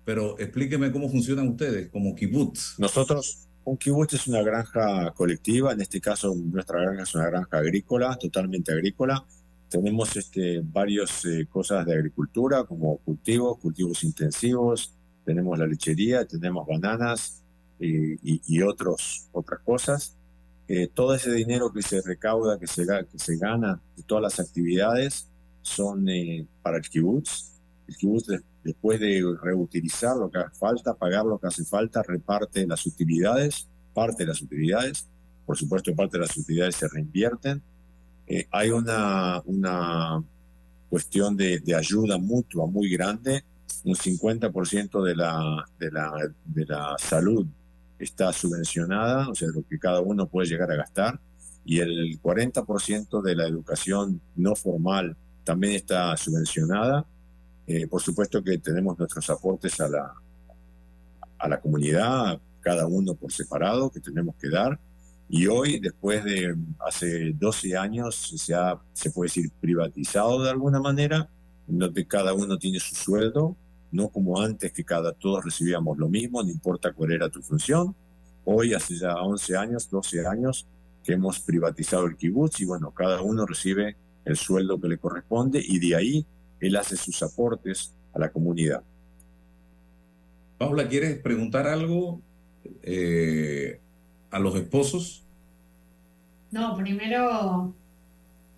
Pero 0.06 0.38
explíqueme 0.38 0.92
cómo 0.92 1.10
funcionan 1.10 1.48
ustedes 1.48 1.90
como 1.90 2.14
kibutz. 2.14 2.78
Nosotros, 2.78 3.48
un 3.64 3.78
kibutz 3.78 4.14
es 4.14 4.28
una 4.28 4.44
granja 4.44 5.12
colectiva, 5.16 5.72
en 5.72 5.82
este 5.82 6.00
caso 6.00 6.36
nuestra 6.36 6.82
granja 6.82 7.04
es 7.04 7.16
una 7.16 7.26
granja 7.28 7.58
agrícola, 7.58 8.16
totalmente 8.18 8.72
agrícola. 8.72 9.26
Tenemos 9.70 10.16
este, 10.18 10.62
varias 10.64 11.26
eh, 11.26 11.48
cosas 11.50 11.84
de 11.86 11.94
agricultura, 11.96 12.64
como 12.66 12.98
cultivos, 12.98 13.58
cultivos 13.58 14.04
intensivos, 14.04 14.94
tenemos 15.24 15.58
la 15.58 15.68
lechería, 15.68 16.26
tenemos 16.26 16.68
bananas 16.68 17.44
eh, 17.80 18.18
y, 18.22 18.62
otros, 18.62 19.28
otras 19.32 19.60
cosas. 19.62 20.16
Eh, 20.68 20.88
todo 20.94 21.14
ese 21.14 21.32
dinero 21.34 21.72
que 21.72 21.82
se 21.82 22.02
recauda, 22.02 22.60
que 22.60 22.68
se, 22.68 22.86
que 22.86 23.20
se 23.20 23.38
gana 23.38 23.82
de 23.96 24.04
todas 24.04 24.22
las 24.22 24.40
actividades, 24.40 25.28
son 25.62 26.08
eh, 26.10 26.46
para 26.62 26.78
el 26.78 26.84
kibutz. 26.84 27.52
El 27.88 27.96
kibutz, 27.96 28.28
después 28.64 29.00
de 29.00 29.24
reutilizar 29.42 30.16
lo 30.16 30.30
que 30.30 30.40
hace 30.40 30.56
falta, 30.58 30.94
pagar 30.94 31.26
lo 31.26 31.38
que 31.40 31.48
hace 31.48 31.66
falta, 31.66 32.02
reparte 32.04 32.66
las 32.66 32.86
utilidades, 32.86 33.68
parte 33.94 34.24
de 34.24 34.28
las 34.28 34.42
utilidades. 34.42 35.08
Por 35.46 35.58
supuesto, 35.58 35.94
parte 35.96 36.18
de 36.18 36.26
las 36.26 36.38
utilidades 36.38 36.76
se 36.76 36.88
reinvierten. 36.88 37.62
hay 38.52 38.70
una, 38.70 39.42
una 39.46 40.24
cuestión 40.90 41.36
de, 41.36 41.60
de 41.60 41.76
ayuda 41.76 42.18
mutua 42.18 42.66
muy 42.66 42.90
grande 42.90 43.44
un 43.84 43.96
50% 43.96 45.04
de 45.04 45.16
la, 45.16 45.66
de, 45.80 45.92
la, 45.92 46.12
de 46.46 46.66
la 46.66 46.96
salud 47.00 47.46
está 48.00 48.34
subvencionada, 48.34 49.30
o 49.30 49.36
sea, 49.36 49.50
lo 49.54 49.66
que 49.68 49.80
cada 49.80 50.02
uno 50.02 50.28
puede 50.28 50.48
llegar 50.48 50.72
a 50.72 50.76
gastar, 50.76 51.20
y 51.66 51.80
el 51.80 52.22
40% 52.22 53.22
de 53.22 53.36
la 53.36 53.48
educación 53.48 54.20
no 54.36 54.56
formal 54.56 55.16
también 55.44 55.74
está 55.74 56.16
subvencionada. 56.18 57.06
Eh, 57.66 57.88
por 57.88 58.02
supuesto 58.02 58.44
que 58.44 58.58
tenemos 58.58 58.98
nuestros 59.00 59.30
aportes 59.30 59.80
a 59.80 59.88
la, 59.88 60.14
a 61.38 61.48
la 61.48 61.62
comunidad, 61.62 62.40
cada 62.60 62.88
uno 62.88 63.16
por 63.16 63.32
separado, 63.32 63.90
que 63.90 64.00
tenemos 64.00 64.36
que 64.36 64.50
dar. 64.50 64.80
Y 65.30 65.48
hoy, 65.48 65.80
después 65.80 66.24
de 66.24 66.56
hace 66.86 67.34
12 67.34 67.78
años, 67.78 68.34
se 68.36 68.54
ha, 68.54 68.80
se 68.94 69.10
puede 69.12 69.28
decir, 69.28 69.52
privatizado 69.62 70.44
de 70.44 70.50
alguna 70.50 70.80
manera, 70.80 71.30
donde 71.66 72.06
cada 72.06 72.34
uno 72.34 72.58
tiene 72.58 72.80
su 72.80 72.94
sueldo, 72.96 73.56
no 73.94 74.10
como 74.10 74.42
antes 74.42 74.74
que 74.74 74.84
cada 74.84 75.14
todos 75.14 75.46
recibíamos 75.46 75.98
lo 75.98 76.10
mismo, 76.10 76.42
no 76.42 76.50
importa 76.50 76.92
cuál 76.92 77.12
era 77.12 77.30
tu 77.30 77.42
función. 77.42 77.96
Hoy, 78.44 78.74
hace 78.74 78.98
ya 78.98 79.16
11 79.16 79.56
años, 79.56 79.90
12 79.90 80.26
años, 80.28 80.68
que 81.04 81.14
hemos 81.14 81.40
privatizado 81.40 82.06
el 82.06 82.18
kibutz 82.18 82.60
y 82.60 82.66
bueno, 82.66 82.92
cada 82.92 83.22
uno 83.22 83.46
recibe 83.46 83.96
el 84.26 84.36
sueldo 84.36 84.82
que 84.82 84.88
le 84.88 84.98
corresponde 84.98 85.64
y 85.64 85.80
de 85.80 85.96
ahí 85.96 86.26
él 86.60 86.76
hace 86.76 86.98
sus 86.98 87.22
aportes 87.22 87.94
a 88.14 88.20
la 88.20 88.32
comunidad. 88.32 88.82
Paula, 90.58 90.88
¿quieres 90.88 91.20
preguntar 91.20 91.68
algo 91.68 92.20
eh, 92.82 93.80
a 94.32 94.40
los 94.40 94.56
esposos? 94.56 95.24
No, 96.52 96.76
primero 96.78 97.74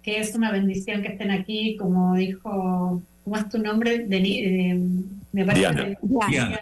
que 0.01 0.19
es 0.19 0.33
una 0.35 0.51
bendición 0.51 1.01
que 1.01 1.09
estén 1.09 1.31
aquí, 1.31 1.77
como 1.77 2.15
dijo 2.15 3.01
¿Cómo 3.25 3.37
es 3.37 3.49
tu 3.49 3.57
nombre? 3.57 4.05
Me 5.35 5.45
parece 5.45 5.97
Diana. 6.01 6.61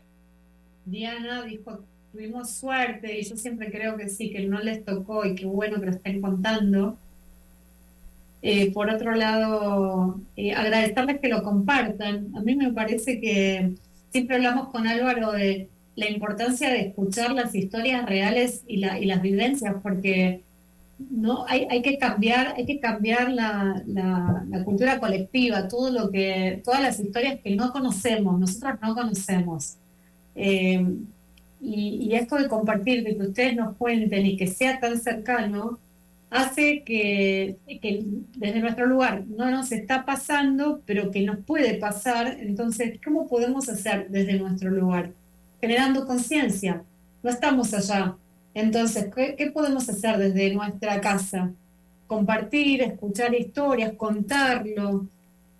Diana. 0.85 1.43
dijo, 1.43 1.79
tuvimos 2.11 2.49
suerte 2.49 3.19
y 3.19 3.23
yo 3.23 3.37
siempre 3.37 3.71
creo 3.71 3.95
que 3.97 4.09
sí, 4.09 4.31
que 4.31 4.47
no 4.47 4.59
les 4.59 4.83
tocó 4.83 5.25
y 5.25 5.35
qué 5.35 5.45
bueno 5.45 5.79
que 5.79 5.85
lo 5.85 5.91
estén 5.91 6.21
contando. 6.21 6.97
Eh, 8.41 8.73
por 8.73 8.89
otro 8.89 9.13
lado, 9.13 10.19
eh, 10.35 10.53
agradecerles 10.53 11.19
que 11.21 11.29
lo 11.29 11.43
compartan. 11.43 12.35
A 12.35 12.41
mí 12.41 12.55
me 12.55 12.73
parece 12.73 13.21
que 13.21 13.75
siempre 14.11 14.37
hablamos 14.37 14.69
con 14.69 14.87
Álvaro 14.87 15.31
de 15.31 15.69
la 15.95 16.09
importancia 16.09 16.69
de 16.69 16.87
escuchar 16.87 17.31
las 17.31 17.53
historias 17.53 18.07
reales 18.07 18.63
y, 18.67 18.77
la, 18.77 18.99
y 18.99 19.05
las 19.05 19.21
vivencias, 19.21 19.75
porque 19.83 20.41
no 20.99 21.45
hay, 21.47 21.67
hay 21.69 21.81
que 21.81 21.97
cambiar 21.97 22.53
hay 22.55 22.65
que 22.65 22.79
cambiar 22.79 23.31
la, 23.31 23.81
la, 23.87 24.63
cultura 24.63 24.99
colectiva 24.99 25.67
todo 25.67 25.89
lo 25.89 26.11
que 26.11 26.61
todas 26.63 26.81
las 26.81 26.99
historias 26.99 27.39
que 27.41 27.55
no 27.55 27.71
conocemos 27.71 28.39
nosotros 28.39 28.75
no 28.81 28.95
conocemos. 28.95 29.75
Eh, 30.35 30.85
y, 31.61 32.09
y, 32.09 32.15
esto 32.15 32.35
de 32.35 32.47
compartir 32.47 33.03
de 33.03 33.15
que 33.15 33.23
ustedes 33.23 33.55
nos 33.55 33.75
cuenten 33.77 34.25
y 34.25 34.35
que 34.35 34.47
sea 34.47 34.79
tan 34.79 34.99
cercano 34.99 35.79
hace 36.29 36.83
que, 36.83 37.57
que 37.81 38.03
desde 38.35 38.59
nuestro 38.59 38.87
lugar 38.87 39.23
no 39.27 39.49
nos 39.51 39.71
está 39.71 40.03
pasando 40.05 40.81
pero 40.85 41.11
que 41.11 41.21
nos 41.21 41.37
puede 41.39 41.75
pasar. 41.75 42.37
Entonces 42.39 42.99
cómo 43.03 43.27
podemos 43.27 43.69
hacer 43.69 44.09
desde 44.09 44.39
nuestro 44.39 44.71
lugar 44.71 45.11
generando 45.61 46.05
conciencia. 46.05 46.83
No 47.21 47.29
estamos 47.29 47.73
allá 47.73 48.17
entonces, 48.53 49.07
¿qué, 49.13 49.51
podemos 49.51 49.89
hacer 49.89 50.17
desde 50.17 50.53
nuestra 50.53 51.01
casa? 51.01 51.51
Compartir, 52.07 52.81
escuchar 52.81 53.33
historias, 53.33 53.93
contarlo. 53.93 55.07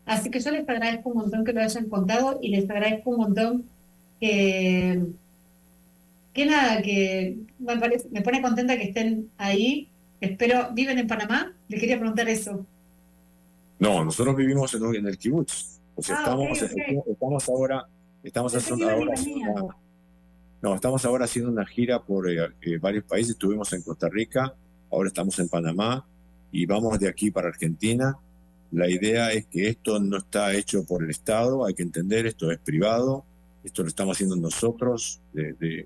Así 0.05 0.29
que 0.29 0.39
yo 0.39 0.51
les 0.51 0.67
agradezco 0.67 1.09
un 1.09 1.17
montón 1.17 1.43
que 1.43 1.53
lo 1.53 1.61
hayan 1.61 1.89
contado 1.89 2.39
y 2.41 2.49
les 2.49 2.69
agradezco 2.69 3.11
un 3.11 3.17
montón 3.17 3.65
que, 4.19 5.01
que 6.33 6.45
nada, 6.45 6.81
que 6.81 7.37
me, 7.57 7.77
parece, 7.77 8.07
me 8.09 8.21
pone 8.21 8.41
contenta 8.41 8.77
que 8.77 8.83
estén 8.83 9.29
ahí. 9.37 9.87
Espero, 10.21 10.69
¿viven 10.73 10.99
en 10.99 11.07
Panamá? 11.07 11.51
Les 11.69 11.79
quería 11.79 11.97
preguntar 11.97 12.29
eso. 12.29 12.65
No, 13.79 14.05
nosotros 14.05 14.35
vivimos 14.35 14.73
en, 14.75 15.07
el 15.07 15.17
kibutz. 15.17 15.79
O 15.95 16.03
sea, 16.03 16.17
ah, 16.17 16.21
estamos, 16.21 16.61
estamos 17.07 17.49
ahora, 17.49 17.85
estamos 18.23 18.55
haciendo 18.55 18.89
ahora, 18.89 19.13
no, 20.63 20.73
estamos 20.73 21.03
ahora 21.03 21.25
haciendo 21.25 21.51
una 21.51 21.65
gira 21.65 22.01
por 22.01 22.31
eh, 22.31 22.37
eh, 22.61 22.77
varios 22.77 23.03
países. 23.03 23.31
Estuvimos 23.31 23.73
en 23.73 23.81
Costa 23.81 24.07
Rica, 24.07 24.55
ahora 24.89 25.09
estamos 25.09 25.37
en 25.39 25.49
Panamá 25.49 26.07
y 26.53 26.65
vamos 26.65 26.97
de 26.99 27.09
aquí 27.09 27.31
para 27.31 27.49
Argentina. 27.49 28.17
La 28.71 28.89
idea 28.89 29.33
es 29.33 29.45
que 29.47 29.67
esto 29.67 29.99
no 29.99 30.19
está 30.19 30.53
hecho 30.53 30.85
por 30.85 31.03
el 31.03 31.09
Estado, 31.09 31.65
hay 31.65 31.73
que 31.73 31.83
entender, 31.83 32.25
esto 32.27 32.49
es 32.49 32.59
privado, 32.59 33.25
esto 33.61 33.81
lo 33.81 33.89
estamos 33.89 34.15
haciendo 34.15 34.37
nosotros 34.37 35.19
de, 35.33 35.85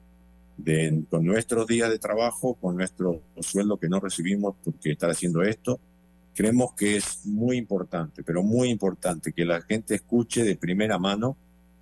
con 1.09 1.25
nuestros 1.25 1.65
días 1.65 1.89
de 1.89 1.97
trabajo, 1.97 2.53
con 2.53 2.77
nuestro 2.77 3.23
sueldo 3.39 3.77
que 3.77 3.89
no 3.89 3.99
recibimos 3.99 4.53
porque 4.63 4.91
estar 4.91 5.09
haciendo 5.09 5.41
esto. 5.41 5.79
Creemos 6.35 6.73
que 6.73 6.97
es 6.97 7.25
muy 7.25 7.57
importante, 7.57 8.21
pero 8.23 8.43
muy 8.43 8.69
importante 8.69 9.33
que 9.33 9.43
la 9.43 9.59
gente 9.59 9.95
escuche 9.95 10.43
de 10.43 10.55
primera 10.55 10.99
mano 10.99 11.35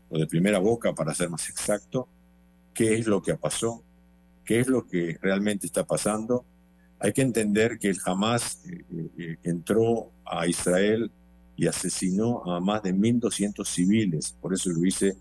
o 0.10 0.18
de 0.18 0.28
primera 0.28 0.60
boca, 0.60 0.94
para 0.94 1.14
ser 1.14 1.30
más 1.30 1.50
exacto, 1.50 2.08
qué 2.76 2.96
es 2.96 3.08
lo 3.08 3.24
que 3.24 3.36
pasó, 3.36 3.84
qué 4.44 4.60
es 4.60 4.68
lo 4.68 4.86
que 4.86 5.18
realmente 5.22 5.66
está 5.66 5.86
pasando. 5.86 6.46
Hay 7.00 7.14
que 7.14 7.24
entender 7.24 7.80
que 7.80 7.90
el 7.90 7.98
Hamas 8.06 8.64
eh, 8.66 9.10
eh, 9.18 9.38
entró 9.44 10.12
a 10.26 10.46
Israel 10.46 11.12
y 11.58 11.68
asesinó 11.68 12.44
a 12.46 12.60
más 12.60 12.84
de 12.84 12.94
1.200 12.94 13.66
civiles. 13.66 14.36
Por 14.40 14.54
eso 14.54 14.70
lo 14.70 14.86
hice 14.86 15.18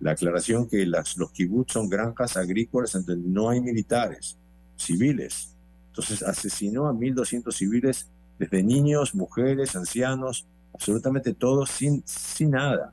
la 0.00 0.12
aclaración 0.12 0.68
que 0.68 0.84
las, 0.86 1.16
los 1.16 1.30
kibbutz 1.30 1.72
son 1.72 1.88
granjas 1.88 2.36
agrícolas 2.36 2.92
donde 2.92 3.16
no 3.16 3.50
hay 3.50 3.60
militares, 3.60 4.38
civiles. 4.76 5.54
Entonces 5.88 6.22
asesinó 6.22 6.88
a 6.88 6.92
1.200 6.92 7.52
civiles 7.52 8.08
desde 8.38 8.62
niños, 8.62 9.14
mujeres, 9.14 9.76
ancianos, 9.76 10.46
absolutamente 10.72 11.34
todos 11.34 11.70
sin, 11.70 12.02
sin 12.06 12.50
nada. 12.50 12.92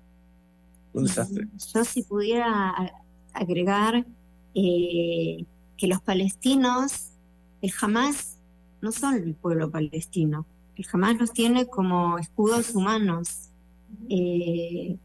Un 0.94 1.06
desastre. 1.06 1.48
Yo 1.74 1.86
si 1.86 2.04
pudiera 2.04 2.76
agregar 3.34 4.06
eh, 4.56 5.46
que 5.78 5.88
los 5.88 6.02
palestinos, 6.02 7.12
el 7.62 7.72
Hamas, 7.82 8.38
no 8.82 8.92
son 8.92 9.16
el 9.16 9.36
pueblo 9.36 9.70
palestino. 9.70 10.46
El 10.76 10.86
Hamas 10.92 11.18
los 11.20 11.32
tiene 11.32 11.68
como 11.68 12.18
escudos 12.18 12.74
humanos. 12.76 13.50
Eh, 14.10 14.98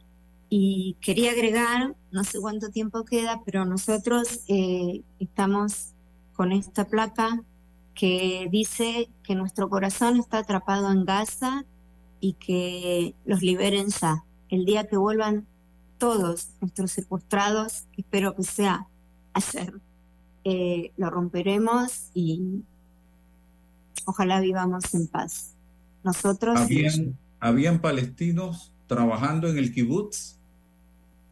y 0.49 0.97
quería 1.01 1.33
agregar, 1.33 1.97
no 2.13 2.25
sé 2.25 2.41
cuánto 2.41 2.71
tiempo 2.71 3.05
queda, 3.05 3.43
pero 3.45 3.65
nosotros 3.65 4.45
eh, 4.49 5.03
estamos 5.19 5.93
con 6.35 6.53
esta 6.53 6.87
placa 6.87 7.43
que 7.95 8.49
dice 8.51 9.09
que 9.25 9.35
nuestro 9.35 9.69
corazón 9.69 10.19
está 10.19 10.39
atrapado 10.39 10.93
en 10.93 11.05
Gaza 11.05 11.65
y 12.21 12.35
que 12.35 13.15
los 13.25 13.43
liberen 13.43 13.89
ya. 13.89 14.25
El 14.49 14.65
día 14.65 14.87
que 14.87 14.97
vuelvan 14.97 15.47
todos 15.99 16.49
nuestros 16.61 16.91
secuestrados, 16.91 17.85
espero 17.97 18.35
que 18.35 18.43
sea 18.43 18.87
ayer, 19.33 19.75
eh, 20.45 20.93
lo 20.97 21.11
romperemos 21.11 22.11
y 22.15 22.63
ojalá 24.05 24.41
vivamos 24.41 24.95
en 24.95 25.09
paz. 25.09 25.55
Nosotros... 26.05 26.59
¿Habían, 26.59 27.17
¿habían 27.41 27.81
palestinos 27.81 28.73
trabajando 28.87 29.49
en 29.49 29.59
el 29.59 29.73
kibutz? 29.73 30.37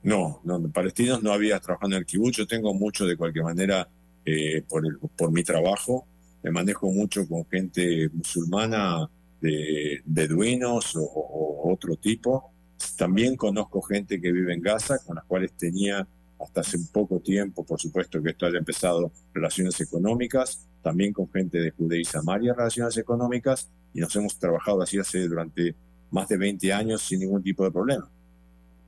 No, 0.03 0.41
no, 0.45 0.61
palestinos 0.71 1.23
no 1.23 1.33
había 1.33 1.59
trabajando 1.61 1.97
en 1.97 2.01
el 2.01 2.07
kibutz. 2.07 2.37
Yo 2.37 2.47
tengo 2.47 2.75
mucho 2.75 3.07
de 3.07 3.17
cualquier 3.17 3.45
manera 3.45 3.89
eh, 4.25 4.63
por, 4.69 4.99
por 5.11 5.31
mi 5.31 5.43
trabajo 5.45 6.07
me 6.45 6.51
manejo 6.51 6.91
mucho 6.91 7.27
con 7.27 7.47
gente 7.47 8.11
musulmana, 8.13 9.09
de 9.41 10.03
beduinos 10.05 10.95
o, 10.95 11.73
otro 11.73 11.97
tipo. 11.97 12.53
También 12.97 13.37
conozco 13.37 13.83
gente 13.83 14.21
que 14.21 14.33
vive 14.33 14.55
en 14.55 14.63
Gaza, 14.63 14.99
con 15.05 15.17
las 15.17 15.25
cuales 15.25 15.53
tenía 15.53 16.07
hasta 16.39 16.61
hace 16.61 16.79
poco 16.93 17.21
tiempo, 17.21 17.65
por 17.65 17.81
supuesto 17.81 18.23
que 18.23 18.31
esto 18.31 18.47
haya 18.47 18.59
empezado, 18.59 19.13
relaciones 19.33 19.81
económicas, 19.81 20.69
también 20.83 21.13
con 21.13 21.31
gente 21.31 21.59
de 21.59 21.71
Judea 21.71 22.01
y 22.01 22.05
Samaria, 22.05 22.55
relaciones 22.55 22.97
económicas, 22.99 23.71
y 23.93 24.01
nos 24.01 24.15
hemos 24.17 24.39
trabajado 24.39 24.83
así 24.83 24.99
hace 24.99 25.27
durante 25.27 25.75
más 26.11 26.29
de 26.29 26.37
20 26.37 26.73
años 26.73 27.03
sin 27.03 27.21
ningún 27.21 27.43
tipo 27.43 27.65
de 27.65 27.71
problema. 27.71 28.11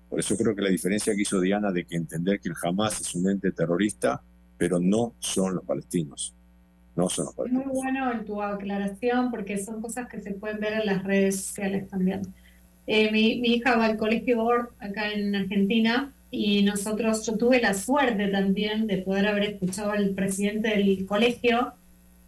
Por 0.09 0.21
eso 0.21 0.37
creo 0.37 0.55
que 0.55 0.63
la 0.63 0.69
diferencia 0.69 1.15
que 1.15 1.23
hizo 1.23 1.41
Diana 1.41 1.73
de 1.73 1.85
que 1.85 1.97
entender 1.97 2.41
que 2.41 2.49
el 2.49 2.55
Hamas 2.63 3.01
es 3.01 3.15
un 3.15 3.29
ente 3.29 3.51
terrorista, 3.53 4.23
pero 4.57 4.79
no 4.79 5.15
son 5.19 5.57
los 5.57 5.65
palestinos. 5.65 6.35
No 6.95 7.09
son 7.11 7.27
Muy 7.51 7.65
bueno 7.65 8.11
en 8.13 8.25
tu 8.25 8.41
aclaración 8.41 9.31
porque 9.31 9.59
son 9.59 9.83
cosas 9.83 10.09
que 10.09 10.21
se 10.21 10.33
pueden 10.33 10.61
ver 10.61 10.75
en 10.75 10.87
las 10.87 11.05
redes 11.05 11.45
sociales 11.45 11.89
también. 11.89 12.23
Eh, 12.87 13.11
mi, 13.11 13.33
hija 13.55 13.77
va 13.77 13.87
al 13.87 13.97
colegio 13.97 14.43
Or 14.43 14.73
acá 14.79 15.13
en 15.13 15.35
Argentina 15.35 16.13
y 16.31 16.63
nosotros, 16.63 17.27
yo 17.27 17.37
tuve 17.37 17.61
la 17.61 17.75
suerte 17.75 18.29
también 18.29 18.87
de 18.87 18.99
poder 18.99 19.27
haber 19.27 19.45
escuchado 19.45 19.91
al 19.93 20.11
presidente 20.11 20.69
del 20.69 21.07
colegio 21.07 21.73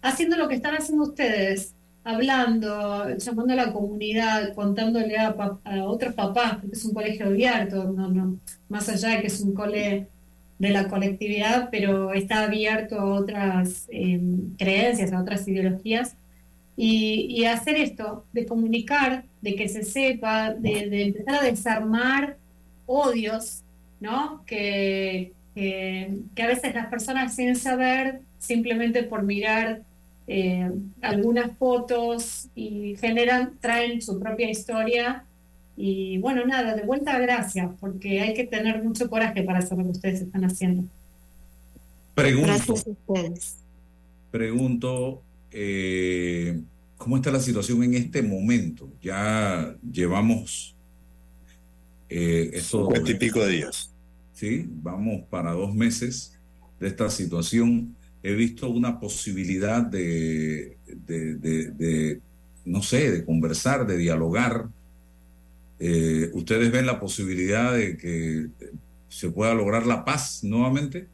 haciendo 0.03 0.37
lo 0.37 0.49
que 0.49 0.55
están 0.55 0.75
haciendo 0.75 1.05
ustedes, 1.05 1.73
hablando, 2.05 3.17
llamando 3.17 3.53
a 3.53 3.57
la 3.57 3.73
comunidad, 3.73 4.55
contándole 4.55 5.17
a, 5.19 5.35
a 5.65 5.85
otros 5.85 6.15
papás, 6.15 6.59
porque 6.61 6.77
es 6.77 6.85
un 6.85 6.95
colegio 6.95 7.27
abierto, 7.27 7.85
no, 7.85 8.09
no, 8.09 8.39
más 8.69 8.89
allá 8.89 9.11
de 9.11 9.21
que 9.21 9.27
es 9.27 9.41
un 9.41 9.55
cole 9.55 10.07
de 10.59 10.71
la 10.71 10.89
colectividad, 10.89 11.69
pero 11.71 12.13
está 12.13 12.45
abierto 12.45 12.99
a 12.99 13.05
otras 13.05 13.87
em, 13.89 14.57
creencias, 14.57 15.13
a 15.13 15.21
otras 15.21 15.47
ideologías. 15.47 16.15
Y, 16.77 17.45
hacer 17.45 17.77
esto, 17.77 18.25
de 18.33 18.47
comunicar, 18.47 19.25
de 19.41 19.55
que 19.55 19.69
se 19.69 19.85
sepa, 19.85 20.53
de, 20.53 21.03
empezar 21.03 21.37
a 21.37 21.47
desarmar 21.47 22.37
odios, 22.87 23.63
¿no? 24.01 24.43
Que, 24.47 25.33
que, 25.55 26.43
a 26.43 26.47
veces 26.47 26.75
las 26.75 26.87
personas 26.87 27.35
sin 27.35 27.57
saber, 27.57 28.21
simplemente 28.39 29.03
por 29.03 29.23
mirar 29.23 29.83
eh, 30.27 30.71
algunas 31.01 31.57
fotos 31.57 32.49
y 32.55 32.97
generan, 32.97 33.53
traen 33.61 34.03
su 34.03 34.19
propia 34.19 34.51
historia 34.51 35.25
y 35.81 36.19
bueno, 36.19 36.45
nada, 36.45 36.75
de 36.75 36.83
vuelta 36.83 37.17
gracias, 37.21 37.71
porque 37.79 38.21
hay 38.21 38.35
que 38.35 38.45
tener 38.45 38.83
mucho 38.83 39.09
coraje 39.09 39.45
para 39.45 39.61
hacer 39.61 39.79
lo 39.79 39.85
que 39.85 39.91
ustedes 39.91 40.23
están 40.23 40.45
haciendo. 40.45 40.83
Pregunto, 42.17 42.49
gracias 42.49 42.87
a 42.87 42.91
ustedes. 42.91 43.57
Pregunto, 44.33 45.23
eh, 45.53 46.61
¿cómo 46.99 47.17
está 47.17 47.31
la 47.31 47.41
situación 47.41 47.83
en 47.83 47.95
este 47.95 48.23
momento? 48.23 48.93
Ya 49.01 49.75
llevamos 49.91 50.77
eh, 52.11 52.51
esos 52.53 52.89
y 53.09 53.15
pico 53.15 53.41
de 53.41 53.53
días. 53.53 53.91
Sí, 54.35 54.67
vamos 54.69 55.23
para 55.31 55.53
dos 55.53 55.75
meses 55.75 56.39
de 56.79 56.89
esta 56.89 57.09
situación. 57.09 57.97
He 58.23 58.35
visto 58.35 58.69
una 58.69 59.01
posibilidad 59.01 59.81
de, 59.83 60.77
de 61.07 62.21
no 62.67 62.83
sé, 62.83 63.11
de 63.11 63.25
conversar, 63.25 63.87
de 63.87 63.97
dialogar 63.97 64.69
eh, 65.81 66.31
¿Ustedes 66.33 66.73
ven 66.73 66.87
la 66.87 66.99
posibilidad 66.99 67.75
de 67.75 67.97
que 67.97 68.49
se 69.09 69.31
pueda 69.31 69.55
lograr 69.55 69.87
la 69.87 70.05
paz 70.05 70.43
nuevamente? 70.43 71.07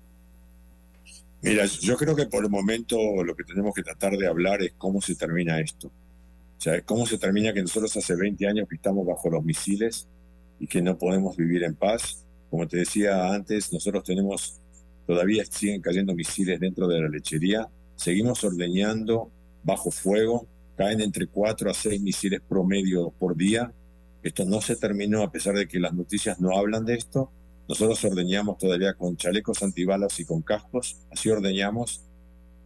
Mira, 1.44 1.66
yo 1.66 1.96
creo 1.96 2.16
que 2.16 2.26
por 2.26 2.44
el 2.44 2.50
momento 2.50 2.96
lo 3.22 3.36
que 3.36 3.44
tenemos 3.44 3.74
que 3.74 3.82
tratar 3.82 4.16
de 4.16 4.26
hablar 4.26 4.62
es 4.62 4.72
cómo 4.78 5.00
se 5.00 5.14
termina 5.14 5.60
esto. 5.60 5.88
O 5.88 6.60
sea, 6.60 6.80
cómo 6.82 7.06
se 7.06 7.18
termina 7.18 7.52
que 7.52 7.62
nosotros 7.62 7.96
hace 7.96 8.16
20 8.16 8.46
años 8.46 8.68
que 8.68 8.76
estamos 8.76 9.06
bajo 9.06 9.30
los 9.30 9.44
misiles 9.44 10.08
y 10.58 10.66
que 10.66 10.80
no 10.80 10.96
podemos 10.96 11.36
vivir 11.36 11.62
en 11.64 11.74
paz. 11.74 12.24
Como 12.50 12.66
te 12.66 12.78
decía 12.78 13.32
antes, 13.32 13.72
nosotros 13.72 14.04
tenemos, 14.04 14.60
todavía 15.06 15.44
siguen 15.44 15.82
cayendo 15.82 16.14
misiles 16.14 16.58
dentro 16.58 16.88
de 16.88 17.00
la 17.00 17.08
lechería, 17.08 17.68
seguimos 17.96 18.42
ordeñando 18.42 19.30
bajo 19.62 19.90
fuego, 19.90 20.46
caen 20.76 21.00
entre 21.00 21.26
4 21.26 21.70
a 21.70 21.74
6 21.74 22.00
misiles 22.00 22.40
promedio 22.40 23.10
por 23.10 23.36
día 23.36 23.72
esto 24.24 24.46
no 24.46 24.62
se 24.62 24.74
terminó 24.74 25.22
a 25.22 25.30
pesar 25.30 25.54
de 25.54 25.68
que 25.68 25.78
las 25.78 25.92
noticias 25.92 26.40
no 26.40 26.56
hablan 26.56 26.86
de 26.86 26.94
esto. 26.94 27.30
Nosotros 27.68 28.04
ordeñamos 28.04 28.58
todavía 28.58 28.94
con 28.94 29.16
chalecos 29.16 29.62
antibalas 29.62 30.20
y 30.20 30.24
con 30.24 30.42
cascos, 30.42 30.98
así 31.10 31.30
ordeñamos. 31.30 32.04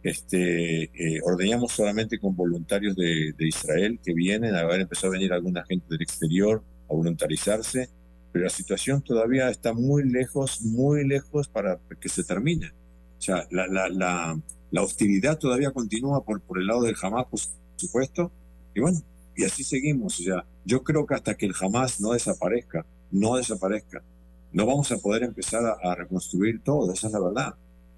Este, 0.03 0.83
eh, 0.83 1.19
ordeñamos 1.23 1.73
solamente 1.73 2.19
con 2.19 2.35
voluntarios 2.35 2.95
de, 2.95 3.33
Israel 3.39 3.99
que 4.03 4.13
vienen, 4.13 4.55
a 4.55 4.63
ver, 4.63 4.81
empezó 4.81 5.07
a 5.07 5.11
venir 5.11 5.33
alguna 5.33 5.65
gente 5.65 5.87
del 5.89 6.01
exterior 6.01 6.63
a 6.89 6.93
voluntarizarse, 6.93 7.89
pero 8.31 8.45
la 8.45 8.49
situación 8.49 9.01
todavía 9.01 9.49
está 9.49 9.73
muy 9.73 10.09
lejos, 10.09 10.61
muy 10.61 11.05
lejos 11.07 11.47
para 11.47 11.79
que 11.99 12.09
se 12.09 12.23
termine. 12.23 12.71
O 13.17 13.21
sea, 13.21 13.45
la, 13.51 13.67
la, 13.67 13.89
la, 13.89 14.39
la 14.71 14.81
hostilidad 14.81 15.37
todavía 15.37 15.71
continúa 15.71 16.23
por, 16.23 16.41
por 16.41 16.59
el 16.59 16.67
lado 16.67 16.83
del 16.83 16.95
Hamas, 17.01 17.25
por 17.25 17.39
supuesto, 17.75 18.31
y 18.73 18.81
bueno, 18.81 19.01
y 19.35 19.45
así 19.45 19.63
seguimos. 19.63 20.19
O 20.19 20.23
sea, 20.23 20.45
yo 20.65 20.83
creo 20.83 21.05
que 21.05 21.15
hasta 21.15 21.35
que 21.35 21.45
el 21.45 21.55
Hamas 21.59 21.99
no 21.99 22.11
desaparezca, 22.11 22.85
no 23.11 23.35
desaparezca, 23.35 24.03
no 24.51 24.65
vamos 24.65 24.91
a 24.91 24.97
poder 24.97 25.23
empezar 25.23 25.63
a, 25.81 25.95
reconstruir 25.95 26.61
todo, 26.63 26.91
esa 26.91 27.07
es 27.07 27.13
la 27.13 27.19
verdad. 27.19 27.55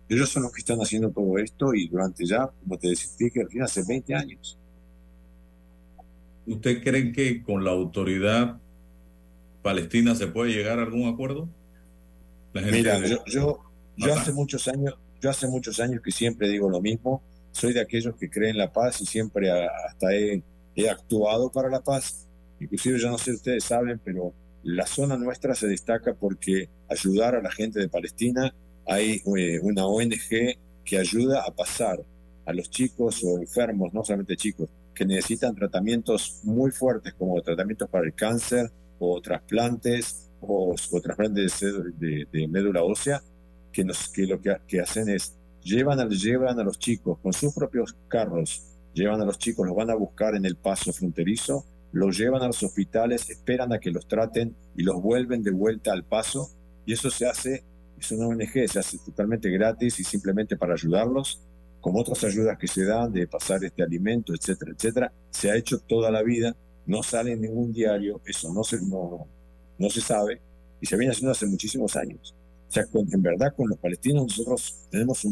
Ellos 0.09 0.29
son 0.29 0.43
los 0.43 0.51
que 0.51 0.59
están 0.59 0.79
haciendo 0.79 1.09
todo 1.09 1.37
esto 1.37 1.73
y 1.73 1.87
durante 1.87 2.25
ya, 2.25 2.49
como 2.61 2.77
te 2.77 2.93
final 2.95 3.47
hace 3.63 3.83
20 3.87 4.13
años. 4.13 4.57
¿Usted 6.45 6.83
cree 6.83 7.13
que 7.13 7.41
con 7.43 7.63
la 7.63 7.71
autoridad 7.71 8.59
Palestina 9.61 10.15
se 10.15 10.27
puede 10.27 10.51
llegar 10.51 10.79
a 10.79 10.83
algún 10.83 11.07
acuerdo? 11.07 11.47
Mira, 12.53 12.99
yo, 13.05 13.23
yo, 13.25 13.63
yo 13.95 14.13
hace 14.13 14.33
muchos 14.33 14.67
años, 14.67 14.95
yo 15.21 15.29
hace 15.29 15.47
muchos 15.47 15.79
años 15.79 16.01
que 16.01 16.11
siempre 16.11 16.49
digo 16.49 16.69
lo 16.69 16.81
mismo. 16.81 17.21
Soy 17.53 17.73
de 17.73 17.79
aquellos 17.79 18.15
que 18.15 18.29
creen 18.29 18.57
la 18.57 18.73
paz 18.73 18.99
y 19.01 19.05
siempre 19.05 19.49
hasta 19.49 20.13
he, 20.13 20.43
he 20.75 20.89
actuado 20.89 21.49
para 21.49 21.69
la 21.69 21.79
paz. 21.81 22.27
Inclusive, 22.59 22.99
ya 22.99 23.09
no 23.09 23.17
sé 23.17 23.31
si 23.31 23.37
ustedes 23.37 23.63
saben, 23.63 23.99
pero 24.03 24.33
la 24.63 24.85
zona 24.85 25.17
nuestra 25.17 25.55
se 25.55 25.67
destaca 25.67 26.13
porque 26.13 26.69
ayudar 26.89 27.35
a 27.35 27.41
la 27.41 27.51
gente 27.51 27.79
de 27.79 27.89
Palestina, 27.89 28.53
hay 28.87 29.21
eh, 29.37 29.59
una 29.61 29.85
ONG 29.85 30.57
que 30.83 30.97
ayuda 30.97 31.43
a 31.47 31.51
pasar 31.51 32.03
a 32.45 32.53
los 32.53 32.69
chicos 32.69 33.23
o 33.23 33.39
enfermos, 33.39 33.93
no 33.93 34.03
solamente 34.03 34.35
chicos, 34.35 34.69
que 34.93 35.05
necesitan 35.05 35.55
tratamientos 35.55 36.41
muy 36.43 36.71
fuertes 36.71 37.13
como 37.13 37.41
tratamientos 37.41 37.89
para 37.89 38.05
el 38.05 38.13
cáncer 38.13 38.71
o 38.99 39.21
trasplantes 39.21 40.29
o, 40.41 40.75
trasplantes 41.01 41.59
de, 41.59 42.47
médula 42.47 42.83
ósea, 42.83 43.21
que, 43.71 43.83
nos, 43.83 44.09
que 44.09 44.25
lo 44.25 44.39
que, 44.41 44.79
hacen 44.79 45.09
es 45.09 45.37
llevan 45.63 45.99
a, 45.99 46.07
llevan 46.07 46.59
a 46.59 46.63
los 46.63 46.79
chicos 46.79 47.19
con 47.19 47.31
sus 47.31 47.53
propios 47.53 47.95
carros, 48.07 48.63
llevan 48.93 49.21
a 49.21 49.25
los 49.25 49.37
chicos, 49.37 49.65
los 49.65 49.75
van 49.75 49.91
a 49.91 49.95
buscar 49.95 50.35
en 50.35 50.45
el 50.45 50.55
paso 50.55 50.91
fronterizo, 50.91 51.65
los 51.91 52.17
llevan 52.17 52.41
a 52.41 52.47
los 52.47 52.63
hospitales, 52.63 53.29
esperan 53.29 53.73
a 53.73 53.79
que 53.79 53.91
los 53.91 54.07
traten 54.07 54.55
y 54.75 54.83
los 54.83 55.01
vuelven 55.01 55.43
de 55.43 55.51
vuelta 55.51 55.91
al 55.91 56.03
paso. 56.03 56.49
Y 56.85 56.93
eso 56.93 57.09
se 57.09 57.27
hace, 57.27 57.63
es 57.99 58.11
una 58.11 58.27
ONG, 58.27 58.67
se 58.67 58.79
hace 58.79 58.97
totalmente 58.99 59.49
gratis 59.49 59.99
y 59.99 60.03
simplemente 60.03 60.57
para 60.57 60.73
ayudarlos 60.73 61.41
como 61.81 61.99
otras 62.01 62.23
ayudas 62.23 62.57
que 62.57 62.67
se 62.67 62.85
dan 62.85 63.11
de 63.11 63.27
pasar 63.27 63.63
este 63.63 63.81
alimento, 63.83 64.33
etcétera, 64.33 64.71
etcétera, 64.71 65.13
se 65.31 65.49
ha 65.49 65.57
hecho 65.57 65.79
toda 65.79 66.11
la 66.11 66.21
vida, 66.21 66.55
no 66.85 67.01
sale 67.01 67.31
en 67.31 67.41
ningún 67.41 67.73
diario, 67.73 68.21
eso 68.25 68.53
no 68.53 68.63
se, 68.63 68.79
no, 68.85 69.27
no 69.79 69.89
se 69.89 69.99
sabe, 69.99 70.39
y 70.79 70.85
se 70.85 70.95
viene 70.95 71.11
haciendo 71.11 71.31
hace 71.31 71.47
muchísimos 71.47 71.95
años. 71.95 72.35
O 72.69 72.71
sea, 72.71 72.85
en 72.93 73.21
verdad 73.21 73.53
con 73.55 73.67
los 73.67 73.79
palestinos 73.79 74.23
nosotros 74.23 74.87
tenemos 74.89 75.27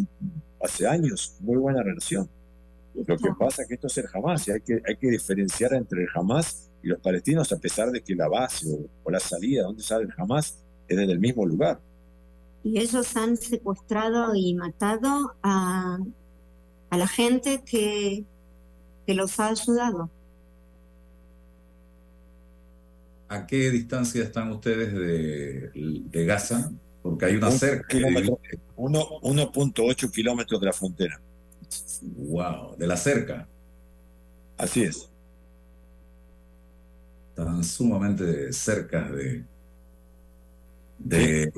hace 0.61 0.87
años 0.87 1.37
muy 1.39 1.57
buena 1.57 1.81
relación. 1.81 2.27
Lo 2.93 3.17
que 3.17 3.31
pasa 3.37 3.61
es 3.61 3.67
que 3.67 3.75
esto 3.75 3.87
es 3.87 3.97
el 3.97 4.05
Hamas 4.13 4.47
y 4.47 4.51
hay 4.51 4.61
que, 4.61 4.81
hay 4.85 4.97
que 4.97 5.09
diferenciar 5.09 5.73
entre 5.73 6.03
el 6.03 6.09
Hamas 6.13 6.69
y 6.81 6.87
los 6.87 6.99
palestinos 6.99 7.51
a 7.51 7.57
pesar 7.57 7.91
de 7.91 8.01
que 8.01 8.15
la 8.15 8.27
base 8.27 8.67
o, 9.03 9.11
la 9.11 9.19
salida 9.19 9.63
donde 9.63 9.83
sale 9.83 10.05
el 10.05 10.13
Hamas 10.17 10.63
es 10.87 10.97
en 10.97 11.09
el 11.09 11.19
mismo 11.19 11.45
lugar. 11.45 11.79
Y 12.63 12.79
ellos 12.79 13.15
han 13.15 13.37
secuestrado 13.37 14.35
y 14.35 14.53
matado 14.53 15.35
a 15.43 15.99
a 16.89 16.97
la 16.97 17.07
gente 17.07 17.61
que, 17.65 18.25
que 19.05 19.13
los 19.13 19.39
ha 19.39 19.49
ayudado. 19.49 20.09
¿A 23.27 23.45
qué 23.45 23.69
distancia 23.69 24.23
están 24.23 24.51
ustedes 24.51 24.91
de, 24.93 25.69
de 25.73 26.25
Gaza? 26.25 26.71
Porque 27.03 27.25
hay 27.25 27.35
una 27.35 27.51
cerca. 27.51 27.95
1.8 28.75 30.11
kilómetros 30.11 30.59
de 30.59 30.65
la 30.65 30.73
frontera. 30.73 31.21
Wow, 32.01 32.75
de 32.77 32.87
la 32.87 32.97
cerca. 32.97 33.47
Así 34.57 34.83
es. 34.83 35.09
Están 37.29 37.63
sumamente 37.63 38.51
cerca 38.51 39.09
de, 39.09 39.43
de 40.97 41.51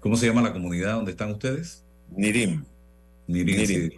¿cómo 0.00 0.16
se 0.16 0.26
llama 0.26 0.42
la 0.42 0.52
comunidad 0.52 0.94
donde 0.94 1.12
están 1.12 1.30
ustedes? 1.30 1.84
Nirim. 2.10 2.64
Nirim. 3.26 3.56
Nirim 3.56 3.90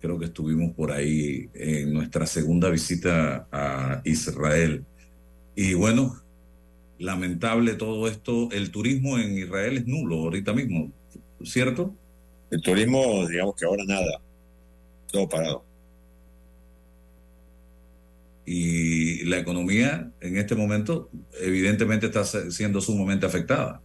creo 0.00 0.18
que 0.18 0.26
estuvimos 0.26 0.72
por 0.72 0.92
ahí 0.92 1.48
en 1.54 1.92
nuestra 1.92 2.26
segunda 2.26 2.70
visita 2.70 3.46
a 3.52 4.00
Israel. 4.04 4.84
Y 5.54 5.74
bueno, 5.74 6.16
lamentable 6.98 7.74
todo 7.74 8.08
esto, 8.08 8.50
el 8.50 8.70
turismo 8.70 9.18
en 9.18 9.38
Israel 9.38 9.78
es 9.78 9.86
nulo 9.86 10.16
ahorita 10.16 10.52
mismo, 10.52 10.90
¿cierto? 11.44 11.94
El 12.50 12.60
turismo, 12.60 13.26
digamos 13.28 13.54
que 13.54 13.64
ahora 13.64 13.84
nada, 13.86 14.20
todo 15.10 15.28
parado. 15.28 15.64
Y 18.44 19.24
la 19.26 19.38
economía 19.38 20.10
en 20.20 20.36
este 20.36 20.56
momento 20.56 21.10
evidentemente 21.40 22.06
está 22.06 22.24
siendo 22.24 22.80
sumamente 22.80 23.26
afectada. 23.26 23.80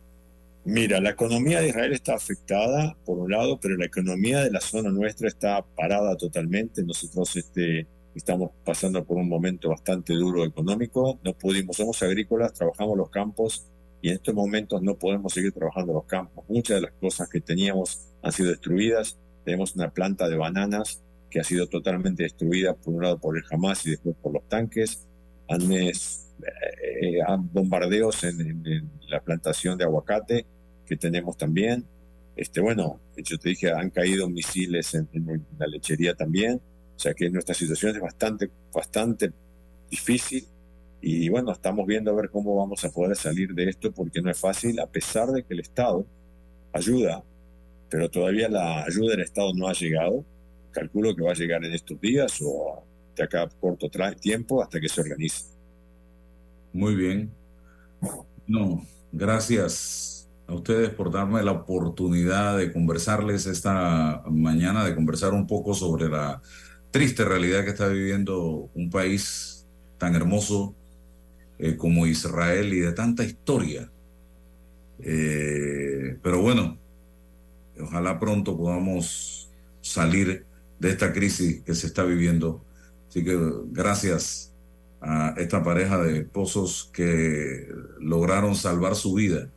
Mira, 0.63 0.99
la 0.99 1.11
economía 1.11 1.61
de 1.61 1.67
Israel 1.67 1.93
está 1.93 2.15
afectada, 2.15 2.97
por 3.05 3.19
un 3.19 3.29
lado, 3.29 3.59
pero 3.59 3.77
la 3.77 3.85
economía 3.85 4.43
de 4.43 4.49
la 4.49 4.61
zona 4.61 4.89
nuestra 4.89 5.27
está 5.27 5.61
parada 5.61 6.17
totalmente. 6.17 6.83
Nosotros 6.83 7.35
este, 7.35 7.85
estamos 8.15 8.49
pasando 8.65 9.05
por 9.05 9.17
un 9.17 9.29
momento 9.29 9.69
bastante 9.69 10.13
duro 10.13 10.43
económico. 10.43 11.19
No 11.23 11.33
pudimos, 11.33 11.77
somos 11.77 12.01
agrícolas, 12.01 12.53
trabajamos 12.53 12.97
los 12.97 13.11
campos 13.11 13.67
y 14.01 14.09
en 14.09 14.15
estos 14.15 14.33
momentos 14.33 14.81
no 14.81 14.95
podemos 14.95 15.33
seguir 15.33 15.51
trabajando 15.51 15.93
los 15.93 16.05
campos. 16.05 16.43
Muchas 16.47 16.77
de 16.77 16.81
las 16.81 16.93
cosas 16.93 17.29
que 17.29 17.41
teníamos 17.41 18.07
han 18.25 18.31
sido 18.31 18.49
destruidas. 18.49 19.17
Tenemos 19.45 19.75
una 19.75 19.91
planta 19.91 20.27
de 20.27 20.35
bananas 20.35 21.03
que 21.29 21.39
ha 21.39 21.43
sido 21.43 21.67
totalmente 21.67 22.23
destruida, 22.23 22.73
por 22.73 22.95
un 22.95 23.03
lado 23.03 23.19
por 23.19 23.37
el 23.37 23.43
Hamas 23.51 23.85
y 23.85 23.91
después 23.91 24.15
por 24.19 24.33
los 24.33 24.49
tanques. 24.49 25.07
Han, 25.47 25.71
eh, 25.71 25.93
bombardeos 27.53 28.23
en 28.23 28.89
la 29.07 29.21
plantación 29.21 29.77
de 29.77 29.83
aguacate 29.83 30.45
que 30.87 30.97
tenemos 30.97 31.37
también. 31.37 31.85
Este, 32.35 32.61
bueno, 32.61 32.99
yo 33.15 33.37
te 33.37 33.49
dije, 33.49 33.71
han 33.71 33.91
caído 33.91 34.27
misiles 34.27 34.95
en, 34.95 35.07
la 35.59 35.67
lechería 35.67 36.15
también, 36.15 36.59
o 36.95 36.99
sea 36.99 37.13
que 37.13 37.29
nuestra 37.29 37.53
situación 37.53 37.95
es 37.95 38.01
bastante, 38.01 38.49
bastante 38.73 39.31
difícil 39.89 40.45
y 40.99 41.29
bueno, 41.29 41.51
estamos 41.51 41.85
viendo 41.85 42.11
a 42.11 42.15
ver 42.15 42.31
cómo 42.31 42.55
vamos 42.55 42.83
a 42.83 42.89
poder 42.89 43.15
salir 43.15 43.53
de 43.53 43.69
esto 43.69 43.91
porque 43.91 44.21
no 44.21 44.31
es 44.31 44.39
fácil, 44.39 44.79
a 44.79 44.87
pesar 44.87 45.29
de 45.29 45.43
que 45.43 45.53
el 45.53 45.59
Estado 45.59 46.05
ayuda, 46.73 47.23
pero 47.89 48.09
todavía 48.09 48.49
la 48.49 48.83
ayuda 48.83 49.11
del 49.11 49.21
Estado 49.21 49.53
no 49.53 49.67
ha 49.67 49.73
llegado. 49.73 50.25
Calculo 50.71 51.15
que 51.15 51.23
va 51.23 51.31
a 51.31 51.35
llegar 51.35 51.63
en 51.63 51.73
estos 51.73 51.99
días 52.01 52.39
o 52.41 52.83
de 53.15 53.23
acá 53.23 53.43
a 53.43 53.49
corto 53.49 53.89
tiempo 54.19 54.61
hasta 54.61 54.79
que 54.79 54.89
se 54.89 55.01
organice. 55.01 55.45
Muy 56.73 56.95
bien. 56.95 57.31
No, 58.47 58.85
gracias 59.11 60.29
a 60.47 60.53
ustedes 60.53 60.89
por 60.89 61.11
darme 61.11 61.41
la 61.41 61.51
oportunidad 61.51 62.57
de 62.57 62.71
conversarles 62.71 63.45
esta 63.45 64.21
mañana, 64.29 64.83
de 64.83 64.93
conversar 64.93 65.33
un 65.33 65.47
poco 65.47 65.73
sobre 65.73 66.09
la 66.09 66.41
triste 66.91 67.25
realidad 67.25 67.63
que 67.63 67.71
está 67.71 67.87
viviendo 67.87 68.69
un 68.73 68.89
país 68.89 69.65
tan 69.97 70.15
hermoso 70.15 70.75
eh, 71.57 71.77
como 71.77 72.05
Israel 72.05 72.73
y 72.73 72.79
de 72.79 72.91
tanta 72.91 73.23
historia. 73.23 73.89
Eh, 74.99 76.17
pero 76.21 76.41
bueno, 76.41 76.77
ojalá 77.79 78.19
pronto 78.19 78.57
podamos 78.57 79.49
salir 79.81 80.45
de 80.79 80.89
esta 80.89 81.13
crisis 81.13 81.61
que 81.61 81.75
se 81.75 81.87
está 81.87 82.03
viviendo. 82.03 82.63
Así 83.07 83.23
que 83.23 83.37
gracias 83.71 84.53
a 85.01 85.35
esta 85.37 85.63
pareja 85.63 86.01
de 86.01 86.19
esposos 86.19 86.89
que 86.91 87.67
lograron 87.99 88.55
salvar 88.55 88.95
su 88.95 89.13
vida 89.13 89.49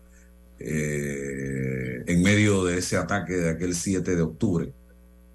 eh, 0.60 2.02
en 2.06 2.22
medio 2.22 2.64
de 2.64 2.78
ese 2.78 2.96
ataque 2.96 3.34
de 3.34 3.50
aquel 3.50 3.74
7 3.74 4.16
de 4.16 4.22
octubre 4.22 4.72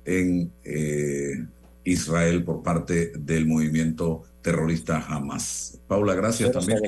en 0.06 0.52
eh, 0.64 1.46
Israel 1.84 2.44
por 2.44 2.62
parte 2.64 3.14
del 3.18 3.46
movimiento 3.46 4.24
terrorista 4.42 5.00
Hamas. 5.00 5.80
Paula, 5.88 6.14
gracias 6.14 6.52
también. 6.52 6.80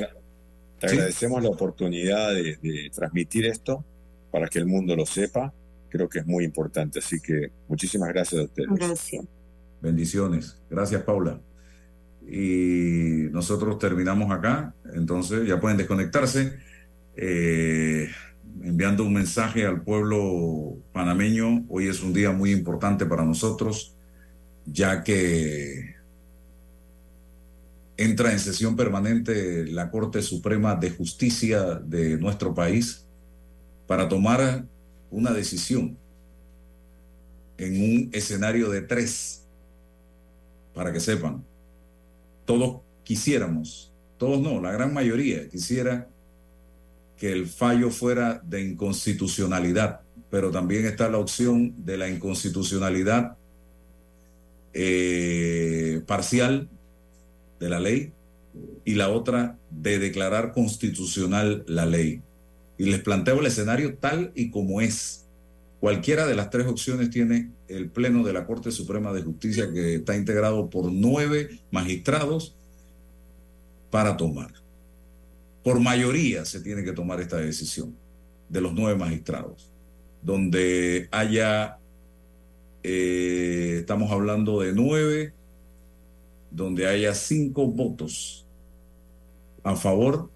Te 0.79 0.87
agradecemos 0.87 1.41
la 1.41 1.49
oportunidad 1.49 2.33
de, 2.33 2.91
transmitir 2.93 3.45
esto 3.45 3.83
para 4.31 4.47
que 4.47 4.59
el 4.59 4.65
mundo 4.65 4.95
lo 4.95 5.05
sepa. 5.05 5.53
Creo 5.95 6.09
que 6.09 6.19
es 6.19 6.27
muy 6.27 6.43
importante. 6.43 6.99
Así 6.99 7.21
que 7.21 7.51
muchísimas 7.69 8.09
gracias 8.09 8.41
a 8.41 8.43
ustedes. 8.43 8.69
Gracias. 8.69 9.25
Bendiciones. 9.81 10.61
Gracias, 10.69 11.01
Paula. 11.03 11.39
Y 12.27 13.29
nosotros 13.31 13.79
terminamos 13.79 14.29
acá. 14.29 14.75
Entonces 14.93 15.47
ya 15.47 15.61
pueden 15.61 15.77
desconectarse. 15.77 16.59
Eh, 17.15 18.09
enviando 18.61 19.05
un 19.05 19.13
mensaje 19.13 19.65
al 19.65 19.83
pueblo 19.83 20.75
panameño. 20.91 21.63
Hoy 21.69 21.87
es 21.87 22.03
un 22.03 22.11
día 22.11 22.31
muy 22.31 22.51
importante 22.51 23.05
para 23.05 23.23
nosotros, 23.23 23.95
ya 24.65 25.01
que 25.01 25.95
entra 27.95 28.33
en 28.33 28.39
sesión 28.39 28.75
permanente 28.75 29.65
la 29.67 29.89
Corte 29.91 30.21
Suprema 30.21 30.75
de 30.75 30.89
Justicia 30.89 31.75
de 31.75 32.17
nuestro 32.17 32.53
país 32.53 33.05
para 33.87 34.09
tomar 34.09 34.65
una 35.11 35.31
decisión 35.31 35.97
en 37.57 37.81
un 37.81 38.09
escenario 38.13 38.69
de 38.69 38.81
tres, 38.81 39.43
para 40.73 40.91
que 40.91 40.99
sepan, 40.99 41.43
todos 42.45 42.81
quisiéramos, 43.03 43.91
todos 44.17 44.41
no, 44.41 44.61
la 44.61 44.71
gran 44.71 44.93
mayoría 44.93 45.47
quisiera 45.49 46.07
que 47.17 47.31
el 47.31 47.47
fallo 47.47 47.89
fuera 47.91 48.41
de 48.43 48.61
inconstitucionalidad, 48.61 50.01
pero 50.29 50.51
también 50.51 50.85
está 50.85 51.09
la 51.09 51.17
opción 51.17 51.73
de 51.85 51.97
la 51.97 52.09
inconstitucionalidad 52.09 53.37
eh, 54.73 56.01
parcial 56.05 56.67
de 57.59 57.69
la 57.69 57.79
ley 57.79 58.11
y 58.83 58.95
la 58.95 59.09
otra 59.09 59.57
de 59.69 59.99
declarar 59.99 60.51
constitucional 60.51 61.63
la 61.67 61.85
ley. 61.85 62.21
Y 62.77 62.85
les 62.85 63.01
planteo 63.01 63.39
el 63.39 63.45
escenario 63.45 63.97
tal 63.97 64.31
y 64.35 64.49
como 64.49 64.81
es. 64.81 65.25
Cualquiera 65.79 66.25
de 66.25 66.35
las 66.35 66.49
tres 66.49 66.67
opciones 66.67 67.09
tiene 67.09 67.51
el 67.67 67.89
Pleno 67.89 68.23
de 68.23 68.33
la 68.33 68.45
Corte 68.45 68.71
Suprema 68.71 69.13
de 69.13 69.21
Justicia 69.21 69.71
que 69.71 69.95
está 69.95 70.15
integrado 70.15 70.69
por 70.69 70.91
nueve 70.91 71.59
magistrados 71.71 72.55
para 73.91 74.17
tomar. 74.17 74.51
Por 75.63 75.79
mayoría 75.79 76.45
se 76.45 76.61
tiene 76.61 76.83
que 76.83 76.91
tomar 76.91 77.19
esta 77.21 77.37
decisión 77.37 77.95
de 78.49 78.61
los 78.61 78.73
nueve 78.73 78.97
magistrados, 78.97 79.69
donde 80.21 81.07
haya, 81.11 81.77
eh, 82.83 83.77
estamos 83.79 84.11
hablando 84.11 84.61
de 84.61 84.73
nueve, 84.73 85.33
donde 86.51 86.87
haya 86.87 87.13
cinco 87.15 87.67
votos 87.67 88.45
a 89.63 89.75
favor, 89.75 90.29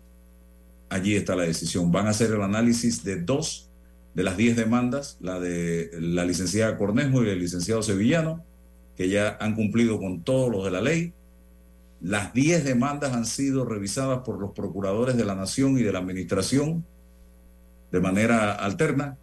allí 0.89 1.15
está 1.15 1.35
la 1.35 1.43
decisión. 1.43 1.91
Van 1.91 2.07
a 2.07 2.11
hacer 2.11 2.31
el 2.31 2.41
análisis 2.41 3.03
de 3.03 3.21
dos 3.21 3.69
de 4.13 4.23
las 4.23 4.37
diez 4.37 4.55
demandas, 4.55 5.17
la 5.21 5.39
de 5.39 5.91
la 5.99 6.25
licenciada 6.25 6.77
Cornejo 6.77 7.23
y 7.23 7.29
el 7.29 7.39
licenciado 7.39 7.81
Sevillano, 7.81 8.43
que 8.97 9.07
ya 9.07 9.37
han 9.39 9.55
cumplido 9.55 9.99
con 9.99 10.23
todos 10.23 10.51
los 10.51 10.65
de 10.65 10.71
la 10.71 10.81
ley. 10.81 11.13
Las 12.01 12.33
diez 12.33 12.63
demandas 12.63 13.13
han 13.13 13.25
sido 13.25 13.65
revisadas 13.65 14.19
por 14.19 14.39
los 14.39 14.51
procuradores 14.51 15.15
de 15.15 15.25
la 15.25 15.35
Nación 15.35 15.77
y 15.77 15.83
de 15.83 15.93
la 15.93 15.99
Administración 15.99 16.85
de 17.91 17.99
manera 17.99 18.53
alterna 18.53 19.17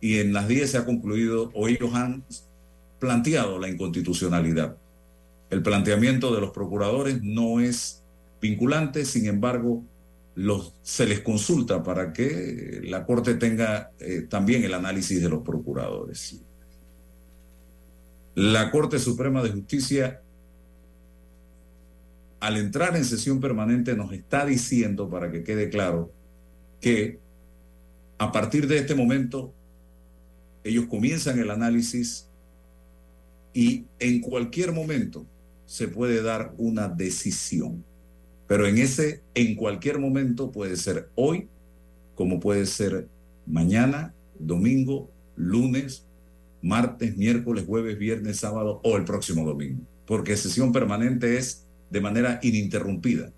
y 0.00 0.18
en 0.18 0.32
las 0.32 0.48
10 0.48 0.70
se 0.70 0.78
ha 0.78 0.84
concluido 0.84 1.50
o 1.54 1.68
ellos 1.68 1.94
han 1.94 2.24
planteado 2.98 3.58
la 3.58 3.68
inconstitucionalidad. 3.68 4.76
El 5.50 5.62
planteamiento 5.62 6.34
de 6.34 6.40
los 6.40 6.50
procuradores 6.50 7.22
no 7.22 7.60
es 7.60 8.02
vinculante, 8.40 9.04
sin 9.04 9.26
embargo, 9.26 9.82
los, 10.36 10.74
se 10.82 11.06
les 11.06 11.20
consulta 11.20 11.82
para 11.82 12.12
que 12.12 12.80
la 12.84 13.06
Corte 13.06 13.34
tenga 13.34 13.90
eh, 13.98 14.26
también 14.28 14.64
el 14.64 14.74
análisis 14.74 15.20
de 15.22 15.30
los 15.30 15.42
procuradores. 15.42 16.40
La 18.34 18.70
Corte 18.70 18.98
Suprema 18.98 19.42
de 19.42 19.50
Justicia, 19.50 20.20
al 22.38 22.58
entrar 22.58 22.94
en 22.96 23.06
sesión 23.06 23.40
permanente, 23.40 23.96
nos 23.96 24.12
está 24.12 24.44
diciendo, 24.44 25.08
para 25.08 25.32
que 25.32 25.42
quede 25.42 25.70
claro, 25.70 26.12
que 26.82 27.18
a 28.18 28.30
partir 28.30 28.66
de 28.66 28.76
este 28.76 28.94
momento, 28.94 29.54
ellos 30.64 30.84
comienzan 30.84 31.38
el 31.38 31.50
análisis 31.50 32.28
y 33.54 33.86
en 33.98 34.20
cualquier 34.20 34.72
momento 34.72 35.24
se 35.64 35.88
puede 35.88 36.20
dar 36.20 36.52
una 36.58 36.88
decisión. 36.88 37.82
Pero 38.46 38.66
en 38.66 38.78
ese, 38.78 39.22
en 39.34 39.56
cualquier 39.56 39.98
momento 39.98 40.52
puede 40.52 40.76
ser 40.76 41.10
hoy, 41.14 41.48
como 42.14 42.40
puede 42.40 42.66
ser 42.66 43.08
mañana, 43.46 44.14
domingo, 44.38 45.10
lunes, 45.36 46.04
martes, 46.62 47.16
miércoles, 47.16 47.64
jueves, 47.66 47.98
viernes, 47.98 48.38
sábado 48.38 48.80
o 48.84 48.96
el 48.96 49.04
próximo 49.04 49.44
domingo. 49.44 49.82
Porque 50.06 50.36
sesión 50.36 50.72
permanente 50.72 51.36
es 51.36 51.64
de 51.90 52.00
manera 52.00 52.38
ininterrumpida. 52.42 53.32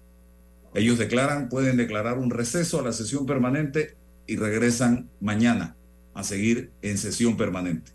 Ellos 0.75 0.99
declaran, 0.99 1.49
pueden 1.49 1.77
declarar 1.77 2.19
un 2.19 2.31
receso 2.31 2.81
a 2.81 2.83
la 2.83 2.93
sesión 2.93 3.27
permanente 3.27 3.97
y 4.27 4.37
regresan 4.37 5.09
mañana 5.21 5.77
a 6.15 6.23
seguir 6.23 6.71
en 6.83 6.99
sesión 6.99 7.37
permanente. 7.37 7.93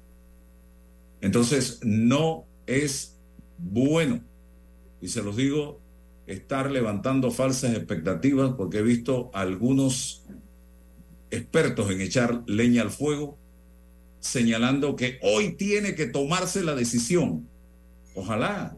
Entonces, 1.22 1.80
no 1.84 2.46
es 2.66 3.16
bueno, 3.58 4.22
y 5.02 5.08
se 5.08 5.22
los 5.22 5.38
digo, 5.38 5.80
estar 6.28 6.72
levantando 6.72 7.32
falsas 7.32 7.76
expectativas 7.76 8.54
porque 8.58 8.80
he 8.80 8.84
visto 8.84 9.30
algunos 9.34 10.24
expertos 11.32 11.90
en 11.92 12.02
echar 12.02 12.44
leña 12.48 12.82
al 12.82 12.92
fuego 12.92 13.38
señalando 14.24 14.96
que 14.96 15.20
hoy 15.22 15.56
tiene 15.56 15.96
que 15.96 16.06
tomarse 16.06 16.64
la 16.64 16.76
decisión. 16.76 17.48
Ojalá. 18.16 18.78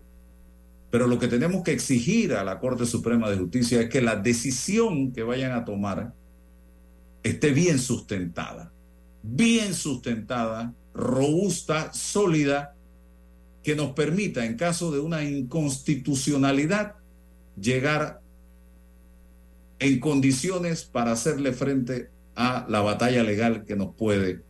Pero 0.89 1.07
lo 1.07 1.19
que 1.19 1.27
tenemos 1.27 1.63
que 1.63 1.71
exigir 1.71 2.33
a 2.33 2.43
la 2.43 2.59
Corte 2.59 2.85
Suprema 2.85 3.29
de 3.29 3.37
Justicia 3.37 3.81
es 3.81 3.89
que 3.89 4.01
la 4.01 4.15
decisión 4.15 5.11
que 5.11 5.23
vayan 5.23 5.51
a 5.51 5.65
tomar 5.65 6.13
esté 7.21 7.51
bien 7.51 7.79
sustentada, 7.79 8.71
bien 9.21 9.73
sustentada, 9.73 10.73
robusta, 10.93 11.93
sólida, 11.93 12.75
que 13.61 13.75
nos 13.75 13.91
permita, 13.91 14.45
en 14.45 14.57
caso 14.57 14.91
de 14.91 14.99
una 14.99 15.23
inconstitucionalidad, 15.23 16.95
llegar 17.59 18.21
en 19.79 19.99
condiciones 19.99 20.83
para 20.83 21.11
hacerle 21.11 21.53
frente 21.53 22.09
a 22.35 22.65
la 22.69 22.81
batalla 22.81 23.23
legal 23.23 23.65
que 23.65 23.75
nos 23.75 23.95
puede 23.95 24.41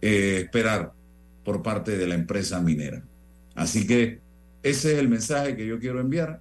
eh, 0.00 0.42
esperar 0.44 0.92
por 1.44 1.62
parte 1.62 1.96
de 1.96 2.06
la 2.06 2.14
empresa 2.14 2.60
minera. 2.60 3.02
Así 3.54 3.86
que 3.86 4.20
ese 4.62 4.92
es 4.92 4.98
el 4.98 5.08
mensaje 5.08 5.56
que 5.56 5.66
yo 5.66 5.78
quiero 5.78 6.00
enviar. 6.00 6.40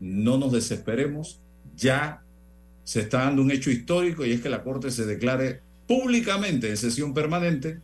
No 0.00 0.38
nos 0.38 0.52
desesperemos, 0.52 1.40
ya 1.76 2.22
se 2.84 3.00
está 3.00 3.24
dando 3.24 3.42
un 3.42 3.50
hecho 3.50 3.70
histórico 3.70 4.24
y 4.24 4.32
es 4.32 4.40
que 4.40 4.48
la 4.48 4.62
Corte 4.62 4.90
se 4.90 5.04
declare 5.04 5.60
públicamente 5.86 6.70
en 6.70 6.76
sesión 6.76 7.12
permanente 7.14 7.78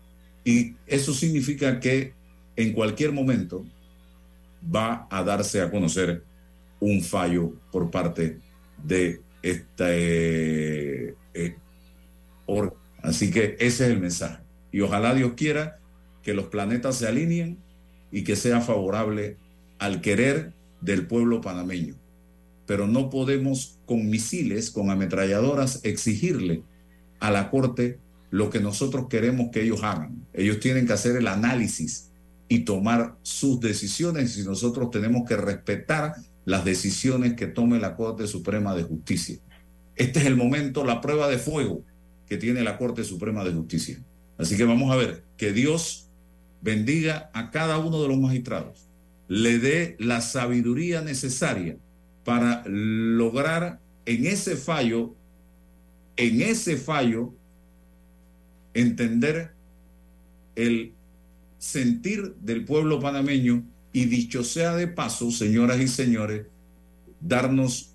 y 0.45 0.75
eso 0.87 1.13
significa 1.13 1.81
que 1.81 2.15
en 2.57 2.73
cualquier 2.73 3.13
momento 3.13 3.65
va 4.75 5.07
a 5.11 5.23
darse 5.23 5.61
a 5.61 5.71
conocer 5.71 6.23
un 6.81 7.03
fallo 7.03 7.53
por 7.71 7.91
parte 7.91 8.41
de 8.83 9.21
este 9.43 11.17
eh, 11.35 11.57
Así 13.03 13.31
que 13.31 13.57
ese 13.59 13.85
es 13.85 13.91
el 13.93 14.01
mensaje. 14.01 14.43
Y 14.73 14.81
ojalá 14.81 15.15
Dios 15.15 15.33
quiera 15.37 15.79
que 16.23 16.35
los 16.35 16.47
planetas 16.47 16.97
se 16.97 17.07
alineen 17.07 17.59
y 18.11 18.25
que 18.25 18.37
sea 18.37 18.61
favorable 18.61 19.37
al 19.79 20.01
querer 20.01 20.53
del 20.81 21.07
pueblo 21.07 21.41
panameño 21.41 21.97
pero 22.67 22.87
no 22.87 23.09
podemos 23.09 23.79
con 23.87 24.11
misiles, 24.11 24.71
con 24.71 24.91
ametralladoras, 24.91 25.81
exigirle 25.85 26.63
a 27.21 27.31
la 27.31 27.51
Corte 27.51 27.99
lo 28.31 28.51
que 28.51 28.61
nosotros 28.61 29.07
queremos 29.09 29.51
que 29.53 29.63
ellos 29.63 29.83
hagan. 29.85 30.27
Ellos 30.35 30.61
tienen 30.61 30.87
que 30.87 30.93
hacer 30.93 31.17
el 31.17 31.29
análisis 31.29 32.11
y 32.49 32.61
tomar 32.61 33.17
sus 33.23 33.61
decisiones 33.61 34.37
y 34.37 34.43
nosotros 34.43 34.91
tenemos 34.91 35.27
que 35.27 35.37
respetar 35.37 36.15
las 36.47 36.65
decisiones 36.65 37.35
que 37.35 37.49
tome 37.49 37.79
la 37.79 37.97
Corte 37.97 38.27
Suprema 38.27 38.75
de 38.75 38.85
Justicia. 38.85 39.37
Este 39.97 40.21
es 40.21 40.27
el 40.27 40.37
momento, 40.37 40.85
la 40.85 41.01
prueba 41.01 41.29
de 41.29 41.39
fuego 41.39 41.83
que 42.29 42.39
tiene 42.39 42.63
la 42.63 42.79
Corte 42.79 43.05
Suprema 43.05 43.45
de 43.45 43.53
Justicia. 43.53 43.99
Así 44.39 44.57
que 44.57 44.65
vamos 44.65 44.91
a 44.93 44.97
ver, 44.97 45.25
que 45.37 45.53
Dios 45.53 46.09
bendiga 46.63 47.31
a 47.35 47.51
cada 47.51 47.79
uno 47.79 48.01
de 48.01 48.09
los 48.09 48.19
magistrados, 48.19 48.87
le 49.29 49.59
dé 49.59 49.97
la 49.99 50.21
sabiduría 50.21 51.03
necesaria 51.03 51.77
para 52.25 52.63
lograr 52.67 53.81
en 54.05 54.27
ese 54.27 54.57
fallo, 54.57 55.15
en 56.17 56.43
ese 56.43 56.77
fallo, 56.77 57.35
entender 58.73 59.51
el 60.55 60.93
sentir 61.59 62.37
del 62.37 62.65
pueblo 62.65 63.01
panameño 63.01 63.65
y 63.97 64.05
dicho 64.05 64.45
sea 64.45 64.77
de 64.77 64.89
paso, 64.89 65.31
señoras 65.31 65.81
y 65.81 65.89
señores, 65.89 66.45
darnos 67.19 67.95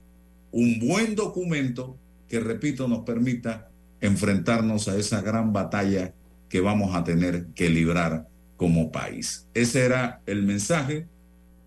un 0.49 0.79
buen 0.79 1.13
documento 1.13 1.95
que, 2.27 2.39
repito, 2.39 2.87
nos 2.87 3.01
permita 3.01 3.69
enfrentarnos 3.99 4.87
a 4.87 4.97
esa 4.97 5.21
gran 5.21 5.53
batalla 5.53 6.11
que 6.49 6.59
vamos 6.59 6.95
a 6.95 7.03
tener 7.03 7.45
que 7.53 7.69
librar 7.69 8.27
como 8.57 8.91
país. 8.91 9.45
Ese 9.53 9.85
era 9.85 10.21
el 10.25 10.41
mensaje 10.41 11.05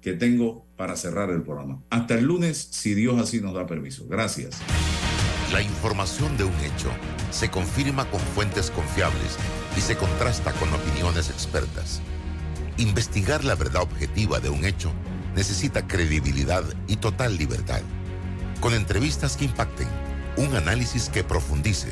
que 0.01 0.15
tengo 0.15 0.67
para 0.77 0.97
cerrar 0.97 1.31
el 1.31 1.43
programa. 1.43 1.81
Hasta 1.89 2.15
el 2.15 2.25
lunes, 2.25 2.59
si 2.73 2.95
Dios 2.95 3.21
así 3.21 3.41
nos 3.41 3.55
da 3.55 3.69
permiso. 3.69 4.05
Gracias. 4.09 4.59
La 5.53 5.63
información 5.63 6.37
de 6.37 6.43
un 6.43 6.55
hecho 6.55 6.91
se 7.31 7.53
confirma 7.53 8.11
con 8.11 8.19
fuentes 8.19 8.73
confiables 8.73 9.39
y 9.79 9.81
se 9.81 9.97
contrasta 9.97 10.53
con 10.55 10.71
opiniones 10.75 11.31
expertas. 11.31 12.03
Investigar 12.77 13.45
la 13.45 13.55
verdad 13.55 13.83
objetiva 13.83 14.41
de 14.41 14.51
un 14.51 14.65
hecho 14.65 14.93
necesita 15.37 15.87
credibilidad 15.87 16.65
y 16.89 16.97
total 16.97 17.37
libertad. 17.37 17.83
Con 18.61 18.75
entrevistas 18.75 19.37
que 19.37 19.45
impacten, 19.45 19.89
un 20.37 20.57
análisis 20.57 21.09
que 21.09 21.23
profundice 21.23 21.89